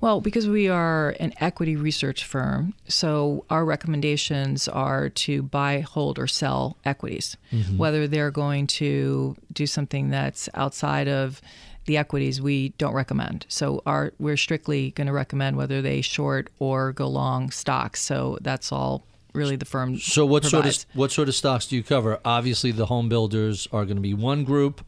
Well, 0.00 0.20
because 0.20 0.48
we 0.48 0.68
are 0.68 1.16
an 1.18 1.32
equity 1.40 1.74
research 1.74 2.24
firm, 2.24 2.74
so 2.86 3.44
our 3.50 3.64
recommendations 3.64 4.68
are 4.68 5.08
to 5.08 5.42
buy, 5.42 5.80
hold, 5.80 6.20
or 6.20 6.28
sell 6.28 6.76
equities. 6.84 7.36
Mm-hmm. 7.52 7.78
Whether 7.78 8.06
they're 8.06 8.30
going 8.30 8.68
to 8.68 9.36
do 9.52 9.66
something 9.66 10.10
that's 10.10 10.48
outside 10.54 11.08
of 11.08 11.42
the 11.86 11.96
equities, 11.96 12.40
we 12.40 12.68
don't 12.78 12.94
recommend. 12.94 13.46
So 13.48 13.82
our 13.86 14.12
we're 14.20 14.36
strictly 14.36 14.92
going 14.92 15.08
to 15.08 15.12
recommend 15.12 15.56
whether 15.56 15.82
they 15.82 16.00
short 16.00 16.48
or 16.60 16.92
go 16.92 17.08
long 17.08 17.50
stocks. 17.50 18.00
So 18.00 18.38
that's 18.40 18.70
all 18.70 19.04
really 19.32 19.56
the 19.56 19.64
firm. 19.64 19.98
So 19.98 20.24
what 20.26 20.42
provides. 20.42 20.50
sort 20.50 20.84
of 20.84 20.96
what 20.96 21.12
sort 21.12 21.28
of 21.28 21.34
stocks 21.34 21.66
do 21.66 21.76
you 21.76 21.82
cover? 21.82 22.20
Obviously, 22.24 22.72
the 22.72 22.86
home 22.86 23.08
builders 23.08 23.68
are 23.72 23.84
going 23.84 23.96
to 23.96 24.02
be 24.02 24.14
one 24.14 24.44
group. 24.44 24.84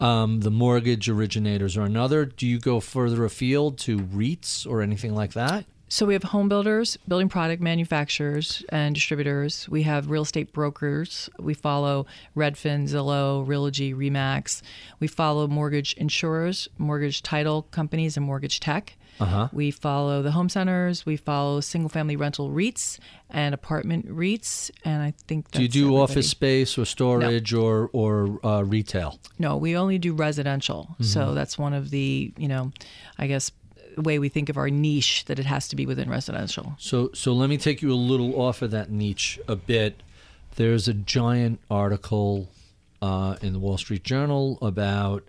Um, 0.00 0.40
the 0.40 0.50
mortgage 0.50 1.08
originators 1.10 1.76
are 1.76 1.82
another. 1.82 2.24
Do 2.24 2.46
you 2.46 2.58
go 2.58 2.80
further 2.80 3.24
afield 3.24 3.78
to 3.80 3.98
REITs 3.98 4.66
or 4.66 4.80
anything 4.80 5.14
like 5.14 5.34
that? 5.34 5.66
So 5.92 6.06
we 6.06 6.12
have 6.12 6.22
home 6.22 6.48
builders, 6.48 6.96
building 7.08 7.28
product 7.28 7.60
manufacturers 7.60 8.64
and 8.68 8.94
distributors. 8.94 9.68
We 9.68 9.82
have 9.82 10.08
real 10.08 10.22
estate 10.22 10.52
brokers. 10.52 11.28
We 11.40 11.52
follow 11.52 12.06
Redfin, 12.36 12.88
Zillow, 12.88 13.44
Realogy, 13.44 13.92
Remax. 13.92 14.62
We 15.00 15.08
follow 15.08 15.48
mortgage 15.48 15.94
insurers, 15.94 16.68
mortgage 16.78 17.24
title 17.24 17.62
companies, 17.72 18.16
and 18.16 18.24
mortgage 18.24 18.60
tech. 18.60 18.96
Uh-huh. 19.20 19.48
We 19.52 19.70
follow 19.70 20.22
the 20.22 20.30
home 20.30 20.48
centers. 20.48 21.04
We 21.04 21.16
follow 21.16 21.60
single 21.60 21.88
family 21.88 22.16
rental 22.16 22.50
REITs 22.50 22.98
and 23.28 23.54
apartment 23.54 24.08
REITs. 24.08 24.70
And 24.84 25.02
I 25.02 25.12
think 25.26 25.46
that's 25.46 25.58
Do 25.58 25.62
you 25.62 25.68
do 25.68 25.80
everybody. 25.84 26.02
office 26.02 26.30
space 26.30 26.78
or 26.78 26.84
storage 26.84 27.52
or 27.52 27.90
or 27.92 28.38
uh, 28.44 28.62
retail? 28.62 29.18
No, 29.38 29.56
we 29.56 29.76
only 29.76 29.98
do 29.98 30.12
residential. 30.14 30.88
Mm-hmm. 30.92 31.04
So 31.04 31.34
that's 31.34 31.58
one 31.58 31.74
of 31.74 31.90
the, 31.90 32.32
you 32.36 32.48
know, 32.48 32.72
I 33.18 33.26
guess, 33.26 33.52
way 33.96 34.18
we 34.18 34.28
think 34.28 34.48
of 34.48 34.56
our 34.56 34.70
niche 34.70 35.24
that 35.26 35.38
it 35.38 35.46
has 35.46 35.68
to 35.68 35.76
be 35.76 35.84
within 35.86 36.08
residential. 36.08 36.74
So 36.78 37.10
so 37.12 37.32
let 37.32 37.50
me 37.50 37.58
take 37.58 37.82
you 37.82 37.92
a 37.92 37.94
little 37.94 38.40
off 38.40 38.62
of 38.62 38.70
that 38.70 38.90
niche 38.90 39.38
a 39.48 39.56
bit. 39.56 40.02
There's 40.56 40.88
a 40.88 40.94
giant 40.94 41.60
article 41.70 42.48
uh, 43.02 43.36
in 43.40 43.52
the 43.52 43.58
Wall 43.58 43.78
Street 43.78 44.04
Journal 44.04 44.58
about 44.60 45.24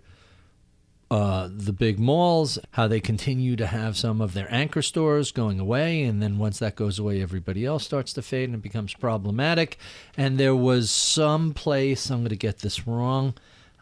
uh, 1.12 1.50
the 1.54 1.74
big 1.74 1.98
malls, 1.98 2.58
how 2.70 2.88
they 2.88 2.98
continue 2.98 3.54
to 3.54 3.66
have 3.66 3.98
some 3.98 4.22
of 4.22 4.32
their 4.32 4.50
anchor 4.50 4.80
stores 4.80 5.30
going 5.30 5.60
away, 5.60 6.04
and 6.04 6.22
then 6.22 6.38
once 6.38 6.58
that 6.58 6.74
goes 6.74 6.98
away, 6.98 7.20
everybody 7.20 7.66
else 7.66 7.84
starts 7.84 8.14
to 8.14 8.22
fade 8.22 8.48
and 8.48 8.54
it 8.54 8.62
becomes 8.62 8.94
problematic. 8.94 9.76
And 10.16 10.38
there 10.38 10.56
was 10.56 10.90
some 10.90 11.52
place, 11.52 12.08
I'm 12.08 12.20
going 12.20 12.30
to 12.30 12.36
get 12.36 12.60
this 12.60 12.86
wrong, 12.86 13.34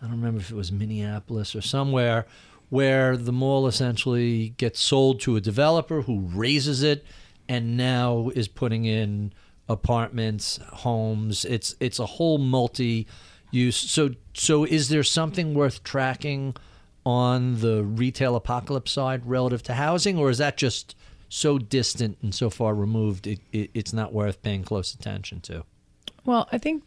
I 0.02 0.06
don't 0.06 0.16
remember 0.16 0.40
if 0.40 0.50
it 0.50 0.56
was 0.56 0.72
Minneapolis 0.72 1.54
or 1.54 1.60
somewhere, 1.60 2.26
where 2.68 3.16
the 3.16 3.32
mall 3.32 3.68
essentially 3.68 4.48
gets 4.56 4.80
sold 4.80 5.20
to 5.20 5.36
a 5.36 5.40
developer 5.40 6.02
who 6.02 6.18
razes 6.34 6.82
it 6.82 7.04
and 7.48 7.76
now 7.76 8.32
is 8.34 8.48
putting 8.48 8.86
in 8.86 9.32
apartments, 9.68 10.58
homes. 10.72 11.44
It's 11.44 11.76
it's 11.78 12.00
a 12.00 12.06
whole 12.06 12.38
multi 12.38 13.06
use. 13.52 13.76
So 13.76 14.10
so 14.34 14.64
is 14.64 14.88
there 14.88 15.04
something 15.04 15.54
worth 15.54 15.84
tracking 15.84 16.56
on 17.05 17.61
the 17.61 17.82
retail 17.82 18.36
apocalypse 18.36 18.92
side 18.92 19.24
relative 19.26 19.62
to 19.64 19.74
housing 19.74 20.18
or 20.18 20.30
is 20.30 20.38
that 20.38 20.57
just 20.57 20.94
so 21.28 21.59
distant 21.59 22.18
and 22.22 22.34
so 22.34 22.51
far 22.51 22.74
removed 22.74 23.26
it, 23.26 23.40
it, 23.53 23.70
it's 23.72 23.92
not 23.92 24.12
worth 24.12 24.42
paying 24.42 24.62
close 24.64 24.92
attention 24.94 25.40
to? 25.40 25.64
Well, 26.24 26.48
I 26.53 26.59
think 26.59 26.84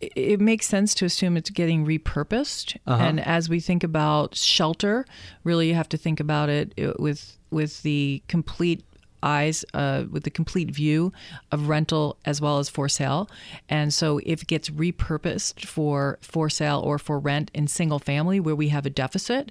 it- 0.00 0.40
makes 0.40 0.66
sense 0.66 0.94
to 0.96 1.04
assume 1.04 1.36
it's 1.36 1.50
getting 1.50 1.84
repurposed. 1.86 2.76
And 2.86 3.18
as 3.20 3.48
we 3.48 3.60
think 3.60 3.82
about 3.82 4.34
shelter, 4.36 5.04
really 5.44 5.68
you 5.68 5.74
have 5.74 5.88
to 5.90 5.96
think 5.96 6.20
about 6.20 6.48
it 6.48 6.72
uh, 6.78 6.92
with 6.98 7.38
with 7.50 7.82
the 7.82 8.22
complete 8.28 8.84
eyes, 9.24 9.64
uh, 9.74 10.04
with 10.10 10.24
the 10.24 10.30
complete 10.30 10.70
view 10.70 11.12
of 11.50 11.68
rental 11.68 12.18
as 12.24 12.40
well 12.40 12.58
as 12.58 12.68
for 12.68 12.88
sale. 12.88 13.28
And 13.68 13.92
so 13.92 14.20
if 14.24 14.42
it 14.42 14.48
gets 14.48 14.70
repurposed 14.70 15.64
for 15.64 16.18
for 16.20 16.50
sale 16.50 16.80
or 16.84 16.98
for 16.98 17.18
rent 17.18 17.50
in 17.54 17.66
single 17.66 17.98
family 17.98 18.38
where 18.38 18.54
we 18.54 18.68
have 18.68 18.86
a 18.86 18.90
deficit, 18.90 19.50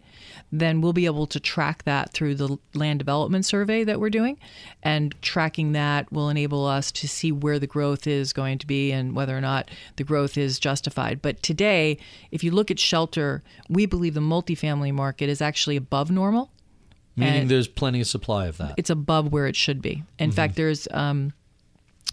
then 0.52 0.82
we'll 0.82 0.94
be 0.94 1.06
able 1.06 1.28
to 1.28 1.40
track 1.40 1.84
that 1.84 2.14
through 2.14 2.36
the 2.36 2.58
land 2.74 3.00
development 3.00 3.46
survey 3.46 3.84
that 3.84 4.00
we're 4.00 4.10
doing. 4.10 4.38
And 4.84 5.16
tracking 5.22 5.72
that 5.74 6.12
will 6.12 6.30
enable 6.30 6.66
us 6.66 6.92
to 6.94 7.08
see 7.08 7.32
where 7.32 7.60
the 7.60 7.68
growth 7.68 8.06
is 8.06 8.34
going 8.34 8.60
to 8.60 8.68
be 8.68 8.92
and 8.92 9.16
whether 9.16 9.36
or 9.36 9.42
not 9.42 9.72
the 9.96 10.04
growth 10.04 10.38
is 10.38 10.60
justified. 10.60 11.22
But 11.22 11.42
today, 11.42 11.98
if 12.32 12.44
you 12.44 12.52
look 12.52 12.70
at 12.70 12.80
shelter, 12.80 13.44
we 13.70 13.86
believe 13.86 14.14
the 14.14 14.20
multifamily 14.20 14.94
market 14.94 15.30
is 15.30 15.42
actually 15.42 15.76
above 15.76 16.12
normal. 16.12 16.52
Meaning 17.16 17.48
there's 17.48 17.68
plenty 17.68 18.02
of 18.02 18.08
supply 18.08 18.48
of 18.48 18.58
that. 18.58 18.74
It's 18.78 18.90
above 18.90 19.32
where 19.32 19.48
it 19.48 19.56
should 19.56 19.82
be. 19.82 20.04
In 20.18 20.32
fact, 20.32 20.56
there's 20.56 20.88
um, 20.92 21.34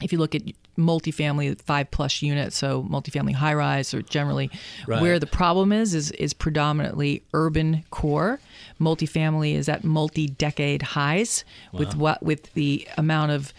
if 0.03 0.12
you 0.12 0.18
look 0.18 0.34
at 0.34 0.42
multifamily 0.78 1.61
five 1.61 1.90
plus 1.90 2.22
units, 2.22 2.57
so 2.57 2.82
multifamily 2.82 3.34
high 3.34 3.55
rise 3.55 3.92
or 3.92 4.03
generally 4.03 4.51
Right. 4.86 5.01
where 5.01 5.18
the 5.18 5.26
problem 5.26 5.72
is 5.72 5.94
is 5.94 6.11
is 6.12 6.32
predominantly 6.32 7.22
urban 7.32 7.84
core. 7.90 8.40
Multifamily 8.80 9.55
is 9.55 9.68
at 9.68 9.84
multi 9.84 10.28
decade 10.28 10.82
highs 10.82 11.44
with 11.72 11.94
what 11.96 12.22
with 12.22 12.53
the 12.55 12.86
amount 12.96 13.32
of 13.32 13.53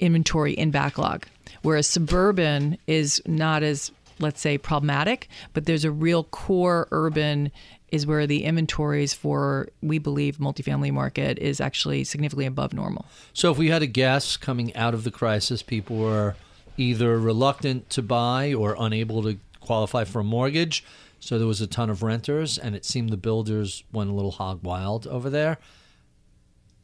inventory 0.00 0.52
in 0.52 0.70
backlog. 0.70 1.26
Whereas 1.62 1.86
suburban 1.88 2.78
is 2.86 3.20
not 3.26 3.62
as 3.62 3.90
let's 4.20 4.40
say 4.40 4.58
problematic, 4.58 5.28
but 5.52 5.66
there's 5.66 5.84
a 5.84 5.92
real 5.92 6.24
core 6.24 6.88
urban 6.90 7.52
is 7.90 8.06
where 8.06 8.26
the 8.26 8.44
inventories 8.44 9.14
for 9.14 9.68
we 9.82 9.98
believe 9.98 10.38
multifamily 10.38 10.92
market 10.92 11.38
is 11.38 11.60
actually 11.60 12.04
significantly 12.04 12.46
above 12.46 12.72
normal. 12.72 13.06
So 13.32 13.50
if 13.50 13.58
we 13.58 13.68
had 13.68 13.82
a 13.82 13.86
guess 13.86 14.36
coming 14.36 14.74
out 14.76 14.94
of 14.94 15.04
the 15.04 15.10
crisis, 15.10 15.62
people 15.62 15.96
were 15.96 16.36
either 16.76 17.18
reluctant 17.18 17.90
to 17.90 18.02
buy 18.02 18.54
or 18.54 18.76
unable 18.78 19.22
to 19.22 19.38
qualify 19.60 20.04
for 20.04 20.20
a 20.20 20.24
mortgage. 20.24 20.84
So 21.20 21.38
there 21.38 21.48
was 21.48 21.60
a 21.60 21.66
ton 21.66 21.90
of 21.90 22.02
renters, 22.02 22.58
and 22.58 22.76
it 22.76 22.84
seemed 22.84 23.10
the 23.10 23.16
builders 23.16 23.82
went 23.92 24.10
a 24.10 24.12
little 24.12 24.30
hog 24.30 24.62
wild 24.62 25.06
over 25.06 25.28
there. 25.28 25.58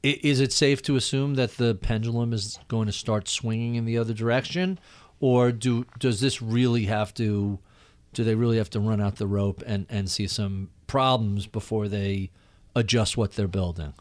Is 0.02 0.40
it 0.40 0.52
safe 0.52 0.82
to 0.82 0.96
assume 0.96 1.36
that 1.36 1.56
the 1.56 1.74
pendulum 1.74 2.32
is 2.32 2.58
going 2.68 2.86
to 2.86 2.92
start 2.92 3.26
swinging 3.26 3.76
in 3.76 3.86
the 3.86 3.96
other 3.96 4.12
direction, 4.12 4.78
or 5.18 5.50
do 5.50 5.86
does 5.98 6.20
this 6.20 6.42
really 6.42 6.84
have 6.84 7.14
to? 7.14 7.58
Do 8.12 8.22
they 8.22 8.34
really 8.34 8.58
have 8.58 8.70
to 8.70 8.80
run 8.80 9.00
out 9.00 9.16
the 9.16 9.26
rope 9.26 9.62
and 9.66 9.86
and 9.88 10.10
see 10.10 10.26
some 10.26 10.68
problems 10.86 11.46
before 11.46 11.88
they 11.88 12.30
adjust 12.74 13.16
what 13.16 13.32
they're 13.32 13.48
building? 13.48 13.94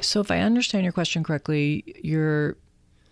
So, 0.00 0.20
if 0.20 0.30
I 0.30 0.40
understand 0.40 0.84
your 0.84 0.92
question 0.92 1.22
correctly, 1.22 1.84
you're 2.02 2.56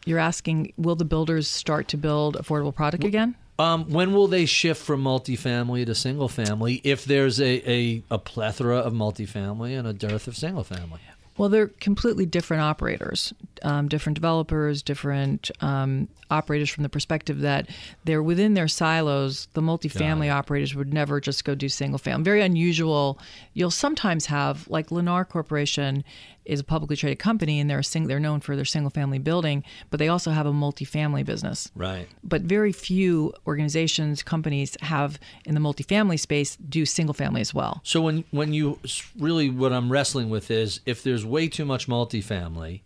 you're 0.07 0.18
asking, 0.18 0.72
will 0.78 0.96
the 0.96 1.05
builders 1.05 1.46
start 1.46 1.88
to 1.88 1.96
build 1.96 2.36
affordable 2.36 2.74
product 2.74 3.05
again? 3.05 3.34
Um, 3.59 3.90
when 3.90 4.14
will 4.14 4.26
they 4.26 4.46
shift 4.46 4.82
from 4.82 5.05
multifamily 5.05 5.84
to 5.84 5.94
single 5.94 6.28
family 6.28 6.80
if 6.82 7.05
there's 7.05 7.38
a, 7.38 7.70
a, 7.70 8.03
a 8.11 8.18
plethora 8.18 8.78
of 8.78 8.94
multifamily 8.94 9.78
and 9.78 9.86
a 9.86 9.92
dearth 9.92 10.26
of 10.26 10.36
single 10.36 10.64
family? 10.64 11.01
Well, 11.41 11.49
they're 11.49 11.68
completely 11.68 12.26
different 12.26 12.62
operators, 12.62 13.32
um, 13.62 13.88
different 13.88 14.14
developers, 14.14 14.82
different 14.82 15.51
um, 15.62 16.07
operators 16.30 16.68
from 16.68 16.82
the 16.82 16.91
perspective 16.91 17.41
that 17.41 17.66
they're 18.05 18.22
within 18.22 18.53
their 18.53 18.68
silos. 18.68 19.49
The 19.55 19.62
multifamily 19.62 20.30
operators 20.30 20.74
would 20.74 20.93
never 20.93 21.18
just 21.18 21.47
go 21.47 21.55
do 21.55 21.70
single 21.70 21.99
family. 21.99 22.24
Very 22.24 22.43
unusual. 22.43 23.18
You'll 23.55 23.70
sometimes 23.70 24.26
have, 24.26 24.68
like 24.68 24.91
Lennar 24.91 25.26
Corporation 25.26 26.05
is 26.45 26.61
a 26.61 26.64
publicly 26.64 26.97
traded 26.97 27.18
company, 27.18 27.61
and 27.61 27.68
they're 27.68 27.80
a 27.80 27.84
sing- 27.84 28.07
they're 28.07 28.20
known 28.20 28.41
for 28.41 28.57
their 28.57 28.64
single 28.64 28.91
family 28.91 29.18
building, 29.18 29.62
but 29.91 29.99
they 29.99 30.09
also 30.09 30.30
have 30.30 30.47
a 30.47 30.53
multifamily 30.53 31.24
business. 31.24 31.70
Right. 31.74 32.09
But 32.24 32.43
very 32.43 32.72
few 32.72 33.32
organizations, 33.47 34.22
companies 34.22 34.76
have 34.80 35.18
in 35.45 35.55
the 35.55 35.61
multifamily 35.61 36.18
space 36.18 36.57
do 36.57 36.86
single 36.86 37.14
family 37.14 37.41
as 37.41 37.55
well. 37.55 37.80
So 37.84 38.01
when 38.01 38.24
when 38.30 38.53
you 38.53 38.78
really 39.18 39.51
what 39.51 39.72
I'm 39.72 39.91
wrestling 39.91 40.30
with 40.30 40.51
is 40.51 40.80
if 40.86 41.03
there's 41.03 41.24
way 41.24 41.49
too 41.49 41.64
much 41.64 41.86
multifamily, 41.86 42.80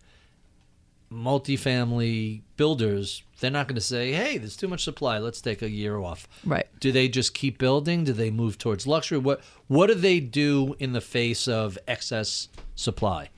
multifamily 1.11 2.41
builders 2.57 3.23
they're 3.39 3.51
not 3.51 3.67
going 3.67 3.75
to 3.75 3.81
say, 3.81 4.13
"Hey, 4.13 4.37
there's 4.37 4.55
too 4.55 4.67
much 4.67 4.83
supply. 4.83 5.19
Let's 5.19 5.41
take 5.41 5.61
a 5.61 5.69
year 5.69 5.97
off." 5.97 6.27
Right. 6.45 6.67
Do 6.79 6.91
they 6.91 7.07
just 7.07 7.33
keep 7.33 7.57
building? 7.57 8.03
Do 8.03 8.13
they 8.13 8.31
move 8.31 8.57
towards 8.57 8.87
luxury? 8.87 9.17
What 9.17 9.41
What 9.67 9.87
do 9.87 9.93
they 9.93 10.19
do 10.19 10.75
in 10.79 10.93
the 10.93 11.01
face 11.01 11.47
of 11.47 11.77
excess 11.87 12.47
supply? 12.75 13.29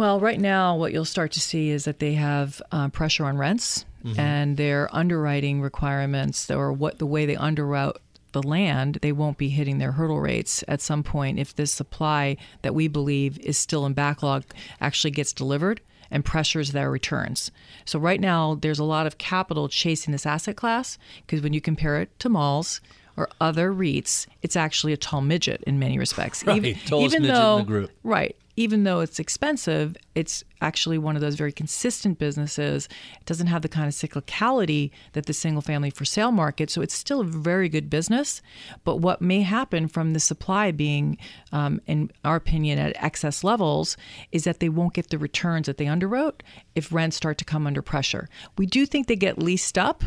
Well, 0.00 0.18
right 0.18 0.40
now, 0.40 0.76
what 0.76 0.94
you'll 0.94 1.04
start 1.04 1.30
to 1.32 1.40
see 1.40 1.68
is 1.68 1.84
that 1.84 1.98
they 1.98 2.14
have 2.14 2.62
uh, 2.72 2.88
pressure 2.88 3.26
on 3.26 3.36
rents 3.36 3.84
and 4.16 4.56
their 4.56 4.88
underwriting 4.96 5.60
requirements, 5.60 6.50
or 6.50 6.72
what 6.72 6.98
the 6.98 7.04
way 7.04 7.26
they 7.26 7.36
underwrote 7.36 7.98
the 8.32 8.42
land, 8.42 9.00
they 9.02 9.12
won't 9.12 9.36
be 9.36 9.50
hitting 9.50 9.76
their 9.76 9.92
hurdle 9.92 10.18
rates 10.18 10.64
at 10.66 10.80
some 10.80 11.02
point 11.02 11.38
if 11.38 11.54
this 11.54 11.70
supply 11.70 12.38
that 12.62 12.74
we 12.74 12.88
believe 12.88 13.38
is 13.40 13.58
still 13.58 13.84
in 13.84 13.92
backlog 13.92 14.44
actually 14.80 15.10
gets 15.10 15.34
delivered 15.34 15.82
and 16.10 16.24
pressures 16.24 16.72
their 16.72 16.90
returns. 16.90 17.50
So 17.84 17.98
right 17.98 18.22
now, 18.22 18.54
there's 18.54 18.78
a 18.78 18.84
lot 18.84 19.06
of 19.06 19.18
capital 19.18 19.68
chasing 19.68 20.12
this 20.12 20.24
asset 20.24 20.56
class 20.56 20.96
because 21.26 21.42
when 21.42 21.52
you 21.52 21.60
compare 21.60 22.00
it 22.00 22.18
to 22.20 22.30
malls. 22.30 22.80
Or 23.16 23.28
other 23.38 23.70
REITs, 23.70 24.28
it's 24.40 24.56
actually 24.56 24.94
a 24.94 24.96
tall 24.96 25.20
midget 25.20 25.62
in 25.66 25.78
many 25.78 25.98
respects. 25.98 26.46
Right, 26.46 26.62
tallest 26.86 27.12
midget 27.12 27.16
in 27.16 27.22
the 27.22 27.28
though, 27.28 27.62
group. 27.64 27.90
Right. 28.02 28.34
Even 28.60 28.84
though 28.84 29.00
it's 29.00 29.18
expensive, 29.18 29.96
it's 30.14 30.44
actually 30.60 30.98
one 30.98 31.16
of 31.16 31.22
those 31.22 31.36
very 31.36 31.50
consistent 31.50 32.18
businesses. 32.18 32.90
It 33.18 33.24
doesn't 33.24 33.46
have 33.46 33.62
the 33.62 33.70
kind 33.70 33.88
of 33.88 33.94
cyclicality 33.94 34.90
that 35.14 35.24
the 35.24 35.32
single 35.32 35.62
family 35.62 35.88
for 35.88 36.04
sale 36.04 36.30
market. 36.30 36.68
So 36.68 36.82
it's 36.82 36.92
still 36.92 37.22
a 37.22 37.24
very 37.24 37.70
good 37.70 37.88
business. 37.88 38.42
But 38.84 38.96
what 38.96 39.22
may 39.22 39.40
happen 39.40 39.88
from 39.88 40.12
the 40.12 40.20
supply 40.20 40.72
being, 40.72 41.16
um, 41.52 41.80
in 41.86 42.10
our 42.22 42.36
opinion, 42.36 42.78
at 42.78 43.02
excess 43.02 43.42
levels 43.42 43.96
is 44.30 44.44
that 44.44 44.60
they 44.60 44.68
won't 44.68 44.92
get 44.92 45.08
the 45.08 45.16
returns 45.16 45.66
that 45.66 45.78
they 45.78 45.86
underwrote 45.86 46.42
if 46.74 46.92
rents 46.92 47.16
start 47.16 47.38
to 47.38 47.46
come 47.46 47.66
under 47.66 47.80
pressure. 47.80 48.28
We 48.58 48.66
do 48.66 48.84
think 48.84 49.06
they 49.06 49.16
get 49.16 49.38
leased 49.38 49.78
up. 49.78 50.04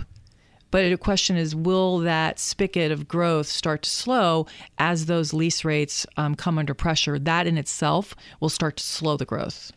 But 0.74 0.90
the 0.90 0.98
question 0.98 1.38
is, 1.38 1.56
will 1.56 2.00
that 2.00 2.40
spigot 2.40 2.92
of 2.92 3.08
growth 3.08 3.46
start 3.46 3.84
to 3.84 3.90
slow 3.92 4.48
as 4.80 5.06
those 5.06 5.32
lease 5.32 5.64
rates 5.64 6.08
um, 6.18 6.34
come 6.34 6.58
under 6.58 6.74
pressure? 6.74 7.20
That 7.20 7.46
in 7.46 7.60
itself 7.60 8.16
will 8.40 8.50
start 8.50 8.78
to 8.78 8.84
slow 8.84 9.16
the 9.16 9.24
growth. 9.24 9.72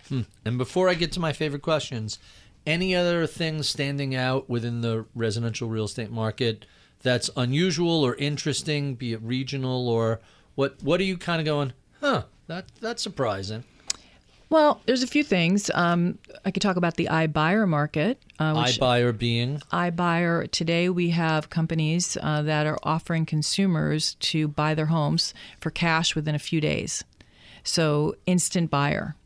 And 0.46 0.56
before 0.56 0.88
I 0.88 0.94
get 0.94 1.12
to 1.12 1.20
my 1.20 1.34
favorite 1.34 1.60
questions, 1.60 2.18
any 2.66 2.96
other 2.96 3.26
things 3.26 3.68
standing 3.68 4.14
out 4.14 4.48
within 4.48 4.80
the 4.80 5.04
residential 5.14 5.68
real 5.68 5.84
estate 5.84 6.10
market 6.10 6.64
that's 7.02 7.28
unusual 7.36 8.02
or 8.02 8.14
interesting, 8.14 8.94
be 8.94 9.12
it 9.12 9.20
regional 9.20 9.90
or 9.90 10.22
what? 10.54 10.82
What 10.82 10.98
are 10.98 11.04
you 11.04 11.18
kind 11.18 11.40
of 11.40 11.44
going? 11.44 11.74
Huh? 12.00 12.22
That 12.46 12.72
that's 12.80 13.02
surprising. 13.02 13.64
Well, 14.48 14.80
there's 14.86 15.02
a 15.02 15.08
few 15.08 15.24
things. 15.24 15.70
Um, 15.74 16.18
I 16.44 16.50
could 16.50 16.62
talk 16.62 16.76
about 16.76 16.96
the 16.96 17.06
iBuyer 17.06 17.66
market. 17.66 18.22
Uh, 18.38 18.54
which 18.54 18.78
iBuyer 18.78 19.16
being 19.16 19.58
iBuyer 19.72 20.50
today 20.50 20.88
we 20.88 21.10
have 21.10 21.50
companies 21.50 22.16
uh, 22.22 22.42
that 22.42 22.66
are 22.66 22.78
offering 22.82 23.26
consumers 23.26 24.14
to 24.20 24.46
buy 24.46 24.74
their 24.74 24.86
homes 24.86 25.34
for 25.60 25.70
cash 25.70 26.14
within 26.14 26.34
a 26.34 26.38
few 26.38 26.60
days. 26.60 27.02
So 27.64 28.14
instant 28.26 28.70
buyer. 28.70 29.16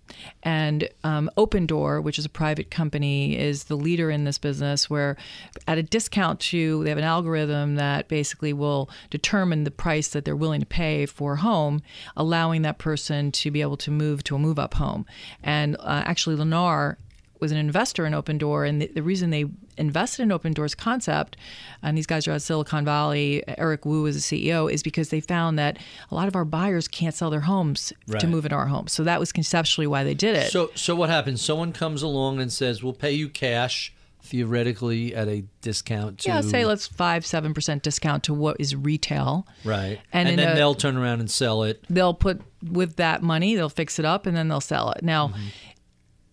And 0.42 0.88
um, 1.04 1.30
Opendoor, 1.36 2.02
which 2.02 2.18
is 2.18 2.24
a 2.24 2.30
private 2.30 2.70
company, 2.70 3.38
is 3.38 3.64
the 3.64 3.76
leader 3.76 4.10
in 4.10 4.24
this 4.24 4.38
business. 4.38 4.88
Where, 4.88 5.16
at 5.66 5.78
a 5.78 5.82
discount 5.82 6.40
to, 6.40 6.82
they 6.84 6.90
have 6.90 6.98
an 6.98 7.04
algorithm 7.04 7.76
that 7.76 8.08
basically 8.08 8.52
will 8.52 8.88
determine 9.10 9.64
the 9.64 9.70
price 9.70 10.08
that 10.08 10.24
they're 10.24 10.36
willing 10.36 10.60
to 10.60 10.66
pay 10.66 11.06
for 11.06 11.34
a 11.34 11.38
home, 11.38 11.82
allowing 12.16 12.62
that 12.62 12.78
person 12.78 13.32
to 13.32 13.50
be 13.50 13.60
able 13.60 13.76
to 13.78 13.90
move 13.90 14.24
to 14.24 14.36
a 14.36 14.38
move-up 14.38 14.74
home. 14.74 15.06
And 15.42 15.76
uh, 15.76 16.02
actually, 16.06 16.36
Lennar 16.36 16.96
was 17.40 17.52
an 17.52 17.58
investor 17.58 18.06
in 18.06 18.12
Opendoor, 18.12 18.68
and 18.68 18.82
the, 18.82 18.86
the 18.88 19.02
reason 19.02 19.30
they 19.30 19.46
invested 19.78 20.22
in 20.22 20.28
Opendoor's 20.28 20.74
concept, 20.74 21.36
and 21.82 21.96
these 21.96 22.06
guys 22.06 22.26
are 22.28 22.32
out 22.32 22.36
of 22.36 22.42
Silicon 22.42 22.84
Valley. 22.84 23.42
Eric 23.58 23.84
Wu 23.86 24.06
is 24.06 24.28
the 24.28 24.48
CEO, 24.50 24.70
is 24.72 24.82
because 24.82 25.08
they 25.08 25.20
found 25.20 25.58
that 25.58 25.78
a 26.10 26.14
lot 26.14 26.28
of 26.28 26.36
our 26.36 26.44
buyers 26.44 26.88
can't 26.88 27.14
sell 27.14 27.30
their 27.30 27.40
homes 27.40 27.92
Right. 28.06 28.20
to 28.20 28.26
move 28.26 28.44
into 28.44 28.56
our 28.56 28.66
homes. 28.66 28.92
So 28.92 29.04
that 29.04 29.18
was 29.20 29.32
conceptually 29.32 29.86
why 29.86 30.04
they 30.04 30.14
did 30.14 30.36
it. 30.36 30.50
so. 30.52 30.70
So 30.74 30.94
what 30.94 31.08
happens? 31.10 31.40
Someone 31.42 31.72
comes 31.72 32.02
along 32.02 32.40
and 32.40 32.52
says, 32.52 32.82
"We'll 32.82 32.92
pay 32.92 33.12
you 33.12 33.28
cash." 33.28 33.92
Theoretically, 34.22 35.14
at 35.14 35.28
a 35.28 35.44
discount 35.60 36.18
to 36.20 36.28
yeah, 36.28 36.40
say 36.40 36.64
let's 36.64 36.86
five 36.86 37.26
seven 37.26 37.52
percent 37.52 37.82
discount 37.82 38.22
to 38.24 38.34
what 38.34 38.56
is 38.60 38.76
retail. 38.76 39.46
right, 39.64 39.98
And 40.12 40.28
and, 40.28 40.38
then 40.38 40.52
a- 40.52 40.54
they'll 40.54 40.74
turn 40.74 40.96
around 40.96 41.20
and 41.20 41.30
sell 41.30 41.62
it. 41.64 41.84
They'll 41.90 42.14
put 42.14 42.40
with 42.62 42.96
that 42.96 43.22
money, 43.22 43.54
they'll 43.56 43.68
fix 43.68 43.98
it 43.98 44.04
up, 44.04 44.26
and 44.26 44.36
then 44.36 44.48
they'll 44.48 44.60
sell 44.60 44.92
it. 44.92 45.02
Now, 45.02 45.28
mm-hmm. 45.28 45.38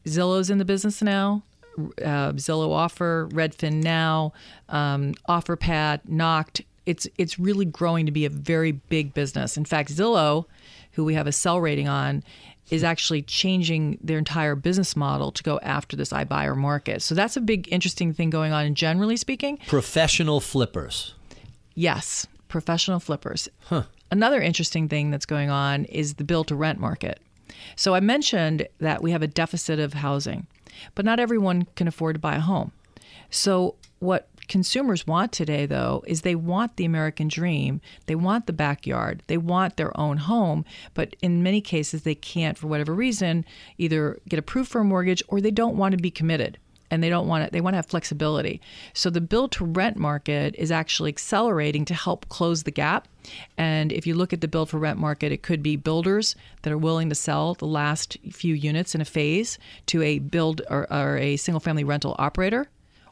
Zillow's 0.07 0.49
in 0.49 0.57
the 0.57 0.65
business 0.65 1.01
now. 1.01 1.43
Uh, 1.77 2.31
Zillow 2.33 2.71
Offer, 2.71 3.29
Redfin 3.31 3.83
Now, 3.83 4.33
um, 4.69 5.13
OfferPad, 5.29 6.01
Knocked. 6.07 6.61
It's 6.87 7.07
it's 7.17 7.37
really 7.37 7.65
growing 7.65 8.05
to 8.07 8.11
be 8.11 8.25
a 8.25 8.29
very 8.29 8.71
big 8.71 9.13
business. 9.13 9.57
In 9.57 9.65
fact, 9.65 9.93
Zillow, 9.93 10.45
who 10.93 11.03
we 11.03 11.13
have 11.13 11.27
a 11.27 11.31
sell 11.31 11.59
rating 11.61 11.87
on, 11.87 12.23
is 12.69 12.83
actually 12.83 13.21
changing 13.21 13.99
their 14.01 14.17
entire 14.17 14.55
business 14.55 14.95
model 14.95 15.31
to 15.31 15.43
go 15.43 15.59
after 15.61 15.95
this 15.95 16.09
iBuyer 16.09 16.55
market. 16.55 17.01
So 17.01 17.13
that's 17.13 17.37
a 17.37 17.41
big 17.41 17.71
interesting 17.71 18.13
thing 18.13 18.29
going 18.29 18.51
on. 18.53 18.65
And 18.65 18.75
generally 18.75 19.17
speaking, 19.17 19.57
Professional 19.67 20.39
flippers. 20.39 21.13
Yes, 21.75 22.25
professional 22.47 22.99
flippers. 22.99 23.49
Another 24.09 24.41
interesting 24.41 24.87
thing 24.87 25.11
that's 25.11 25.25
going 25.25 25.49
on 25.49 25.85
is 25.85 26.15
the 26.15 26.23
build 26.23 26.47
to 26.47 26.55
rent 26.55 26.79
market. 26.79 27.19
So 27.75 27.95
I 27.95 27.99
mentioned 27.99 28.67
that 28.79 29.01
we 29.01 29.11
have 29.11 29.21
a 29.21 29.27
deficit 29.27 29.79
of 29.79 29.93
housing, 29.93 30.47
but 30.95 31.05
not 31.05 31.19
everyone 31.19 31.67
can 31.75 31.87
afford 31.87 32.15
to 32.15 32.19
buy 32.19 32.35
a 32.35 32.41
home. 32.41 32.71
So 33.29 33.75
what 33.99 34.29
consumers 34.47 35.05
want 35.05 35.31
today 35.31 35.65
though 35.65 36.03
is 36.07 36.21
they 36.21 36.35
want 36.35 36.77
the 36.77 36.85
American 36.85 37.27
dream. 37.27 37.81
They 38.05 38.15
want 38.15 38.47
the 38.47 38.53
backyard. 38.53 39.21
They 39.27 39.37
want 39.37 39.75
their 39.75 39.97
own 39.99 40.17
home, 40.17 40.65
but 40.93 41.15
in 41.21 41.43
many 41.43 41.61
cases 41.61 42.03
they 42.03 42.15
can't 42.15 42.57
for 42.57 42.67
whatever 42.67 42.93
reason 42.93 43.45
either 43.77 44.19
get 44.29 44.39
approved 44.39 44.69
for 44.69 44.81
a 44.81 44.85
mortgage 44.85 45.21
or 45.27 45.41
they 45.41 45.51
don't 45.51 45.77
want 45.77 45.93
to 45.93 46.01
be 46.01 46.11
committed 46.11 46.57
and 46.89 47.03
they 47.03 47.09
don't 47.09 47.27
want 47.27 47.43
it 47.43 47.51
they 47.51 47.61
want 47.61 47.73
to 47.73 47.77
have 47.77 47.85
flexibility 47.85 48.61
so 48.93 49.09
the 49.09 49.21
build 49.21 49.51
to 49.51 49.65
rent 49.65 49.97
market 49.97 50.55
is 50.57 50.71
actually 50.71 51.09
accelerating 51.09 51.85
to 51.85 51.93
help 51.93 52.27
close 52.29 52.63
the 52.63 52.71
gap 52.71 53.07
and 53.57 53.91
if 53.91 54.07
you 54.07 54.15
look 54.15 54.33
at 54.33 54.41
the 54.41 54.47
build 54.47 54.69
for 54.69 54.77
rent 54.77 54.99
market 54.99 55.31
it 55.31 55.43
could 55.43 55.61
be 55.61 55.75
builders 55.75 56.35
that 56.61 56.73
are 56.73 56.77
willing 56.77 57.09
to 57.09 57.15
sell 57.15 57.53
the 57.55 57.65
last 57.65 58.17
few 58.31 58.53
units 58.53 58.95
in 58.95 59.01
a 59.01 59.05
phase 59.05 59.57
to 59.85 60.01
a 60.01 60.19
build 60.19 60.61
or, 60.69 60.91
or 60.91 61.17
a 61.17 61.37
single 61.37 61.59
family 61.59 61.83
rental 61.83 62.15
operator 62.17 62.67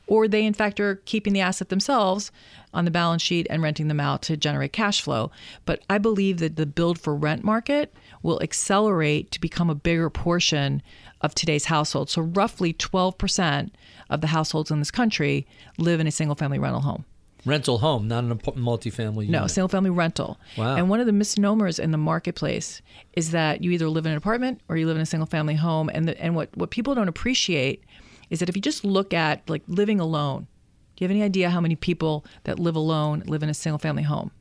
or 0.07 0.28
they 0.28 0.45
in 0.45 0.53
fact 0.53 0.80
are 0.80 0.95
keeping 1.05 1.34
the 1.34 1.41
asset 1.41 1.69
themselves 1.69 2.32
on 2.73 2.86
the 2.86 2.91
balance 2.91 3.21
sheet 3.21 3.47
and 3.49 3.61
renting 3.61 3.88
them 3.88 3.99
out 3.99 4.21
to 4.23 4.38
generate 4.38 4.73
cash 4.73 5.01
flow. 5.01 5.32
But 5.65 5.84
I 5.89 5.97
believe 5.97 6.39
that 6.39 6.55
the 6.55 6.65
build 6.65 6.99
for 6.99 7.15
rent 7.15 7.43
market 7.43 7.93
will 8.21 8.41
accelerate 8.41 9.32
to 9.32 9.41
become 9.41 9.69
a 9.69 9.76
bigger 9.76 10.09
portion 10.09 10.82
of 11.22 11.34
today's 11.36 11.66
households. 11.66 12.13
So 12.13 12.22
roughly 12.22 12.74
12% 12.74 13.72
of 14.09 14.22
the 14.22 14.28
households 14.28 14.72
in 14.72 14.80
this 14.80 14.91
country 14.91 15.47
live 15.78 15.99
in 15.99 16.07
a 16.07 16.11
single 16.11 16.36
family 16.36 16.59
rental 16.59 16.82
home. 16.82 17.05
Rental 17.45 17.78
home, 17.78 18.07
not 18.07 18.24
an 18.24 18.32
ap- 18.32 18.55
multifamily 18.55 19.26
unit. 19.26 19.30
No, 19.30 19.47
single 19.47 19.68
family 19.68 19.91
rental. 19.91 20.39
Wow. 20.57 20.76
And 20.76 20.89
one 20.89 20.99
of 20.99 21.05
the 21.05 21.11
misnomers 21.11 21.78
in 21.78 21.91
the 21.91 21.97
marketplace 21.97 22.82
is 23.13 23.32
that 23.32 23.63
you 23.63 23.72
either 23.72 23.88
live 23.88 24.05
in 24.05 24.11
an 24.11 24.18
apartment 24.18 24.61
or 24.68 24.78
you 24.78 24.88
live 24.88 24.95
in 24.95 25.01
a 25.01 25.05
single 25.05 25.28
family 25.28 25.53
home. 25.53 25.89
And 25.93 26.07
the, 26.07 26.20
and 26.22 26.36
what, 26.36 26.55
what 26.57 26.72
people 26.72 26.95
don't 26.95 27.07
appreciate 27.07 27.84
is 28.32 28.39
that 28.39 28.49
if 28.49 28.55
you 28.55 28.61
just 28.61 28.84
look 28.84 29.13
at 29.13 29.47
like 29.47 29.61
living 29.68 29.99
alone, 29.99 30.47
do 30.95 31.03
you 31.03 31.07
have 31.07 31.11
any 31.11 31.24
idea 31.24 31.49
how 31.51 31.61
many 31.61 31.76
people 31.76 32.26
that 32.45 32.57
live 32.57 32.76
alone 32.76 33.24
live 33.28 33.43
in 33.43 33.49
a 33.49 33.53
single 33.53 33.78
family 33.78 34.03
home? 34.03 34.32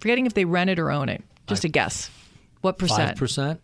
Forgetting 0.00 0.24
if 0.24 0.32
they 0.32 0.46
rent 0.46 0.70
it 0.70 0.78
or 0.78 0.90
own 0.90 1.08
it. 1.08 1.22
Just 1.46 1.64
a 1.64 1.68
guess. 1.68 2.10
What 2.62 2.78
percent? 2.78 3.10
Five 3.10 3.16
percent? 3.16 3.60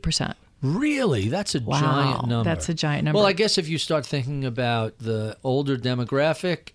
percent. 0.00 0.36
38%. 0.62 0.80
Really? 0.80 1.28
That's 1.28 1.54
a 1.54 1.60
Wow, 1.60 1.80
giant 1.80 2.26
number. 2.28 2.44
that's 2.44 2.68
a 2.68 2.74
giant 2.74 3.04
number. 3.04 3.18
Well, 3.18 3.26
I 3.26 3.32
guess 3.32 3.58
if 3.58 3.68
you 3.68 3.78
start 3.78 4.04
thinking 4.06 4.44
about 4.44 4.98
the 4.98 5.36
older 5.44 5.76
demographic, 5.76 6.70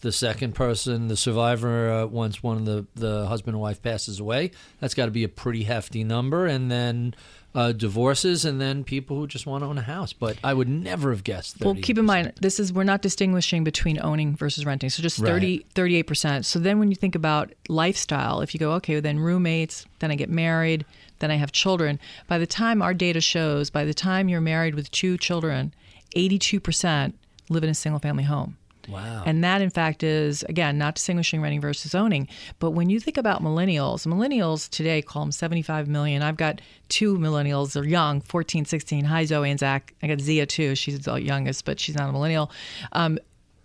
the 0.00 0.12
second 0.12 0.54
person, 0.54 1.08
the 1.08 1.16
survivor, 1.16 1.90
uh, 1.90 2.06
once 2.06 2.42
one 2.42 2.58
of 2.58 2.64
the, 2.66 2.86
the 2.94 3.26
husband 3.26 3.54
and 3.54 3.60
wife 3.62 3.82
passes 3.82 4.20
away, 4.20 4.50
that's 4.80 4.94
got 4.94 5.06
to 5.06 5.10
be 5.10 5.24
a 5.24 5.28
pretty 5.28 5.64
hefty 5.64 6.04
number. 6.04 6.46
And 6.46 6.70
then 6.70 7.14
uh, 7.56 7.72
divorces, 7.72 8.44
and 8.44 8.60
then 8.60 8.84
people 8.84 9.16
who 9.16 9.26
just 9.26 9.46
want 9.46 9.64
to 9.64 9.68
own 9.68 9.78
a 9.78 9.82
house. 9.82 10.12
But 10.12 10.36
I 10.44 10.52
would 10.52 10.68
never 10.68 11.10
have 11.10 11.24
guessed. 11.24 11.58
30%. 11.58 11.64
Well, 11.64 11.74
keep 11.82 11.96
in 11.96 12.04
mind, 12.04 12.34
this 12.40 12.60
is 12.60 12.70
we're 12.72 12.84
not 12.84 13.00
distinguishing 13.00 13.64
between 13.64 13.98
owning 14.00 14.36
versus 14.36 14.66
renting. 14.66 14.90
So 14.90 15.02
just 15.02 15.18
Right. 15.18 15.30
30, 15.30 15.66
38%. 15.74 16.44
So 16.44 16.58
then 16.58 16.78
when 16.78 16.90
you 16.90 16.96
think 16.96 17.14
about 17.14 17.52
lifestyle, 17.68 18.42
if 18.42 18.52
you 18.52 18.60
go, 18.60 18.72
okay, 18.72 18.96
well, 18.96 19.02
then 19.02 19.18
roommates, 19.18 19.86
then 20.00 20.10
I 20.10 20.16
get 20.16 20.28
married, 20.28 20.84
then 21.20 21.30
I 21.30 21.36
have 21.36 21.50
children. 21.50 21.98
By 22.28 22.36
the 22.36 22.46
time 22.46 22.82
our 22.82 22.92
data 22.92 23.22
shows, 23.22 23.70
by 23.70 23.86
the 23.86 23.94
time 23.94 24.28
you're 24.28 24.42
married 24.42 24.74
with 24.74 24.90
two 24.90 25.16
children, 25.16 25.72
82% 26.14 27.14
live 27.48 27.64
in 27.64 27.70
a 27.70 27.74
single 27.74 28.00
family 28.00 28.24
home. 28.24 28.58
Wow. 28.88 29.22
And 29.26 29.42
that, 29.44 29.60
in 29.62 29.70
fact, 29.70 30.02
is, 30.02 30.42
again, 30.44 30.78
not 30.78 30.94
distinguishing 30.94 31.40
renting 31.40 31.60
versus 31.60 31.94
owning. 31.94 32.28
But 32.58 32.70
when 32.70 32.90
you 32.90 33.00
think 33.00 33.16
about 33.16 33.42
millennials, 33.42 34.06
millennials 34.06 34.68
today 34.68 35.02
call 35.02 35.22
them 35.22 35.32
75 35.32 35.88
million. 35.88 36.22
I've 36.22 36.36
got 36.36 36.60
two 36.88 37.16
millennials. 37.16 37.72
They're 37.72 37.84
young, 37.84 38.20
14, 38.20 38.64
16. 38.64 39.04
Hi, 39.04 39.24
Zoe 39.24 39.50
and 39.50 39.60
Zach. 39.60 39.94
I 40.02 40.06
got 40.06 40.20
Zia, 40.20 40.46
too. 40.46 40.74
She's 40.74 41.00
the 41.00 41.14
youngest, 41.14 41.64
but 41.64 41.80
she's 41.80 41.96
not 41.96 42.08
a 42.08 42.12
millennial. 42.12 42.50
Um, 42.92 43.18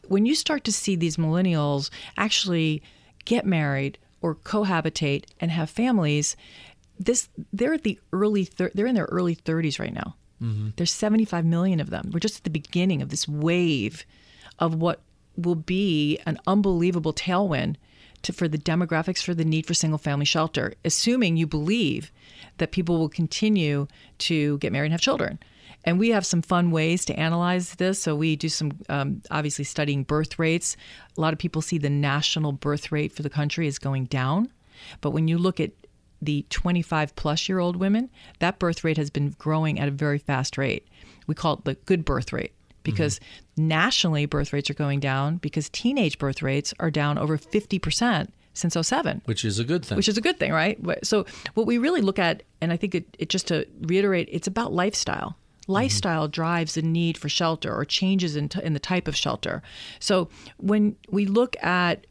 when 0.08 0.26
you 0.26 0.36
start 0.36 0.64
to 0.66 0.72
see 0.72 0.96
these 0.96 1.18
millennials 1.18 1.90
actually 2.18 2.82
get 3.26 3.46
married 3.46 3.98
or 4.22 4.36
cohabitate 4.36 5.26
and 5.40 5.52
have 5.52 5.70
families, 5.70 6.36
this 7.00 7.30
they're 7.54 7.74
at 7.74 7.84
the 7.84 8.00
early 8.14 8.46
thir- 8.46 8.72
they're 8.74 8.88
in 8.88 8.96
their 8.96 9.06
early 9.06 9.36
30s 9.36 9.80
right 9.80 9.94
now. 9.94 10.16
There's 10.76 10.92
75 10.92 11.46
million 11.46 11.80
of 11.80 11.92
them. 11.92 12.10
We're 12.12 12.20
just 12.20 12.38
at 12.38 12.44
the 12.46 12.50
beginning 12.50 13.04
of 13.04 13.10
this 13.10 13.28
wave 13.28 14.06
of 14.58 14.74
what 14.74 15.00
will 15.36 15.56
be 15.56 16.20
an 16.26 16.38
unbelievable 16.48 17.14
tailwind 17.14 17.76
to, 18.24 18.34
for 18.34 18.48
the 18.48 18.58
demographics 18.58 19.24
for 19.24 19.34
the 19.34 19.46
need 19.46 19.66
for 19.66 19.74
single 19.74 19.98
family 19.98 20.26
shelter, 20.26 20.74
assuming 20.86 21.38
you 21.38 21.48
believe 21.48 22.12
that 22.58 22.72
people 22.72 23.00
will 23.00 23.10
continue 23.10 23.88
to 24.20 24.58
get 24.60 24.72
married 24.72 24.88
and 24.88 24.94
have 24.94 25.02
children. 25.02 25.40
And 25.84 25.98
we 25.98 26.10
have 26.10 26.26
some 26.26 26.44
fun 26.44 26.70
ways 26.70 27.06
to 27.06 27.20
analyze 27.20 27.76
this. 27.76 28.00
So 28.00 28.16
we 28.16 28.36
do 28.36 28.50
some, 28.50 28.74
um, 28.88 29.24
obviously, 29.32 29.66
studying 29.66 30.04
birth 30.04 30.38
rates. 30.38 30.78
A 31.18 31.22
lot 31.22 31.34
of 31.34 31.40
people 31.40 31.62
see 31.62 31.80
the 31.80 31.90
national 31.90 32.52
birth 32.52 32.92
rate 32.92 33.12
for 33.12 33.24
the 33.24 33.32
country 33.32 33.66
is 33.66 33.80
going 33.80 34.06
down. 34.06 34.52
But 35.02 35.12
when 35.12 35.28
you 35.28 35.40
look 35.40 35.60
at 35.60 35.72
the 36.22 36.46
25 36.52 37.16
plus 37.16 37.50
year 37.50 37.58
old 37.58 37.78
women, 37.78 38.12
that 38.40 38.60
birth 38.60 38.84
rate 38.84 38.98
has 38.98 39.10
been 39.10 39.32
growing 39.40 39.80
at 39.80 39.88
a 39.88 39.92
very 39.92 40.20
fast 40.20 40.56
rate. 40.56 40.88
We 41.26 41.34
call 41.34 41.56
it 41.56 41.66
the 41.66 41.74
good 41.74 42.06
birth 42.06 42.32
rate 42.32 42.54
because 42.84 43.20
nationally 43.58 44.26
birth 44.26 44.54
rates 44.54 44.70
are 44.70 44.76
going 44.76 45.00
down 45.00 45.38
because 45.38 45.70
teenage 45.70 46.18
birth 46.18 46.42
rates 46.42 46.74
are 46.80 46.92
down 46.92 47.18
over 47.18 47.38
50% 47.38 48.30
since 48.54 48.76
07 48.88 49.22
which 49.26 49.46
is 49.46 49.60
a 49.60 49.64
good 49.64 49.86
thing. 49.86 49.96
which 49.96 50.10
is 50.10 50.18
a 50.18 50.22
good 50.22 50.38
thing, 50.38 50.52
right? 50.52 50.78
So 51.06 51.26
what 51.54 51.66
we 51.66 51.78
really 51.78 52.02
look 52.02 52.20
at, 52.20 52.44
and 52.60 52.72
I 52.74 52.78
think 52.78 52.96
it, 52.96 53.16
it 53.18 53.30
just 53.30 53.48
to 53.48 53.66
reiterate, 53.82 54.28
it's 54.32 54.48
about 54.48 54.74
lifestyle. 54.74 55.38
Mm-hmm. 55.62 55.72
Lifestyle 55.72 56.28
drives 56.28 56.74
the 56.74 56.82
need 56.82 57.18
for 57.18 57.30
shelter 57.30 57.74
or 57.74 57.86
changes 57.86 58.36
in, 58.36 58.50
t- 58.50 58.62
in 58.62 58.74
the 58.74 58.80
type 58.80 59.08
of 59.08 59.16
shelter. 59.16 59.62
So 60.00 60.28
when 60.58 60.96
we 61.10 61.26
look 61.26 61.56
at 61.64 62.08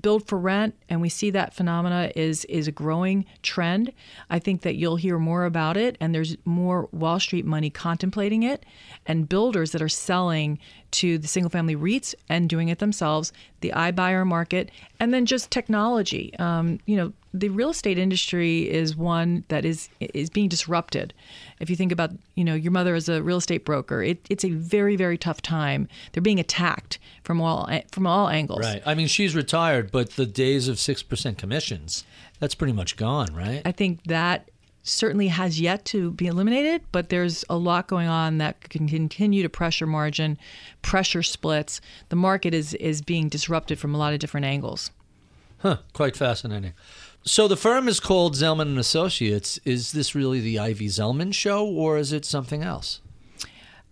build 0.00 0.26
for 0.26 0.38
rent 0.38 0.74
and 0.88 1.00
we 1.00 1.08
see 1.08 1.30
that 1.30 1.54
phenomena 1.54 2.10
is 2.14 2.44
is 2.46 2.68
a 2.68 2.72
growing 2.72 3.24
trend 3.42 3.92
i 4.30 4.38
think 4.38 4.62
that 4.62 4.76
you'll 4.76 4.96
hear 4.96 5.18
more 5.18 5.44
about 5.44 5.76
it 5.76 5.96
and 6.00 6.14
there's 6.14 6.36
more 6.44 6.88
wall 6.92 7.20
street 7.20 7.44
money 7.44 7.70
contemplating 7.70 8.42
it 8.42 8.64
and 9.06 9.28
builders 9.28 9.72
that 9.72 9.82
are 9.82 9.88
selling 9.88 10.58
to 10.90 11.18
the 11.18 11.28
single 11.28 11.50
family 11.50 11.74
REITs 11.74 12.14
and 12.28 12.48
doing 12.48 12.68
it 12.68 12.78
themselves 12.78 13.32
the 13.60 13.70
iBuyer 13.70 14.26
market 14.26 14.70
and 15.00 15.12
then 15.12 15.26
just 15.26 15.50
technology 15.50 16.34
um, 16.38 16.78
you 16.86 16.96
know 16.96 17.12
the 17.34 17.48
real 17.48 17.70
estate 17.70 17.98
industry 17.98 18.70
is 18.70 18.96
one 18.96 19.44
that 19.48 19.64
is 19.64 19.88
is 19.98 20.30
being 20.30 20.48
disrupted. 20.48 21.12
If 21.60 21.70
you 21.70 21.76
think 21.76 21.92
about, 21.92 22.10
you 22.34 22.44
know, 22.44 22.54
your 22.54 22.72
mother 22.72 22.94
as 22.94 23.08
a 23.08 23.22
real 23.22 23.38
estate 23.38 23.64
broker, 23.64 24.02
it, 24.02 24.26
it's 24.28 24.44
a 24.44 24.50
very 24.50 24.96
very 24.96 25.18
tough 25.18 25.42
time. 25.42 25.88
They're 26.12 26.22
being 26.22 26.40
attacked 26.40 26.98
from 27.22 27.40
all 27.40 27.68
eh, 27.70 27.82
from 27.90 28.06
all 28.06 28.28
angles. 28.28 28.60
right. 28.60 28.82
I 28.84 28.94
mean, 28.94 29.06
she's 29.06 29.34
retired, 29.34 29.90
but 29.90 30.10
the 30.10 30.26
days 30.26 30.68
of 30.68 30.78
six 30.78 31.02
percent 31.02 31.38
commissions, 31.38 32.04
that's 32.40 32.54
pretty 32.54 32.72
much 32.72 32.96
gone, 32.96 33.34
right? 33.34 33.62
I 33.64 33.72
think 33.72 34.04
that 34.04 34.48
certainly 34.84 35.28
has 35.28 35.60
yet 35.60 35.84
to 35.86 36.10
be 36.12 36.26
eliminated, 36.26 36.82
but 36.92 37.08
there's 37.08 37.44
a 37.48 37.56
lot 37.56 37.88
going 37.88 38.06
on 38.06 38.38
that 38.38 38.68
can 38.68 38.86
continue 38.86 39.42
to 39.42 39.48
pressure 39.48 39.86
margin, 39.86 40.38
pressure 40.82 41.22
splits. 41.22 41.80
The 42.10 42.16
market 42.16 42.54
is 42.54 42.74
is 42.74 43.02
being 43.02 43.28
disrupted 43.28 43.78
from 43.78 43.94
a 43.94 43.98
lot 43.98 44.12
of 44.12 44.20
different 44.20 44.46
angles. 44.46 44.90
Huh, 45.58 45.78
quite 45.94 46.14
fascinating. 46.14 46.74
So 47.26 47.48
the 47.48 47.56
firm 47.56 47.88
is 47.88 48.00
called 48.00 48.34
Zelman 48.34 48.62
and 48.62 48.78
Associates. 48.78 49.58
Is 49.64 49.92
this 49.92 50.14
really 50.14 50.40
the 50.40 50.58
Ivy 50.58 50.88
Zelman 50.88 51.32
show, 51.32 51.64
or 51.66 51.96
is 51.96 52.12
it 52.12 52.26
something 52.26 52.62
else? 52.62 53.00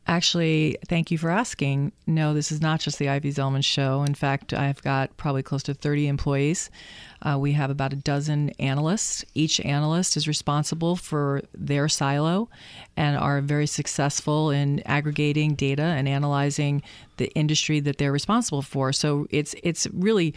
Actually, 0.06 0.76
thank 0.88 1.12
you 1.12 1.18
for 1.18 1.30
asking. 1.30 1.92
No, 2.08 2.34
this 2.34 2.50
is 2.50 2.60
not 2.60 2.80
just 2.80 2.98
the 2.98 3.08
Ivy 3.08 3.32
Zelman 3.32 3.64
show. 3.64 4.02
In 4.02 4.14
fact, 4.14 4.52
I've 4.52 4.82
got 4.82 5.16
probably 5.16 5.44
close 5.44 5.62
to 5.64 5.74
30 5.74 6.08
employees. 6.08 6.70
Uh, 7.22 7.38
we 7.38 7.52
have 7.52 7.70
about 7.70 7.92
a 7.92 7.96
dozen 7.96 8.50
analysts. 8.58 9.24
Each 9.34 9.60
analyst 9.60 10.16
is 10.16 10.26
responsible 10.26 10.96
for 10.96 11.42
their 11.54 11.88
silo 11.88 12.48
and 12.96 13.16
are 13.16 13.40
very 13.40 13.66
successful 13.66 14.50
in 14.50 14.80
aggregating 14.86 15.54
data 15.54 15.82
and 15.82 16.08
analyzing 16.08 16.82
the 17.18 17.30
industry 17.34 17.78
that 17.78 17.98
they're 17.98 18.10
responsible 18.10 18.62
for. 18.62 18.92
So 18.92 19.28
it's 19.30 19.54
it's 19.62 19.86
really 19.92 20.34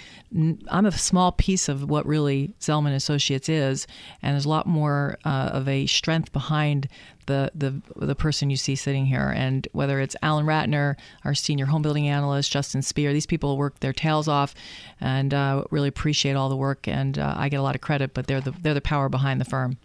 I'm 0.67 0.85
a 0.85 0.91
small 0.91 1.31
piece 1.31 1.67
of 1.67 1.89
what 1.89 2.05
really 2.05 2.53
Zelman 2.59 2.93
Associates 2.93 3.49
is, 3.49 3.87
and 4.21 4.33
there's 4.33 4.45
a 4.45 4.49
lot 4.49 4.67
more 4.67 5.17
uh, 5.25 5.49
of 5.53 5.67
a 5.67 5.87
strength 5.87 6.31
behind 6.31 6.87
the 7.25 7.51
the 7.55 7.81
the 7.95 8.15
person 8.15 8.49
you 8.49 8.57
see 8.57 8.75
sitting 8.75 9.05
here. 9.05 9.33
And 9.35 9.67
whether 9.71 9.99
it's 9.99 10.15
Alan 10.21 10.45
Ratner, 10.45 10.95
our 11.23 11.33
senior 11.35 11.65
home 11.65 11.81
building 11.81 12.07
analyst, 12.07 12.51
Justin 12.51 12.81
Spear, 12.81 13.13
these 13.13 13.25
people 13.25 13.57
work 13.57 13.79
their 13.79 13.93
tails 13.93 14.27
off, 14.27 14.53
and 15.01 15.33
uh, 15.33 15.63
really 15.71 15.87
appreciate 15.89 16.35
all 16.35 16.49
the 16.49 16.55
work. 16.55 16.87
And 16.87 17.17
uh, 17.19 17.33
I 17.37 17.49
get 17.49 17.59
a 17.59 17.63
lot 17.63 17.75
of 17.75 17.81
credit, 17.81 18.13
but 18.13 18.27
they're 18.27 18.41
the 18.41 18.51
they're 18.51 18.73
the 18.73 18.81
power 18.81 19.09
behind 19.09 19.39
the 19.41 19.45
firm. 19.45 19.77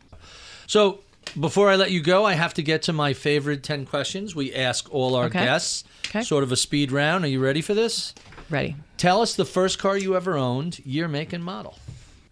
So 0.67 1.01
before 1.39 1.69
I 1.71 1.77
let 1.77 1.91
you 1.91 2.01
go, 2.03 2.25
I 2.25 2.33
have 2.35 2.55
to 2.55 2.63
get 2.63 2.83
to 2.83 2.93
my 2.93 3.13
favorite 3.13 3.63
10 3.63 3.87
questions 3.87 4.35
we 4.35 4.55
ask 4.55 4.93
all 4.93 5.15
our 5.15 5.27
Okay. 5.27 5.45
guests. 5.45 5.85
Okay. 6.07 6.23
Sort 6.23 6.43
of 6.43 6.51
a 6.51 6.57
speed 6.57 6.91
round. 6.93 7.25
Are 7.25 7.29
you 7.29 7.41
ready 7.41 7.61
for 7.61 7.75
this? 7.75 8.15
Ready? 8.49 8.75
Tell 8.97 9.21
us 9.23 9.35
the 9.37 9.45
first 9.45 9.79
car 9.79 9.97
you 9.97 10.17
ever 10.17 10.37
owned, 10.37 10.81
year, 10.85 11.07
make, 11.09 11.33
and 11.33 11.45
model. 11.45 11.79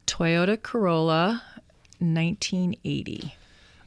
Toyota 0.06 0.60
Corolla, 0.60 1.42
1980. 2.00 3.34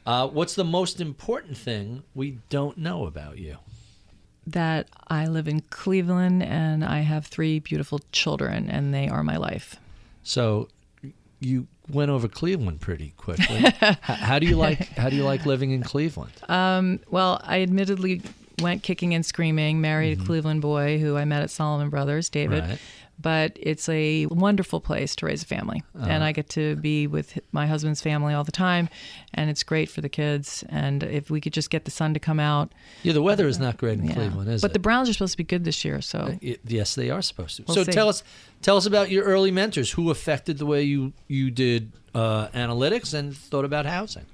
Uh, 0.04 0.26
what's 0.28 0.54
the 0.54 0.64
most 0.64 1.00
important 1.00 1.56
thing 1.56 2.02
we 2.14 2.38
don't 2.48 2.76
know 2.78 3.06
about 3.06 3.38
you? 3.38 3.58
That 4.46 4.88
I 5.08 5.26
live 5.26 5.46
in 5.46 5.60
Cleveland 5.70 6.42
and 6.42 6.84
I 6.84 7.00
have 7.00 7.26
three 7.26 7.60
beautiful 7.60 8.00
children, 8.10 8.68
and 8.68 8.92
they 8.92 9.08
are 9.08 9.22
my 9.22 9.36
life. 9.36 9.76
So 10.24 10.68
you 11.38 11.68
went 11.88 12.10
over 12.10 12.26
Cleveland 12.28 12.80
pretty 12.80 13.14
quickly. 13.16 13.56
H- 13.82 13.96
how 14.02 14.38
do 14.40 14.46
you 14.46 14.56
like 14.56 14.78
how 14.96 15.08
do 15.10 15.16
you 15.16 15.24
like 15.24 15.46
living 15.46 15.70
in 15.70 15.82
Cleveland? 15.82 16.32
Well, 16.48 17.40
I 17.44 17.62
admittedly 17.62 18.22
went 18.60 18.82
kicking 18.82 19.14
and 19.14 19.24
screaming, 19.24 19.80
married 19.80 20.20
a 20.20 20.24
Cleveland 20.24 20.62
boy 20.62 20.98
who 20.98 21.16
I 21.16 21.24
met 21.24 21.42
at 21.42 21.50
Salomon 21.50 21.90
Brothers, 21.90 22.28
David. 22.28 22.64
Right. 22.64 22.78
But 23.22 23.56
it's 23.60 23.88
a 23.88 24.26
wonderful 24.26 24.80
place 24.80 25.14
to 25.16 25.26
raise 25.26 25.42
a 25.42 25.46
family. 25.46 25.82
And 25.94 26.10
uh-huh. 26.10 26.24
I 26.24 26.32
get 26.32 26.48
to 26.50 26.76
be 26.76 27.06
with 27.06 27.38
my 27.52 27.66
husband's 27.66 28.02
family 28.02 28.34
all 28.34 28.44
the 28.44 28.52
time. 28.52 28.88
And 29.34 29.48
it's 29.48 29.62
great 29.62 29.88
for 29.88 30.00
the 30.00 30.08
kids. 30.08 30.64
And 30.68 31.02
if 31.04 31.30
we 31.30 31.40
could 31.40 31.52
just 31.52 31.70
get 31.70 31.84
the 31.84 31.90
sun 31.90 32.14
to 32.14 32.20
come 32.20 32.40
out. 32.40 32.72
Yeah, 33.02 33.12
the 33.12 33.22
weather 33.22 33.46
is 33.46 33.58
uh, 33.58 33.64
not 33.64 33.76
great 33.78 33.98
in 33.98 34.06
yeah. 34.06 34.14
Cleveland, 34.14 34.50
is 34.50 34.60
but 34.60 34.72
it? 34.72 34.74
the 34.74 34.80
Browns 34.80 35.08
are 35.08 35.12
supposed 35.12 35.34
to 35.34 35.38
be 35.38 35.44
good 35.44 35.64
this 35.64 35.84
year. 35.84 36.00
So 36.00 36.18
uh, 36.18 36.36
Y- 36.42 36.56
yes, 36.66 36.94
they 36.94 37.10
are 37.10 37.22
supposed 37.22 37.56
to. 37.56 37.64
We'll 37.66 37.76
so 37.76 37.84
see. 37.84 37.92
tell 37.92 38.08
us 38.08 38.24
tell 38.60 38.76
us 38.76 38.86
about 38.86 39.10
your 39.10 39.24
early 39.24 39.50
mentors 39.50 39.92
who 39.92 40.10
affected 40.10 40.58
the 40.58 40.66
way 40.66 40.82
you 40.82 41.12
you 41.28 41.50
did 41.50 41.92
uh, 42.14 42.48
analytics 42.48 43.14
and 43.14 43.36
thought 43.36 43.64
about 43.64 43.86
housing. 43.86 44.26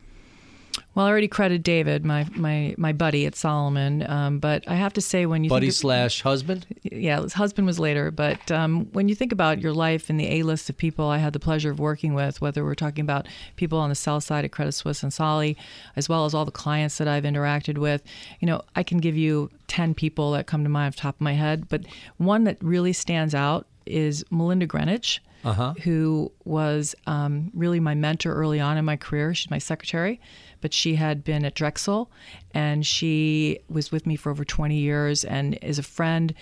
Well, 0.99 1.07
I 1.07 1.11
already 1.11 1.29
credited 1.29 1.63
David, 1.63 2.05
my 2.05 2.27
my 2.35 2.75
my 2.77 2.93
buddy 2.93 3.25
at 3.25 3.37
Salomon. 3.37 4.05
Um, 4.11 4.41
but 4.41 4.65
I 4.67 4.75
have 4.75 4.93
to 4.95 5.01
say, 5.01 5.27
when 5.27 5.45
you 5.45 5.49
Buddy 5.49 5.67
think 5.67 5.75
of- 5.75 5.77
slash 5.77 6.23
husband? 6.23 6.67
yeah, 6.83 7.21
his 7.21 7.35
husband 7.35 7.69
was 7.69 7.79
later. 7.79 8.11
But 8.11 8.51
um, 8.51 8.87
when 8.87 9.09
you 9.09 9.15
think 9.15 9.31
about 9.31 9.61
your 9.61 9.73
life 9.73 10.11
and 10.11 10.19
the 10.19 10.27
A 10.27 10.43
list 10.43 10.69
of 10.69 10.77
people 10.77 11.07
I 11.07 11.19
had 11.19 11.35
the 11.35 11.39
pleasure 11.39 11.71
of 11.71 11.79
working 11.79 12.15
with, 12.15 12.41
whether 12.41 12.65
we're 12.65 12.75
talking 12.75 13.03
about 13.03 13.29
people 13.55 13.79
on 13.79 13.91
the 13.91 13.95
sell 13.95 14.21
side 14.21 14.45
at 14.45 14.51
Credit 14.51 14.73
Suisse 14.73 15.05
and 15.05 15.13
Solly, 15.13 15.57
as 15.95 16.09
well 16.09 16.25
as 16.25 16.35
all 16.35 16.45
the 16.45 16.51
clients 16.51 16.99
that 16.99 17.07
I've 17.07 17.23
interacted 17.23 17.79
with, 17.79 18.03
you 18.41 18.47
know, 18.47 18.63
I 18.75 18.83
can 18.83 18.99
give 18.99 19.17
you 19.17 19.51
10 19.69 19.95
people 19.95 20.33
that 20.33 20.49
come 20.49 20.65
to 20.65 20.69
mind 20.69 20.89
off 20.89 20.97
the 20.97 21.03
top 21.03 21.15
of 21.15 21.21
my 21.21 21.35
head. 21.35 21.69
But 21.69 21.83
one 22.17 22.43
that 22.43 22.57
really 22.61 22.93
stands 22.93 23.37
out 23.37 23.69
is 23.87 24.25
Melinda 24.33 24.67
Greenwich. 24.67 25.23
Who 25.85 26.33
was 26.45 26.97
um, 27.07 27.53
really 27.55 27.79
my 27.79 27.95
mentor 27.95 28.35
early 28.35 28.59
on 28.59 28.77
in 28.77 28.85
my 28.85 28.97
career? 28.97 29.33
She's 29.35 29.51
my 29.51 29.59
secretary, 29.59 30.21
but 30.61 30.73
she 30.73 30.97
had 30.97 31.25
been 31.25 31.45
at 31.45 31.55
Drexel 31.55 32.11
and 32.53 32.87
she 32.87 33.61
was 33.69 33.93
with 33.93 34.07
me 34.07 34.17
for 34.17 34.31
over 34.31 34.45
20 34.45 34.77
years 34.77 35.25
and 35.25 35.59
is 35.63 35.79
a 35.79 35.83
friend, 35.83 36.35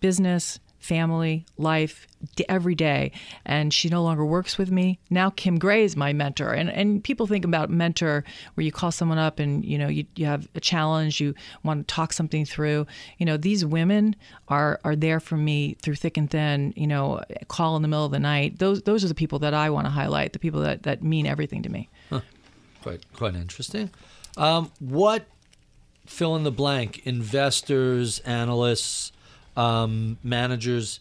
business, 0.00 0.58
family, 0.86 1.44
life, 1.58 2.06
every 2.48 2.74
day. 2.74 3.10
And 3.44 3.74
she 3.74 3.88
no 3.88 4.02
longer 4.02 4.24
works 4.24 4.56
with 4.56 4.70
me. 4.70 4.98
Now 5.10 5.30
Kim 5.30 5.58
Gray 5.58 5.82
is 5.84 5.96
my 5.96 6.12
mentor. 6.12 6.52
And 6.52 6.70
and 6.70 7.02
people 7.02 7.26
think 7.26 7.44
about 7.44 7.70
mentor 7.70 8.24
where 8.54 8.64
you 8.64 8.72
call 8.72 8.92
someone 8.92 9.18
up 9.18 9.38
and 9.38 9.64
you 9.64 9.78
know 9.78 9.88
you, 9.88 10.06
you 10.14 10.26
have 10.26 10.48
a 10.54 10.60
challenge, 10.60 11.20
you 11.20 11.34
want 11.62 11.86
to 11.86 11.94
talk 11.94 12.12
something 12.12 12.44
through. 12.44 12.86
You 13.18 13.26
know, 13.26 13.36
these 13.36 13.64
women 13.64 14.16
are 14.48 14.80
are 14.84 14.96
there 14.96 15.20
for 15.20 15.36
me 15.36 15.76
through 15.82 15.96
thick 15.96 16.16
and 16.16 16.30
thin, 16.30 16.72
you 16.76 16.86
know, 16.86 17.20
call 17.48 17.76
in 17.76 17.82
the 17.82 17.88
middle 17.88 18.04
of 18.04 18.12
the 18.12 18.20
night. 18.20 18.58
Those 18.58 18.82
those 18.82 19.04
are 19.04 19.08
the 19.08 19.14
people 19.14 19.40
that 19.40 19.54
I 19.54 19.70
want 19.70 19.86
to 19.86 19.90
highlight, 19.90 20.32
the 20.32 20.38
people 20.38 20.60
that, 20.60 20.84
that 20.84 21.02
mean 21.02 21.26
everything 21.26 21.62
to 21.64 21.68
me. 21.68 21.88
Quite 22.86 23.12
quite 23.14 23.34
interesting. 23.34 23.90
Um, 24.36 24.70
what 24.78 25.26
fill 26.06 26.36
in 26.36 26.44
the 26.44 26.52
blank 26.52 27.04
investors, 27.04 28.20
analysts, 28.20 29.10
um, 29.56 30.18
managers 30.22 31.00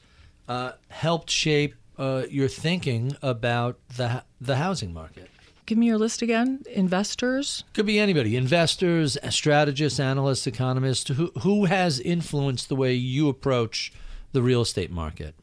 uh, 0.49 0.71
helped 0.87 1.29
shape 1.29 1.75
uh, 1.99 2.23
your 2.27 2.47
thinking 2.47 3.15
about 3.21 3.77
the 3.97 4.23
the 4.41 4.55
housing 4.55 4.95
market? 4.95 5.29
Give 5.67 5.77
me 5.77 5.85
your 5.85 5.99
list 5.99 6.23
again. 6.23 6.63
Investors. 6.73 7.63
Could 7.73 7.85
be 7.85 7.99
anybody: 7.99 8.35
investors, 8.35 9.15
strategists, 9.29 9.99
analysts, 9.99 10.47
economists. 10.47 11.09
Who 11.09 11.31
who 11.41 11.65
has 11.65 11.99
influenced 11.99 12.67
the 12.67 12.75
way 12.75 12.95
you 12.95 13.29
approach 13.29 13.93
the 14.31 14.41
real 14.41 14.61
estate 14.61 14.89
market? 14.89 15.35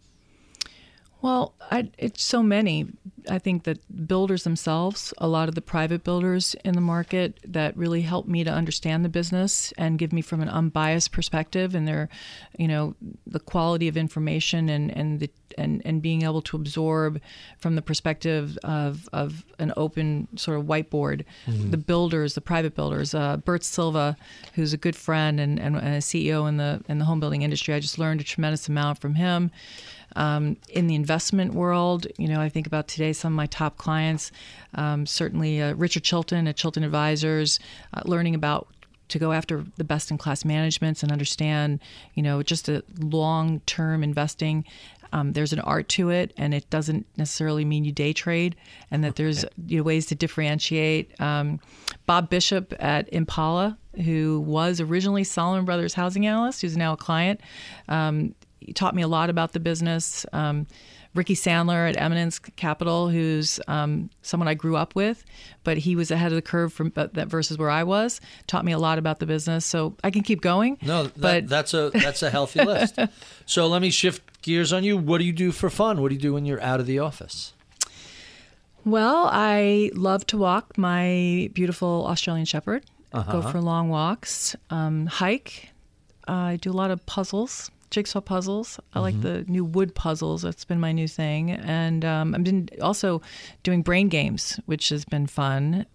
Well, 1.21 1.55
I, 1.71 1.93
it's 1.99 2.25
so 2.25 2.43
many. 2.43 2.89
I 3.29 3.39
think 3.39 3.65
that 3.65 4.07
builders 4.07 4.45
themselves, 4.45 5.15
a 5.19 5.29
lot 5.29 5.49
of 5.49 5.55
the 5.55 5.63
private 5.63 6.05
builders 6.05 6.55
in 6.65 6.75
the 6.75 6.81
market 6.81 7.39
that 7.45 7.77
really 7.77 8.03
help 8.03 8.27
me 8.27 8.45
to 8.45 8.51
understand 8.51 9.05
the 9.05 9.09
business 9.09 9.73
and 9.79 9.99
give 9.99 10.13
me 10.13 10.23
from 10.23 10.41
an 10.41 10.49
unbiased 10.49 11.13
perspective 11.13 11.75
and 11.75 11.87
their, 11.87 12.09
you 12.59 12.69
know, 12.69 12.95
the 13.27 13.41
quality 13.41 13.89
of 13.89 13.97
information 13.97 14.69
and, 14.69 14.91
and 14.97 15.21
the 15.21 15.31
and, 15.59 15.83
and 15.85 16.01
being 16.01 16.23
able 16.23 16.41
to 16.41 16.57
absorb 16.57 17.21
from 17.59 17.75
the 17.75 17.83
perspective 17.83 18.59
of, 18.65 19.07
of 19.13 19.45
an 19.59 19.71
open 19.77 20.27
sort 20.37 20.59
of 20.59 20.65
whiteboard. 20.65 21.25
The 21.71 21.77
builders, 21.77 22.35
the 22.35 22.41
private 22.41 22.75
builders. 22.75 23.15
Uh, 23.15 23.37
Bert 23.37 23.63
Silva, 23.63 24.17
who's 24.55 24.73
a 24.73 24.79
good 24.79 24.97
friend 24.97 25.39
and, 25.39 25.59
and, 25.59 25.77
and 25.77 25.95
a 25.95 25.99
CEO 25.99 26.49
in 26.49 26.57
the 26.57 26.83
in 26.89 26.99
the 26.99 27.05
home 27.05 27.21
building 27.21 27.43
industry, 27.43 27.75
I 27.75 27.81
just 27.81 27.99
learned 27.99 28.23
a 28.23 28.25
tremendous 28.25 28.69
amount 28.69 28.99
from 28.99 29.15
him 29.15 29.51
um, 30.17 30.57
in 30.69 30.87
the 30.87 30.95
investment 30.95 31.55
world. 31.55 32.07
You 32.19 32.29
know, 32.29 32.41
I 32.41 32.49
think 32.49 32.67
about 32.67 32.89
today 32.89 33.13
some 33.13 33.33
of 33.33 33.37
my 33.37 33.47
top 33.47 33.77
clients, 33.77 34.33
um, 34.75 35.07
certainly 35.07 35.61
uh, 35.61 35.75
Richard 35.75 36.05
Chilton 36.05 36.47
at 36.47 36.57
Chilton 36.57 36.85
Advisors, 36.85 37.59
uh, 37.95 38.03
learning 38.05 38.35
about 38.35 38.69
to 39.09 39.19
go 39.19 39.33
after 39.33 39.65
the 39.77 39.85
best 39.85 40.11
in 40.11 40.19
class 40.19 40.45
managements 40.45 41.03
and 41.03 41.13
understand, 41.13 41.81
you 42.15 42.23
know, 42.23 42.43
just 42.43 42.69
a 42.69 42.83
long 42.99 43.61
term 43.61 44.03
investing. 44.03 44.65
Um, 45.13 45.33
there's 45.33 45.53
an 45.53 45.61
art 45.61 45.91
to 45.91 46.09
it, 46.09 46.33
and 46.39 46.55
it 46.55 46.69
doesn't 46.71 47.07
necessarily 47.19 47.67
mean 47.67 47.85
you 47.85 47.93
day 47.93 48.15
trade, 48.15 48.57
and 48.91 49.05
that 49.05 49.17
there's 49.17 49.45
you 49.67 49.79
know, 49.79 49.83
ways 49.83 50.07
to 50.07 50.15
differentiate. 50.15 51.21
Um, 51.21 51.61
Bob 52.07 52.31
Bishop 52.31 52.75
at 52.79 53.13
Impala, 53.13 53.77
who 54.05 54.41
was 54.41 54.81
originally 54.81 55.25
Salomon 55.25 55.67
Brothers 55.67 55.93
housing 55.93 56.27
analyst, 56.27 56.63
who's 56.63 56.79
now 56.79 56.95
a 56.95 56.97
client, 56.97 57.43
um, 57.89 58.35
he 58.67 58.73
taught 58.73 58.95
me 58.95 59.03
a 59.03 59.09
lot 59.09 59.31
about 59.31 59.53
the 59.53 59.61
business. 59.61 60.27
Um, 60.33 60.67
Ricky 61.15 61.35
Sandler 61.35 61.89
at 61.89 62.01
Eminence 62.01 62.39
Capital, 62.39 63.11
who's 63.11 63.61
um, 63.69 64.09
someone 64.23 64.49
I 64.49 64.55
grew 64.55 64.77
up 64.77 64.95
with, 64.95 65.25
but 65.63 65.77
he 65.77 65.95
was 65.95 66.11
ahead 66.11 66.33
of 66.33 66.37
the 66.37 66.43
curve 66.43 66.73
from 66.73 66.89
but 66.89 67.15
that 67.15 67.29
versus 67.29 67.59
where 67.59 67.69
I 67.69 67.85
was. 67.85 68.21
Taught 68.47 68.65
me 68.65 68.73
a 68.73 68.79
lot 68.79 68.97
about 68.99 69.19
the 69.19 69.27
business, 69.27 69.67
so 69.67 69.95
I 70.03 70.11
can 70.11 70.23
keep 70.23 70.41
going. 70.41 70.79
No, 70.81 71.05
that, 71.05 71.21
but 71.21 71.49
that's 71.51 71.75
a 71.75 71.91
that's 71.91 72.23
a 72.23 72.31
healthy 72.31 72.65
list. 72.65 72.99
So 73.45 73.67
let 73.67 73.83
me 73.83 73.91
shift 73.91 74.41
gears 74.43 74.73
on 74.73 74.85
you. 74.85 74.97
What 74.97 75.19
do 75.19 75.25
you 75.25 75.33
do 75.33 75.53
for 75.53 75.69
fun? 75.69 76.01
What 76.01 76.09
do 76.09 76.15
you 76.15 76.21
do 76.21 76.33
when 76.33 76.47
you're 76.47 76.63
out 76.63 76.81
of 76.81 76.87
the 76.87 76.99
office? 76.99 77.53
well, 78.85 79.29
I 79.31 79.91
love 79.95 80.27
to 80.29 80.39
walk 80.39 80.77
my 80.77 81.51
beautiful 81.53 82.07
Australian 82.07 82.47
Shepherd. 82.47 82.85
Go 83.13 83.43
for 83.43 83.61
long 83.61 83.91
walks, 83.91 84.57
um, 84.71 85.07
hike. 85.07 85.69
Uh, 86.27 86.33
I 86.33 86.57
do 86.57 86.71
a 86.71 86.73
lot 86.73 86.91
of 86.91 87.05
puzzles, 87.05 87.71
jigsaw 87.93 88.21
puzzles. 88.21 88.81
I 88.95 89.01
like 89.01 89.21
the 89.21 89.45
new 89.47 89.65
wood 89.65 89.95
puzzles. 89.95 90.43
That's 90.43 90.65
been 90.65 90.81
my 90.81 90.91
new 90.91 91.07
thing. 91.07 91.53
And 91.53 92.05
um, 92.05 92.35
I've 92.35 92.43
been 92.43 92.69
also 92.81 93.23
doing 93.63 93.83
brain 93.83 94.09
games, 94.09 94.59
which 94.67 94.89
has 94.89 95.05
been 95.05 95.27
fun. 95.27 95.87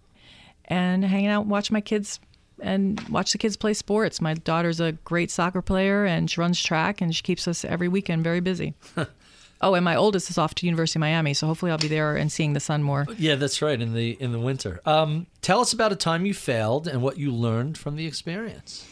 And 0.64 1.04
hanging 1.04 1.28
out, 1.28 1.42
and 1.42 1.50
watch 1.50 1.70
my 1.70 1.80
kids 1.80 2.20
and 2.60 3.00
watch 3.08 3.32
the 3.32 3.38
kids 3.38 3.56
play 3.56 3.74
sports. 3.74 4.20
My 4.20 4.34
daughter's 4.34 4.80
a 4.80 4.92
great 4.92 5.30
soccer 5.30 5.62
player 5.62 6.04
and 6.04 6.30
she 6.30 6.40
runs 6.40 6.62
track 6.62 7.00
and 7.00 7.14
she 7.14 7.22
keeps 7.22 7.46
us 7.46 7.64
every 7.64 7.88
weekend 7.88 8.24
very 8.24 8.40
busy. 8.40 8.74
oh, 9.60 9.74
and 9.74 9.84
my 9.84 9.96
oldest 9.96 10.30
is 10.30 10.38
off 10.38 10.54
to 10.56 10.66
University 10.66 10.98
of 10.98 11.00
Miami, 11.00 11.34
so 11.34 11.46
hopefully 11.46 11.70
I'll 11.70 11.78
be 11.78 11.88
there 11.88 12.16
and 12.16 12.30
seeing 12.30 12.52
the 12.52 12.60
sun 12.60 12.82
more. 12.82 13.06
Yeah, 13.16 13.36
that's 13.36 13.62
right. 13.62 13.80
In 13.80 13.94
the 13.94 14.16
in 14.20 14.32
the 14.32 14.40
winter. 14.40 14.80
Um, 14.84 15.26
tell 15.40 15.60
us 15.60 15.72
about 15.72 15.92
a 15.92 15.96
time 15.96 16.26
you 16.26 16.34
failed 16.34 16.88
and 16.88 17.02
what 17.02 17.18
you 17.18 17.32
learned 17.32 17.78
from 17.78 17.96
the 17.96 18.06
experience. 18.06 18.86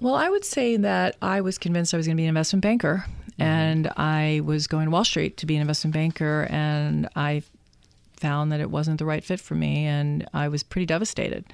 Well, 0.00 0.14
I 0.14 0.30
would 0.30 0.46
say 0.46 0.78
that 0.78 1.16
I 1.20 1.42
was 1.42 1.58
convinced 1.58 1.92
I 1.92 1.98
was 1.98 2.06
going 2.06 2.16
to 2.16 2.20
be 2.20 2.24
an 2.24 2.30
investment 2.30 2.62
banker, 2.62 3.04
and 3.38 3.86
I 3.98 4.40
was 4.42 4.66
going 4.66 4.86
to 4.86 4.90
Wall 4.90 5.04
Street 5.04 5.36
to 5.38 5.46
be 5.46 5.56
an 5.56 5.60
investment 5.60 5.92
banker, 5.92 6.46
and 6.48 7.06
I 7.16 7.42
found 8.16 8.50
that 8.50 8.60
it 8.60 8.70
wasn't 8.70 8.98
the 8.98 9.04
right 9.04 9.22
fit 9.22 9.40
for 9.40 9.54
me, 9.54 9.84
and 9.84 10.26
I 10.32 10.48
was 10.48 10.62
pretty 10.62 10.86
devastated. 10.86 11.44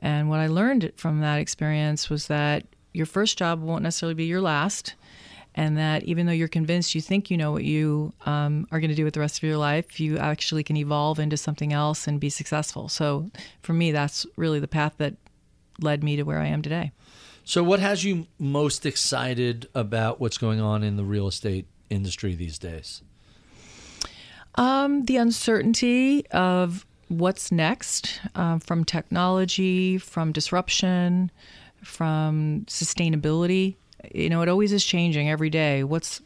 And 0.00 0.28
what 0.28 0.40
I 0.40 0.46
learned 0.46 0.92
from 0.96 1.20
that 1.20 1.38
experience 1.38 2.10
was 2.10 2.26
that 2.26 2.64
your 2.92 3.06
first 3.06 3.38
job 3.38 3.62
won't 3.62 3.82
necessarily 3.82 4.14
be 4.14 4.26
your 4.26 4.42
last, 4.42 4.94
and 5.54 5.78
that 5.78 6.02
even 6.02 6.26
though 6.26 6.32
you're 6.32 6.48
convinced 6.48 6.94
you 6.94 7.00
think 7.00 7.30
you 7.30 7.38
know 7.38 7.50
what 7.50 7.64
you 7.64 8.12
um, 8.26 8.66
are 8.70 8.78
going 8.78 8.90
to 8.90 8.94
do 8.94 9.04
with 9.04 9.14
the 9.14 9.20
rest 9.20 9.38
of 9.38 9.42
your 9.42 9.56
life, 9.56 9.98
you 9.98 10.18
actually 10.18 10.62
can 10.62 10.76
evolve 10.76 11.18
into 11.18 11.38
something 11.38 11.72
else 11.72 12.06
and 12.06 12.20
be 12.20 12.28
successful. 12.28 12.90
So 12.90 13.30
for 13.62 13.72
me, 13.72 13.90
that's 13.90 14.26
really 14.36 14.60
the 14.60 14.68
path 14.68 14.92
that 14.98 15.14
led 15.80 16.04
me 16.04 16.16
to 16.16 16.24
where 16.24 16.40
I 16.40 16.46
am 16.48 16.60
today. 16.60 16.92
So, 17.48 17.62
what 17.62 17.78
has 17.78 18.02
you 18.02 18.26
most 18.40 18.84
excited 18.84 19.68
about 19.72 20.20
what's 20.20 20.36
going 20.36 20.60
on 20.60 20.82
in 20.82 20.96
the 20.96 21.04
real 21.04 21.28
estate 21.28 21.66
industry 21.88 22.34
these 22.34 22.58
days? 22.58 23.02
Um, 24.56 25.04
the 25.04 25.16
uncertainty 25.16 26.26
of 26.32 26.84
what's 27.06 27.52
next 27.52 28.20
um, 28.34 28.58
from 28.58 28.84
technology, 28.84 29.96
from 29.96 30.32
disruption, 30.32 31.30
from 31.84 32.64
sustainability. 32.66 33.76
You 34.12 34.28
know, 34.28 34.42
it 34.42 34.48
always 34.48 34.72
is 34.72 34.84
changing 34.84 35.30
every 35.30 35.48
day. 35.48 35.84
What's 35.84 36.20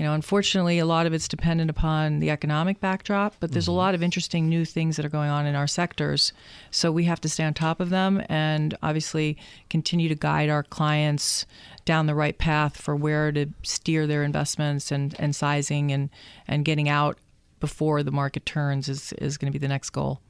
you 0.00 0.06
know, 0.06 0.14
unfortunately, 0.14 0.78
a 0.78 0.86
lot 0.86 1.04
of 1.04 1.12
it's 1.12 1.28
dependent 1.28 1.68
upon 1.68 2.20
the 2.20 2.30
economic 2.30 2.80
backdrop, 2.80 3.34
but 3.38 3.52
there's 3.52 3.68
a 3.68 3.70
mm-hmm. 3.70 3.76
lot 3.76 3.94
of 3.94 4.02
interesting 4.02 4.48
new 4.48 4.64
things 4.64 4.96
that 4.96 5.04
are 5.04 5.10
going 5.10 5.28
on 5.28 5.44
in 5.44 5.54
our 5.54 5.66
sectors. 5.66 6.32
So 6.70 6.90
we 6.90 7.04
have 7.04 7.20
to 7.20 7.28
stay 7.28 7.44
on 7.44 7.52
top 7.52 7.80
of 7.80 7.90
them 7.90 8.24
and 8.30 8.74
obviously 8.82 9.36
continue 9.68 10.08
to 10.08 10.14
guide 10.14 10.48
our 10.48 10.62
clients 10.62 11.44
down 11.84 12.06
the 12.06 12.14
right 12.14 12.38
path 12.38 12.78
for 12.78 12.96
where 12.96 13.30
to 13.30 13.48
steer 13.62 14.06
their 14.06 14.24
investments 14.24 14.90
and, 14.90 15.14
and 15.18 15.36
sizing 15.36 15.92
and, 15.92 16.08
and 16.48 16.64
getting 16.64 16.88
out 16.88 17.18
before 17.60 18.02
the 18.02 18.10
market 18.10 18.46
turns 18.46 18.88
is, 18.88 19.12
is 19.18 19.36
going 19.36 19.52
to 19.52 19.58
be 19.58 19.60
the 19.60 19.68
next 19.68 19.90
goal. 19.90 20.22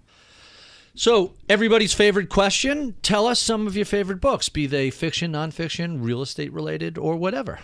So, 0.96 1.34
everybody's 1.48 1.94
favorite 1.94 2.28
question 2.28 2.96
tell 3.02 3.28
us 3.28 3.38
some 3.38 3.68
of 3.68 3.76
your 3.76 3.84
favorite 3.84 4.20
books, 4.20 4.48
be 4.48 4.66
they 4.66 4.90
fiction, 4.90 5.30
nonfiction, 5.30 6.02
real 6.02 6.22
estate 6.22 6.52
related, 6.52 6.98
or 6.98 7.14
whatever. 7.14 7.60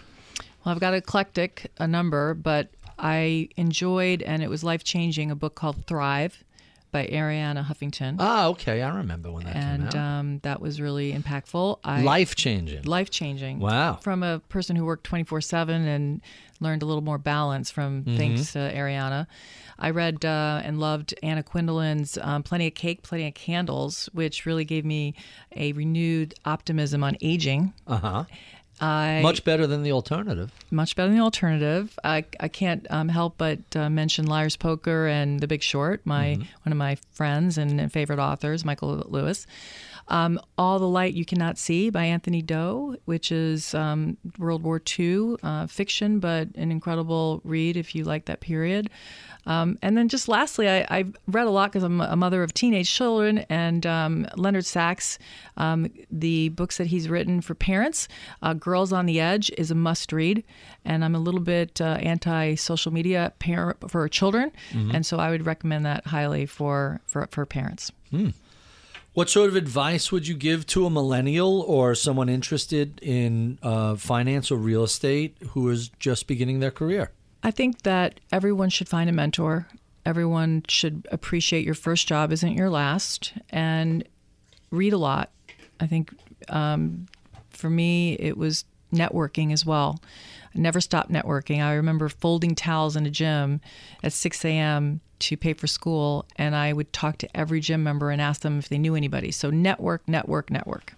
Well, 0.67 0.75
I've 0.75 0.81
got 0.81 0.95
eclectic 0.95 1.71
a 1.79 1.87
number, 1.87 2.35
but 2.35 2.71
I 2.99 3.51
enjoyed 3.57 4.21
and 4.23 4.43
it 4.43 4.51
was 4.51 4.65
life 4.65 4.83
changing 4.83 5.31
a 5.31 5.37
book 5.37 5.55
called 5.55 5.87
Thrive 5.87 6.43
by 6.91 7.07
Arianna 7.07 7.65
Huffington. 7.67 8.17
Ah, 8.19 8.47
okay. 8.49 8.83
I 8.83 8.97
remember 8.97 9.31
when 9.31 9.45
that 9.45 9.53
came 9.53 9.63
and 9.63 9.85
out. 9.85 9.95
um, 9.95 10.39
that 10.41 10.61
was 10.61 10.81
really 10.81 11.13
impactful. 11.13 11.79
Life 12.03 12.35
changing. 12.35 12.83
life 12.83 13.11
changing. 13.11 13.61
Wow. 13.61 13.95
From 14.03 14.25
a 14.25 14.41
person 14.41 14.75
who 14.75 14.85
worked 14.85 15.05
24 15.05 15.41
7 15.41 15.87
and 15.87 16.21
learned 16.59 16.83
a 16.83 16.87
little 16.87 17.03
more 17.03 17.19
balance 17.19 17.71
from 17.71 18.03
Mm-hmm. 18.03 18.17
thanks 18.17 18.53
to 18.55 18.59
Arianna. 18.59 19.27
I 19.79 19.91
read 19.91 20.25
uh, 20.25 20.63
and 20.65 20.81
loved 20.81 21.15
Anna 21.23 21.43
Quindlen's 21.43 22.17
um, 22.23 22.43
Plenty 22.43 22.67
of 22.69 22.75
Cake, 22.75 23.03
Plenty 23.03 23.29
of 23.29 23.35
Candles, 23.35 24.09
which 24.15 24.47
really 24.47 24.65
gave 24.65 24.85
me 24.87 25.15
a 25.55 25.73
renewed 25.73 26.35
optimism 26.47 27.05
on 27.05 27.17
aging. 27.21 27.73
Uh 27.87 27.97
huh. 27.99 28.25
I, 28.81 29.21
Much 29.23 29.43
better 29.45 29.67
than 29.67 29.83
the 29.83 29.93
alternative. 29.93 30.53
much 30.71 30.97
better 30.97 31.09
than 31.09 31.17
the 31.17 31.23
alternative. 31.25 31.99
I, 32.05 32.25
I 32.39 32.49
can't 32.49 32.87
um, 32.91 33.09
help 33.09 33.39
but 33.39 33.59
uh, 33.75 33.89
mention 33.89 34.27
Liar's 34.27 34.57
Poker 34.57 35.07
and 35.07 35.41
The 35.41 35.47
Big 35.47 35.63
Short, 35.63 36.03
my 36.05 36.35
one 36.65 36.73
of 36.73 36.77
my 36.77 36.97
friends 37.13 37.57
and 37.57 37.91
favorite 37.91 38.19
authors, 38.19 38.65
Michael 38.65 39.05
Lewis. 39.09 39.47
Um, 40.09 40.41
All 40.57 40.79
the 40.79 40.89
Light 40.89 41.15
You 41.15 41.25
Cannot 41.25 41.59
See 41.59 41.91
by 41.91 42.05
Anthony 42.05 42.43
Doerr, 42.43 42.97
which 43.07 43.33
is 43.33 43.75
um, 43.75 44.17
World 44.39 44.63
War 44.63 44.81
II 44.99 45.37
uh, 45.43 45.67
fiction, 45.67 46.21
but 46.21 46.49
an 46.55 46.71
incredible 46.71 47.41
read 47.45 47.77
if 47.77 47.95
you 47.95 48.05
like 48.05 48.27
that 48.27 48.41
period. 48.41 48.89
Um, 49.47 49.79
and 49.81 49.97
then 49.97 50.09
just 50.09 50.29
lastly, 50.29 50.69
I, 50.69 50.87
I've 50.89 51.15
read 51.29 51.47
a 51.47 51.51
lot 51.51 51.71
because 51.71 51.85
I'm 51.85 52.01
a 52.01 52.17
mother 52.17 52.43
of 52.43 52.53
teenage 52.53 52.93
children, 52.93 53.39
and 53.49 53.87
um, 53.87 54.27
Leonard 54.37 54.67
Sax, 54.67 55.19
um, 55.57 55.89
the 56.11 56.49
books 56.51 56.79
that 56.79 56.89
he's 56.89 57.09
written 57.09 57.41
for 57.41 57.55
parents, 57.55 58.09
uh, 58.43 58.55
Girls 58.55 58.93
on 58.93 59.07
the 59.07 59.21
Edge 59.21 59.51
is 59.57 59.71
a 59.71 59.75
must 59.77 60.13
read. 60.13 60.43
And 60.85 61.05
I'm 61.05 61.15
a 61.15 61.21
little 61.21 61.41
bit 61.41 61.81
uh, 61.81 61.99
anti 62.01 62.55
social 62.57 62.93
media 62.93 63.33
parent 63.39 63.91
for 63.91 64.09
children, 64.09 64.51
and 64.73 65.05
so 65.07 65.19
I 65.19 65.31
would 65.31 65.47
recommend 65.47 65.85
that 65.87 66.07
highly 66.07 66.47
for, 66.47 67.01
for, 67.07 67.27
for 67.31 67.47
parents. 67.47 67.93
What 69.17 69.31
sort 69.31 69.49
of 69.49 69.57
advice 69.57 70.13
would 70.13 70.29
you 70.29 70.35
give 70.35 70.67
to 70.67 70.85
a 70.85 70.91
millennial 70.91 71.63
or 71.63 71.95
someone 71.95 72.29
interested 72.29 73.01
in 73.03 73.59
uh, 73.63 73.95
finance 73.95 74.51
or 74.51 74.59
real 74.59 74.85
estate 74.85 75.39
who 75.53 75.71
is 75.71 75.89
just 75.99 76.27
beginning 76.27 76.61
their 76.61 76.71
career? 76.71 77.13
I 77.43 77.51
think 77.51 77.81
that 77.85 78.21
everyone 78.31 78.69
should 78.69 78.91
find 78.91 79.09
a 79.09 79.15
mentor. 79.15 79.69
Everyone 80.05 80.65
should 80.69 81.09
appreciate 81.11 81.65
your 81.65 81.73
first 81.73 82.07
job 82.07 82.31
isn't 82.31 82.53
your 82.53 82.69
last 82.69 83.33
and 83.49 84.07
read 84.71 84.93
a 84.93 84.99
lot. 84.99 85.31
I 85.81 85.87
think 85.87 86.13
um, 86.51 87.07
for 87.49 87.71
me, 87.71 88.17
it 88.17 88.37
was 88.37 88.67
networking 88.93 89.51
as 89.51 89.65
well. 89.65 89.99
I 90.55 90.59
never 90.59 90.83
stopped 90.83 91.11
networking. 91.11 91.65
I 91.65 91.73
remember 91.73 92.11
folding 92.11 92.55
towels 92.55 92.97
in 92.97 93.07
a 93.07 93.11
gym 93.11 93.63
at 94.03 94.13
6 94.13 94.45
a.m. 94.45 95.01
to 95.19 95.37
pay 95.37 95.53
for 95.53 95.67
school, 95.67 96.27
and 96.37 96.55
I 96.55 96.73
would 96.73 96.93
talk 96.93 97.19
to 97.19 97.37
every 97.37 97.61
gym 97.61 97.83
member 97.83 98.11
and 98.11 98.21
ask 98.21 98.43
them 98.43 98.59
if 98.59 98.69
they 98.69 98.79
knew 98.79 98.95
anybody. 98.95 99.31
So, 99.31 99.51
network, 99.51 100.09
network, 100.09 100.51
network. 100.51 100.95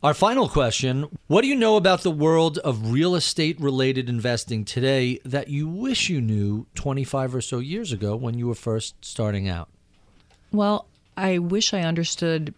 Our 0.00 0.14
final 0.14 0.48
question 0.48 1.06
What 1.26 1.42
do 1.42 1.48
you 1.48 1.56
know 1.56 1.76
about 1.76 2.02
the 2.02 2.10
world 2.12 2.58
of 2.58 2.92
real 2.92 3.16
estate 3.16 3.60
related 3.60 4.08
investing 4.08 4.64
today 4.64 5.18
that 5.24 5.48
you 5.48 5.68
wish 5.68 6.08
you 6.08 6.20
knew 6.20 6.66
25 6.76 7.34
or 7.34 7.40
so 7.40 7.58
years 7.58 7.92
ago 7.92 8.14
when 8.14 8.38
you 8.38 8.46
were 8.46 8.54
first 8.54 8.94
starting 9.04 9.48
out? 9.48 9.68
Well, 10.52 10.86
I 11.16 11.38
wish 11.38 11.74
I 11.74 11.80
understood. 11.80 12.54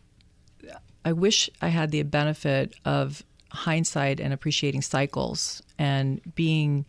I 1.03 1.12
wish 1.12 1.49
I 1.62 1.68
had 1.68 1.93
the 1.93 2.03
benefit 2.03 2.74
of 2.84 3.22
hindsight 3.49 4.20
and 4.20 4.34
appreciating 4.34 4.82
cycles 4.82 5.62
and 5.78 6.20
being 6.34 6.84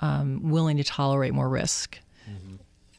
um, 0.00 0.50
willing 0.50 0.76
to 0.76 0.84
tolerate 0.84 1.32
more 1.32 1.48
risk. 1.48 1.98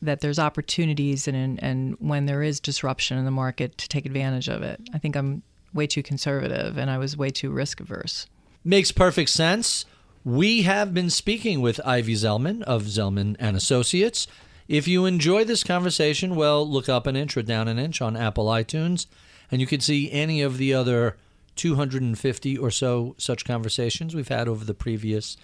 That 0.01 0.21
there's 0.21 0.39
opportunities 0.39 1.27
and 1.27 1.61
and 1.63 1.95
when 1.99 2.25
there 2.25 2.43
is 2.43 2.59
disruption 2.59 3.17
in 3.17 3.25
the 3.25 3.31
market 3.31 3.77
to 3.79 3.89
take 3.89 4.05
advantage 4.05 4.47
of 4.47 4.61
it. 4.61 4.79
I 4.93 4.99
think 4.99 5.15
I'm 5.15 5.41
way 5.73 5.87
too 5.87 6.03
conservative 6.03 6.77
and 6.77 6.89
I 6.89 6.97
was 6.97 7.17
way 7.17 7.29
too 7.29 7.51
risk 7.51 7.79
averse. 7.79 8.27
Makes 8.63 8.91
perfect 8.91 9.29
sense. 9.29 9.85
We 10.23 10.63
have 10.63 10.93
been 10.93 11.09
speaking 11.09 11.61
with 11.61 11.79
Ivy 11.85 12.13
Zelman 12.15 12.61
of 12.63 12.83
Zelman 12.83 13.37
and 13.39 13.55
Associates. 13.55 14.27
If 14.67 14.87
you 14.87 15.05
enjoy 15.05 15.45
this 15.45 15.63
conversation, 15.63 16.35
well, 16.35 16.67
look 16.67 16.89
up 16.89 17.07
an 17.07 17.15
inch 17.15 17.37
or 17.37 17.43
down 17.43 17.69
an 17.69 17.79
inch 17.79 18.01
on 18.01 18.17
Apple 18.17 18.47
iTunes, 18.47 19.05
and 19.49 19.61
you 19.61 19.67
can 19.67 19.79
see 19.79 20.11
any 20.11 20.41
of 20.41 20.57
the 20.57 20.73
other 20.73 21.15
250 21.55 22.57
or 22.57 22.69
so 22.69 23.15
such 23.17 23.45
conversations 23.45 24.13
we've 24.13 24.27
had 24.27 24.49
over 24.49 24.65
the 24.65 24.73
previous 24.73 25.37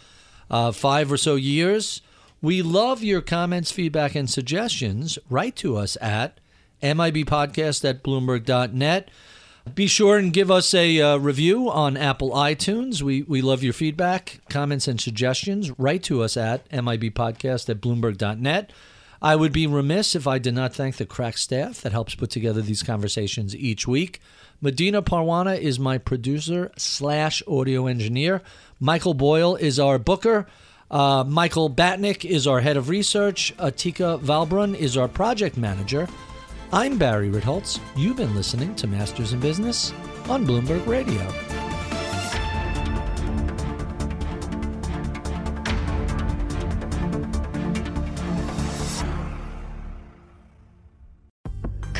uh, 0.51 0.73
five 0.73 1.11
or 1.11 1.17
so 1.17 1.35
years. 1.35 2.01
We 2.43 2.61
love 2.61 3.01
your 3.01 3.21
comments, 3.21 3.71
feedback, 3.71 4.15
and 4.15 4.29
suggestions. 4.29 5.17
Write 5.29 5.55
to 5.55 5.77
us 5.77 5.95
at 6.01 6.41
mibpodcast 6.81 7.89
at 7.89 8.03
bloomberg.net. 8.03 9.09
Be 9.73 9.87
sure 9.87 10.17
and 10.17 10.33
give 10.33 10.51
us 10.51 10.73
a 10.73 10.99
uh, 10.99 11.17
review 11.19 11.71
on 11.71 11.95
Apple 11.95 12.31
iTunes. 12.31 13.01
We, 13.01 13.21
we 13.21 13.41
love 13.41 13.63
your 13.63 13.71
feedback, 13.71 14.41
comments, 14.49 14.89
and 14.89 14.99
suggestions. 14.99 15.71
Write 15.79 16.03
to 16.03 16.21
us 16.21 16.35
at 16.35 16.69
mibpodcast 16.69 17.69
at 17.69 17.79
bloomberg.net. 17.79 18.73
I 19.21 19.37
would 19.37 19.53
be 19.53 19.65
remiss 19.65 20.13
if 20.13 20.27
I 20.27 20.37
did 20.37 20.53
not 20.53 20.73
thank 20.73 20.97
the 20.97 21.05
crack 21.05 21.37
staff 21.37 21.79
that 21.79 21.93
helps 21.93 22.13
put 22.13 22.29
together 22.29 22.61
these 22.61 22.83
conversations 22.83 23.55
each 23.55 23.87
week. 23.87 24.19
Medina 24.59 25.01
Parwana 25.01 25.57
is 25.57 25.79
my 25.79 25.97
producer 25.97 26.73
slash 26.75 27.41
audio 27.47 27.87
engineer. 27.87 28.41
Michael 28.81 29.13
Boyle 29.13 29.55
is 29.55 29.79
our 29.79 29.97
booker. 29.97 30.45
Uh, 30.93 31.23
Michael 31.23 31.71
Batnick 31.71 32.23
is 32.23 32.45
our 32.45 32.61
head 32.61 32.77
of 32.77 32.87
research. 32.87 33.51
Atika 33.57 34.19
Valbrun 34.19 34.75
is 34.75 34.95
our 34.95 35.07
project 35.07 35.57
manager. 35.57 36.07
I'm 36.71 36.99
Barry 36.99 37.31
Ritholtz. 37.31 37.79
You've 37.95 38.17
been 38.17 38.35
listening 38.35 38.75
to 38.75 38.85
Masters 38.85 39.33
in 39.33 39.39
Business 39.39 39.91
on 40.29 40.45
Bloomberg 40.45 40.85
Radio. 40.85 41.62